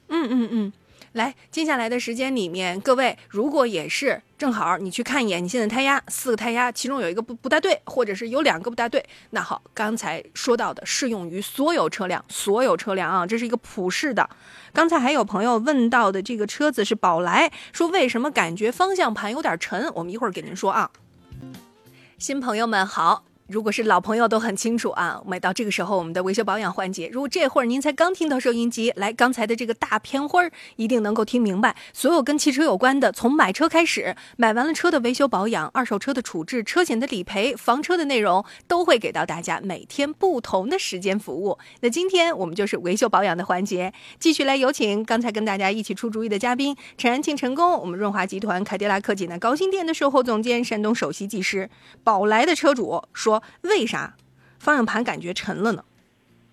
[0.10, 0.74] 嗯嗯嗯，
[1.14, 14.30] 来，接下来的时间里面，各位如果也是正好你去看一眼你现在胎压，四个胎压，其中有一个不不大对，或者是有两个不大对，那好，刚才说到的适用于所有车辆，所有车辆啊，这是一个普世的。
[14.72, 19.92] 刚才还有朋友问到的这个车子是宝来，说为什么感觉方向盘有点沉？
[19.96, 20.92] 我们一会儿给您说啊。
[22.18, 23.29] 新朋友们好。
[23.50, 41.58] 如果是老朋友都很清楚啊，每到这个时候，我们的维修保养环节，如果这会儿您才刚听到收音机，来刚才的这个大片花儿，一定能够听明白，所有跟汽车有关的，从买车开始，买完了车的维修保养、二手车的处置、车险的理赔、房车的内容，都会给到大家每天不同的时间服务。
[41.80, 51.68] 那今天我们就是维修保养的环节，继续来有请刚才跟大家一起出主意的嘉宾陈安庆、陈工，我们润华集团凯迪拉克济南高新店的售后总监、山东首席技师，
[52.04, 53.39] 宝来的车主说。
[53.62, 54.14] 为啥
[54.58, 55.84] 方向盘感觉沉了呢？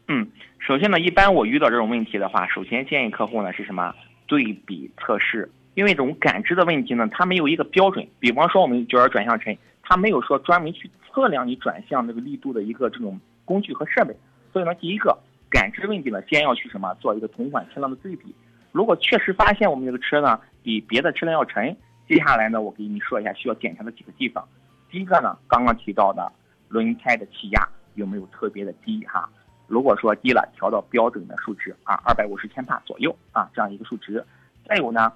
[0.08, 0.28] 嗯，
[0.60, 3.92] 首先呢，一般我遇到这种问题的话，首先建议客户呢是什么？
[4.28, 8.06] 对比测试，因为这种感知的问题呢，它没有一个标准。
[8.18, 14.16] 比方说我们觉得转向沉，它没有说专门去测量你转向这个力度的一个这种工具和设备。
[14.52, 15.16] 所以呢，第一个
[15.50, 18.34] 感知问题呢，先要去什么做一个同款车辆的对比。
[18.72, 21.76] 如果确实发现我们这个车呢比别的车辆要沉，
[22.08, 24.46] 接下来呢，我给你说一下需要检查的几个地方。
[24.90, 26.30] 第一个呢，刚刚提到的。
[26.68, 29.28] 轮胎的气压有没有特别的低哈？
[29.66, 34.24] 如果说低了，调到标准的数值啊，二百五十千帕左右啊，这样一个数值。
[34.64, 35.12] 再有呢，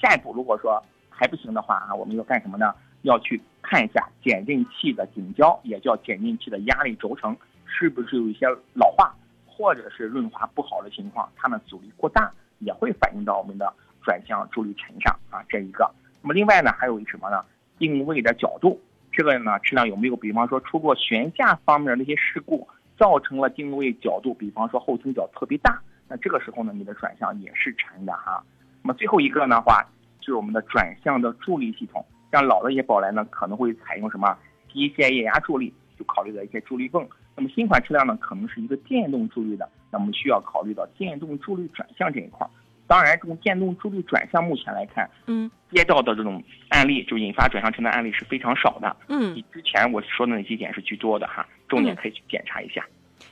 [0.00, 2.74] 下一步如果说还不行的话啊，我们要干什么呢？
[3.02, 9.14] 要去看一下减震器的顶胶，也叫减震器的压力轴承，是不是有一些老化
[9.46, 13.72] 或者是润滑不好的情况，它们阻力过大，也会反映到我们的
[14.02, 15.88] 转向助力沉上啊，这一个。
[16.22, 17.44] 那么另外呢，还有一什么呢？
[17.78, 18.80] 定位的角度。
[19.12, 22.66] 这个呢，车辆有没有，比方说出过悬架方面的一些事故，
[22.96, 28.42] 造成了定位角度，比方说后倾角特别大，那这个时候呢，你的转向也是沉的哈。
[28.82, 29.86] 那么最后一个的话，
[30.20, 34.34] 就是我们的转向的助力系统，像老的一些宝来呢，可能会采用什么
[34.72, 37.06] 机械液压助力，就考虑到一些助力泵。
[37.36, 42.46] 那么新款车辆呢，可能是一个电动助力的，那我们需要考虑到电动助力转向这一块。
[42.86, 48.96] 当然，这种电动助力转向目前来看，嗯，接到的这种案例，就引发转向车的案例是非常少的。
[49.08, 52.84] 嗯，比之前我说的那几点是居多的哈，重点可以去检查一下。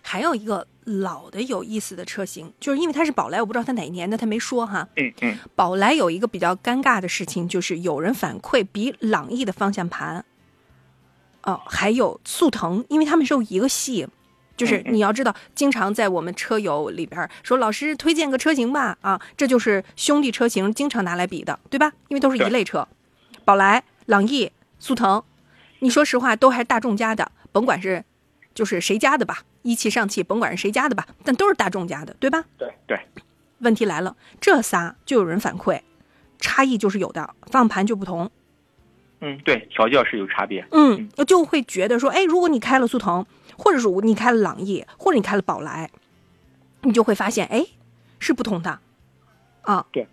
[0.02, 4.88] 还有一个老的有意思的车型，就是因为它是宝来，我不知道它哪一年的，他没说哈。
[4.96, 5.36] 嗯嗯。
[5.54, 10.24] 宝来有一个比较尴尬的事情，就是有人反馈比朗逸的方向盘，
[11.42, 14.06] 哦，还有速腾，因为他们是有一个系。
[14.60, 21.90] 就是你要知道，经常在我们车友里边说，老师推荐个车型吧，啊，这就是兄弟车型经常拿来比的，对吧？
[22.08, 22.86] 因为都是一类车，
[23.46, 25.24] 宝来、朗逸、速腾，
[25.78, 28.04] 你说实话都还是大众家的，甭管是
[28.52, 32.44] 就是谁家的吧，一汽、上汽，甭管是谁家的吧，但都是大众家的，对吧？
[32.58, 32.98] 对对。
[33.60, 35.80] 问题来了，这仨就有人反馈，
[36.38, 38.30] 差异就是有的，方向盘就不同。
[39.20, 40.66] 嗯，对，调教是有差别。
[40.70, 43.26] 嗯，就会觉得说，哎，如果你开了速腾，
[43.60, 45.90] 或者是你开了朗逸，或者你开了宝来，
[46.82, 47.66] 你就会发现，哎，
[48.18, 48.78] 是不同的，
[49.60, 50.08] 啊，对。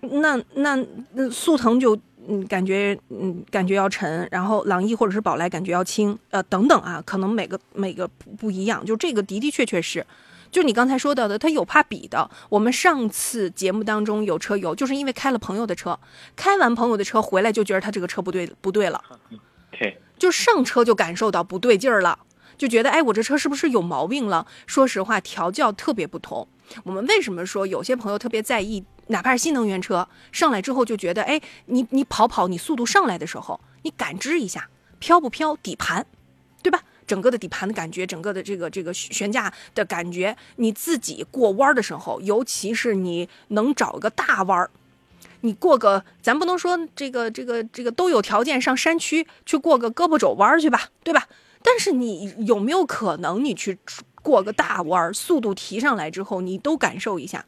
[0.00, 10.06] 那那那速腾就嗯感觉嗯感觉要沉，然后朗逸或者是宝来感觉要轻，呃等等啊，可能每个每个不不一样，就这个的的确确是。
[10.50, 12.30] 就你刚才说到的，他有怕比的。
[12.48, 15.98] 我们上次节目当中有车友，就是因为开了朋友的车，
[16.34, 19.02] 开完朋友的车回来就觉得他这个车不对不对了，
[19.70, 22.18] 对，就上车就感受到不对劲儿了，
[22.58, 24.46] 就觉得哎，我这车是不是有毛病了？
[24.66, 26.46] 说实话，调教特别不同。
[26.82, 34.68] 我们为什么说有些朋友特别在意，哪怕是新能源车上来之后就觉得，哎，你你跑跑，你速度上来的时候，你感知一下
[34.98, 36.04] 飘不飘底盘，
[36.62, 36.82] 对吧？
[37.06, 44.70] 整个的底盘的感觉，整个的这个这个悬架的感觉，你自己过弯的时候，尤其是你能找个大弯儿，
[45.40, 51.26] 你过个，咱不能说这个这个这个都有条件上山区去过个胳膊肘弯去吧，对吧？
[51.70, 53.78] 但是你有没有可能你去
[54.22, 57.44] 过个大弯儿，速度提上来之后，你都感受一下，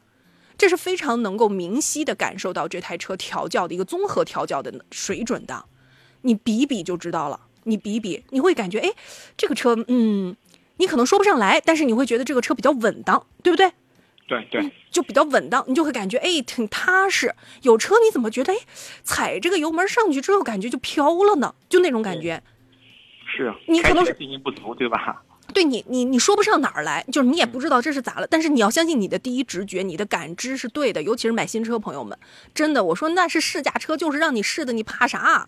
[0.59, 5.65] 这是非常能够明晰的感受到这台车调教的一个综合调教的水准的。
[6.21, 8.91] 你比比就知道了，你比比你会感觉，哎，
[9.35, 10.37] 这个车，嗯，
[10.77, 13.71] 你可能说不上来，但是你会觉得这个车比较稳当，对不对？
[14.27, 17.35] 对对，就比较稳当，你就会感觉哎挺踏实。
[17.63, 18.59] 有车你怎么觉得哎，
[19.03, 21.55] 踩这个油门上去之后感觉就飘了呢？
[21.67, 22.41] 就那种感觉。
[23.35, 25.21] 是啊，你可能是信心不足，对吧？
[25.53, 28.27] 对你，你你说不上哪儿来，就是你也不知道这是咋了。
[28.27, 31.03] 但是你要相信你的第一直觉，你的感知是对的。
[31.03, 32.17] 尤其是买新车朋友们，
[32.53, 35.47] 真的，我说那是试驾车，就是让你试的，你怕啥？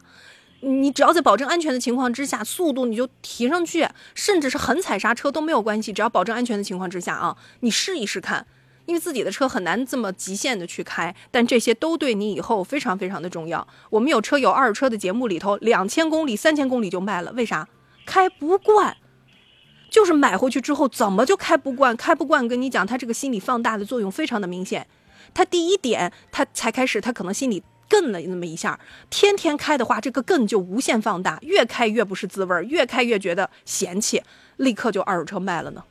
[0.60, 8.46] 你只要在保证安全的情况之下，速度你就提上去，甚至是狠踩刹车都没有关系，只要保证安全的情况之下啊，你试一试看。
[8.86, 13.66] 因为自己的车很难这么极限的去开，但这些都对你以后非常非常的重要。
[13.90, 17.68] 我们有车有二手车的节目里头，两千公里、三千公里就卖了，为啥？
[18.06, 18.98] 开不惯，
[19.90, 21.96] 就是买回去之后怎么就开不惯？
[21.96, 24.86] 开不惯，跟你讲，他这个心理放大的作用非常的明显。
[25.34, 28.78] 他第一点，他才开始，他可能心里更了那么一下，
[29.10, 34.22] 天天开的话，这个更就无限放大，越开越不是滋味儿越开越觉得嫌弃，
[34.58, 35.84] 立刻就二手车卖了呢。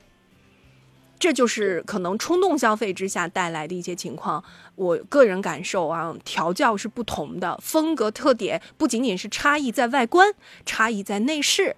[1.23, 4.43] 这就是可能冲动消费之下带来的一些情况。
[4.75, 10.35] 我个人感受啊，调教是不同的，风格特点不仅仅是差异在外观，
[10.67, 11.77] 差异在内饰，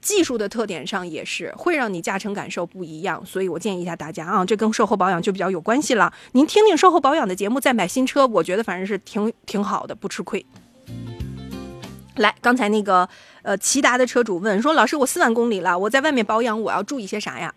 [0.00, 3.22] 技术的特点上也是会让你驾乘感受不一样。
[3.26, 6.10] 所以我建议一下大家啊，这跟售后保养就比较有关系了。
[6.32, 10.46] 您听听售后保养的节目再买新车，我觉得反正是挺挺好的，不吃亏。
[12.16, 13.06] 来，刚才那个
[13.42, 17.54] 呃，骐达的车主问说：“老师，我四万公里了，我在外面保养，我要注意些啥呀？”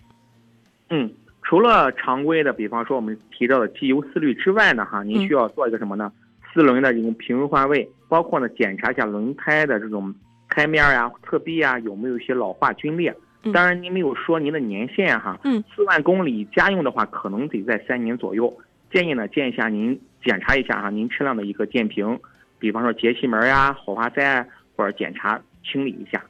[0.96, 1.12] 嗯，
[1.42, 6.12] 除了常规的，比方说我们提到的机油四滤之外呢，哈，您需要做一个什么呢？
[6.54, 10.14] 四轮的这种平衡换位，包括呢检查一下轮胎的这种
[10.50, 13.12] 胎面呀、侧壁啊有没有一些老化龟裂。
[13.52, 18.56] 当然您没有说您的年限哈，嗯，四万公里家用的话，可能得在三年左右。
[18.92, 22.20] 建议呢建议一下您检查一下哈，您车辆的一个电瓶，
[22.60, 26.24] 比方说节气门呀、火花塞或者检查清理一下，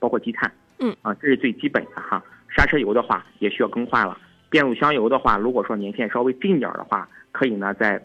[0.00, 0.50] 包括积碳。
[0.80, 2.20] 嗯，啊，这是最基本的哈。
[2.58, 4.18] 刹车油的话也需要更换了，
[4.50, 8.02] 变速箱油的话，如果说年限稍微近点的话，可以呢再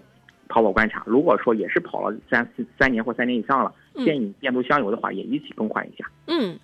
[0.48, 1.02] 跑跑观察。
[1.08, 3.74] 如果说也是跑了三四三年或三年以上了，
[4.06, 6.06] 建议变速箱油的话也一起更换一下。
[6.28, 6.60] 嗯，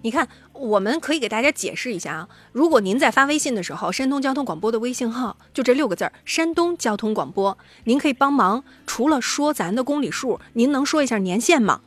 [0.00, 2.28] 你看，我们可以给大家解释一下啊。
[2.52, 11.82] 如果您在发微信的时候，山东交通广播的微信号就这六个字儿“山东交通广播”，您可以帮忙，除了说咱的公里数，您能说一下年限吗？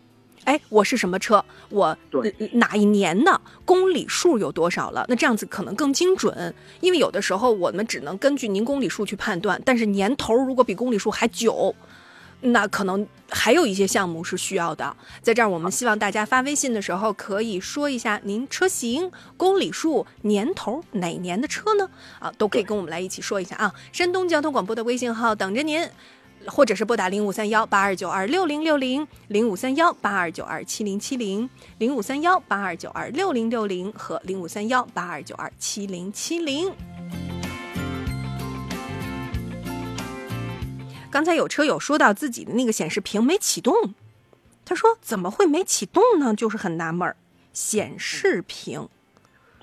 [0.46, 1.44] 哎，我是什么车？
[1.70, 1.96] 我
[2.54, 5.06] 哪一年的公里数有多少了？
[5.08, 11.76] 那这样子可能更精准，因为有的时候我们只能根据您公里数去判断，但是年头如果比公里数还久，
[12.42, 14.96] 那可能还有一些项目是需要的。
[15.22, 21.88] 在这儿，我们希望大家发微信的时候可以说一下您车型、公里数、年头哪年的车呢？
[22.20, 23.72] 啊，都可以跟我们来一起说一下啊。
[23.92, 25.88] 山东交通广播的微信号等着您。
[26.48, 36.74] 或者是拨打零五三幺八二九二六零六零零五三幺八二九二七零七零零五三幺八二九二六零六零和零五三幺八二九二七零七零。
[41.12, 43.94] 刚才有车友说到自己的那个显示屏没启动，
[44.66, 46.34] 他说怎么会没启动呢？
[46.34, 47.16] 就是很纳闷儿。
[47.54, 48.88] 显示屏，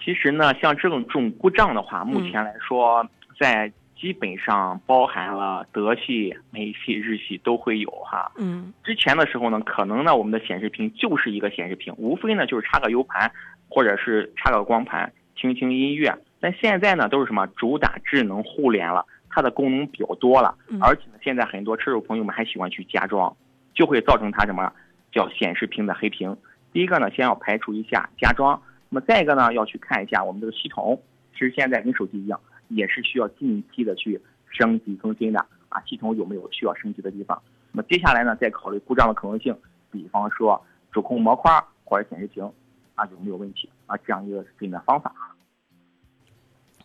[0.05, 3.07] 其实呢，像这种这种故障的话，目前来说
[3.39, 3.73] 在。
[3.99, 8.31] 基本上包含了德系、美系、日系都会有哈。
[8.37, 13.31] 嗯，之前的时候呢，可能呢我们的显示屏就是一个显示屏，无非呢就是插个 U 盘，
[13.69, 16.17] 或者是插个光盘，听听音乐。
[16.39, 23.37] 但现在呢都是什么主打智能互联了，它的功能比较多了，而且呢现在很多车主朋友们还喜欢去加装，
[23.75, 24.73] 就会造成它什么
[25.11, 26.37] 叫显示屏的黑屏。
[26.73, 31.03] 第一个呢，先要排除一下加装，那么再一个呢要去看一下我们这个系统，
[31.33, 32.39] 其实现在跟手机一样。
[32.69, 34.21] 也是需要定期的去
[34.51, 35.39] 升级更新的
[35.69, 37.43] 啊，系统有没有需要升级的地方？
[37.73, 39.57] 那么接下来呢，再考虑故障的可能性，
[39.91, 42.45] 比方说主控模块或者显示屏
[42.95, 45.15] 啊有没有问题啊，这样一个对应的方法。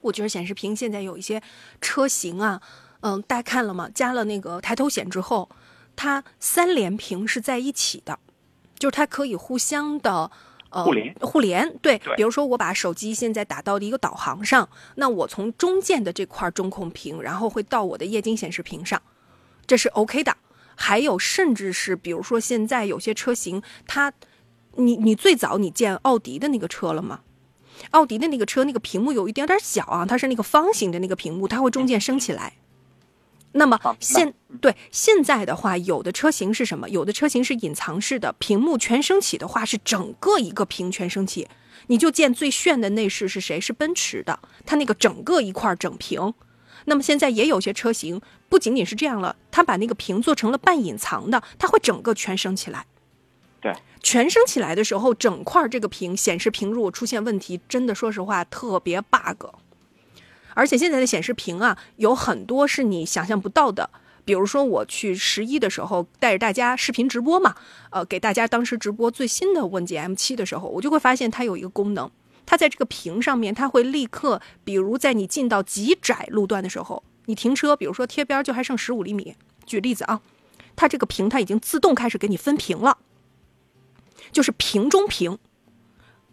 [0.01, 1.41] 我觉得显示屏现在有一些
[1.79, 2.61] 车型啊，
[3.01, 3.89] 嗯，大家看了吗？
[3.93, 5.49] 加了那个抬头显之后，
[5.95, 8.19] 它三连屏是在一起的，
[8.77, 10.29] 就是它可以互相的。
[10.81, 19.01] 互联，互联，对，比如说我把手机现在打到的一个导航上，那我从中间的这块中控屏，然后会到我的液晶显示屏上，
[19.67, 20.35] 这是 OK 的。
[20.75, 24.11] 还有，甚至是比如说现在有些车型，它，
[24.77, 27.19] 你你最早你见奥迪的那个车了吗？
[27.91, 32.53] 奥迪的那个车那个屏幕有一点点小啊，它是那个方形的那个屏幕，它会中间升起来。
[33.53, 36.89] 那么现对现在的话，有的车型是什么？
[36.89, 41.47] 有的车型是隐藏式的，屏幕全升起的话是整个一个屏全升起，
[41.87, 43.61] 你就见最炫的内饰是谁？
[43.61, 46.33] 是奔驰的，它那个整个一块整屏。
[46.85, 48.19] 那么现在也有些车型
[48.49, 52.85] 不仅仅是这样了，它把那个屏做成了半隐藏的，它会整个全升起来。
[53.61, 59.45] 对，全升起来的时候，整块这个屏显示屏如果出现问题，真的说实话特别 bug。
[60.53, 63.89] 而且现在的显示屏啊，有很多是你想象不到的。
[64.25, 67.55] 比如说我去十一的时候，带着大家视频直播嘛，
[67.89, 72.09] 呃，给大家当时直播最新的问界 M7 的时候，我就会发现它有一个功能，
[72.45, 79.35] 它在这个屏上面，它会立刻，比如在你进到极窄路段的时候，你停车，比如说贴边就还剩十五厘米，
[79.65, 80.21] 举例子啊，
[80.77, 82.99] 它这个屏它已经自动开始给你分屏了，
[84.31, 85.37] 就是屏中屏。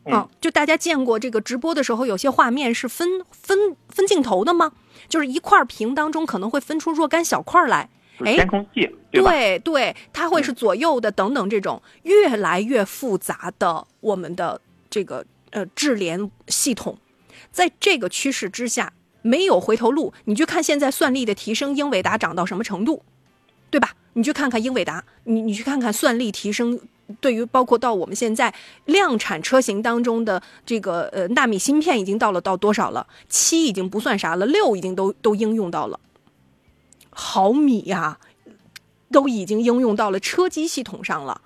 [0.05, 4.73] 啊，就大家见过这个直播的时候，有些画面是分分分镜头的吗？
[5.09, 16.99] 就是一块屏当中可能会分出若干小块来，哎，监控器，对对，它会是左右的等等这种越来越复杂的我们的这个呃智联系统，
[17.51, 20.15] 在这个趋势之下没有回头路。
[20.25, 23.05] 你去看现在算力的提升，英伟达涨到什么程度，
[23.71, 23.95] 对吧？
[24.15, 26.81] 你去看看英伟达，你你去看看算力提升。
[27.21, 28.53] 对于包括到我们现在
[28.85, 33.07] 量产车型当中的这个呃纳米芯片已经到了到多少了？
[33.29, 35.99] 七已经不算啥了，六已经都都应用到了
[37.11, 38.19] 毫米呀，
[39.11, 41.41] 都已经应用到了车机系统上了，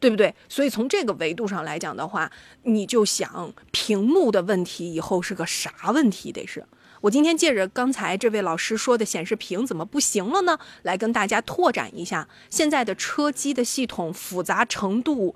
[0.00, 0.34] 对不对？
[0.48, 2.30] 所以从这个维度上来讲的话，
[2.64, 6.32] 你就想屏幕的问题以后是个啥问题？
[6.32, 6.64] 得是。
[7.04, 10.58] 我今天借着刚才这位老师说的显示屏怎么不行了呢？
[10.82, 15.34] 来跟大家拓展一下现在的车机的系统复杂程度。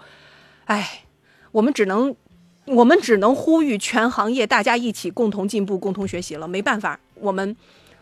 [0.64, 1.04] 哎，
[1.52, 2.16] 我们只能，
[2.64, 6.48] 我们只能呼吁全行业大家一起共同进步、共同学习了。
[6.48, 7.54] 没办法，我们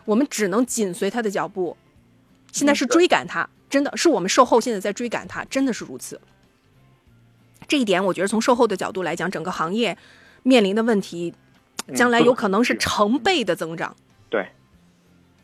[0.05, 1.75] 我们只能紧随他的脚步。
[2.53, 6.21] 现在是追赶他，真的是我们售后现在在追赶他，真的是如此。
[7.67, 9.97] 这一点，我觉得从售后的角度来讲，整个行业
[10.43, 11.33] 面临的问题。
[11.95, 13.95] 将来有可能是成倍的增长，
[14.29, 14.47] 对，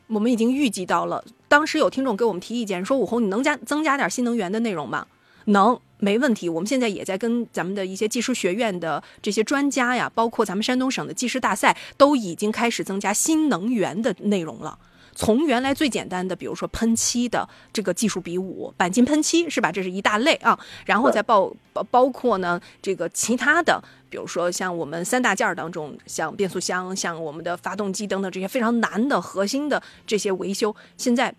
[0.08, 1.24] 我们已经预计到了。
[1.48, 5.08] 当时有听众给我们提意见，说：“武红，你能加增加点新能源的内容吗？”
[5.46, 6.50] 能，没问题。
[6.50, 14.80] 我们现在也在跟咱们的一些技师学院的这些专家呀，包括咱们山东省的技师大赛，都已经开始增加新能源的内容了。
[15.16, 19.72] 从原来最简单的，比如说喷漆的这个技术比武，钣金喷漆是吧？
[19.72, 20.60] 这是一大类啊。
[20.86, 31.34] 然后再包包包括呢，这个其他的，比如说像我们三大件儿当中，像变速箱、像我们的发动机等等这些非常难的核心的这些维修，现在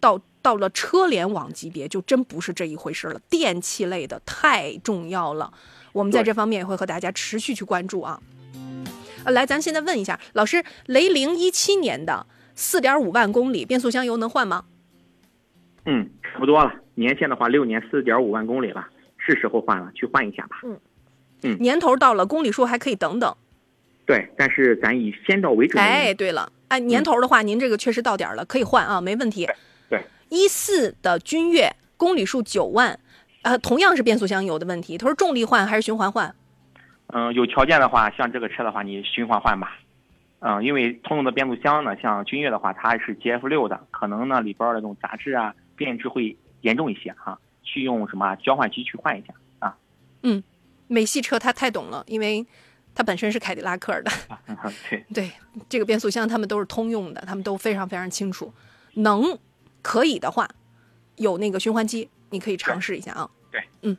[0.00, 3.20] 到到了车联网级别，就真不是这一回事了。
[3.28, 5.52] 电器类的太重要了，
[5.92, 8.20] 我们在这方面也会和大家持续去关注啊。
[9.24, 12.26] 呃，来，咱现在问一下老师，雷凌一七年的。
[12.54, 14.64] 四点五万公里变速箱油能换吗？
[15.86, 16.72] 嗯，差不多了。
[16.94, 18.86] 年限的话，六年四点五万公里了，
[19.18, 20.60] 是时候换了，去换一下吧。
[20.64, 20.78] 嗯
[21.42, 23.36] 嗯，年头到了，公里数还可以等等。
[24.06, 25.82] 对，但是咱以先到为准。
[25.82, 29.48] 哎，对了，按年头的话，您这个确实到点了，可以换啊，没问题。
[29.90, 32.98] 对，一四的君越，公里数九万，
[33.42, 34.96] 呃，同样是变速箱油的问题。
[34.96, 36.34] 他说重力换还是循环换？
[37.08, 39.76] 嗯，有条件的话，像这个车的话，你循环换吧。
[40.46, 49.74] 嗯，因为通用的变速箱呢，像君越的话，它是 G F 六的，可能呢里边的那种杂质啊、变质会严重一些哈，去用什么交换机去换一下啊。
[50.22, 50.44] 嗯，
[50.86, 52.46] 美系车它太懂了，因为
[52.94, 54.10] 它本身是凯迪拉克的。
[54.90, 55.32] 对 对，
[55.66, 58.52] 这个变速箱他们都是通用的，他们都非常非常清楚。
[58.96, 59.38] 能
[59.80, 60.46] 可以的话，
[61.16, 63.30] 有那个循环机，你可以尝试一下啊。
[63.50, 63.96] 对，嗯。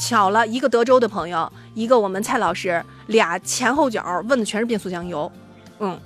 [0.00, 5.30] 巧了，一个德州的朋友，一个我们蔡老师，俩前后脚问的全是变速箱油。
[5.78, 6.00] 嗯，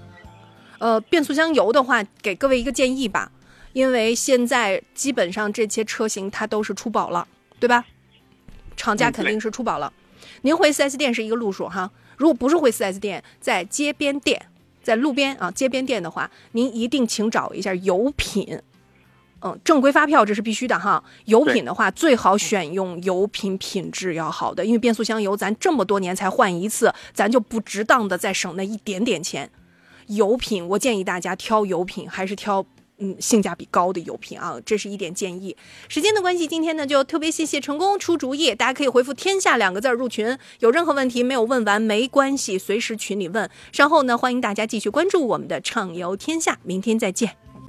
[0.78, 3.30] 呃，变速箱油的话，给各位一个建议吧，
[3.72, 7.26] 因为现在基本上这些车型它都是出保了，
[7.60, 7.84] 对吧？
[8.76, 9.92] 厂家肯定是出保了。
[10.42, 14.44] 您回 4S 店是一个路数哈，如果不是回 4S 店，在街边店，
[14.82, 18.60] 在路边啊街边店的话，您一定请找一下油品。
[19.46, 21.04] 嗯，正规发票这是必须的哈。
[21.26, 29.50] 油品的话，最好选用油品品质要好的，因为变速箱油咱这么多年才换一次，咱就不值当的再省那一点点钱。
[30.06, 32.64] 油品，我建议大家挑油品还是挑
[32.96, 35.54] 嗯性价比高的油品啊，这是一点建议。
[35.90, 40.38] 时间的关系，今天呢就特别谢谢成功出主意，大家可以回复“天下”两个字入群。
[40.60, 43.50] 有任何问题没有问完没关系，随时群里问。
[43.72, 47.43] 稍后呢，欢迎大家继续关注我们的畅游天下，明天再见。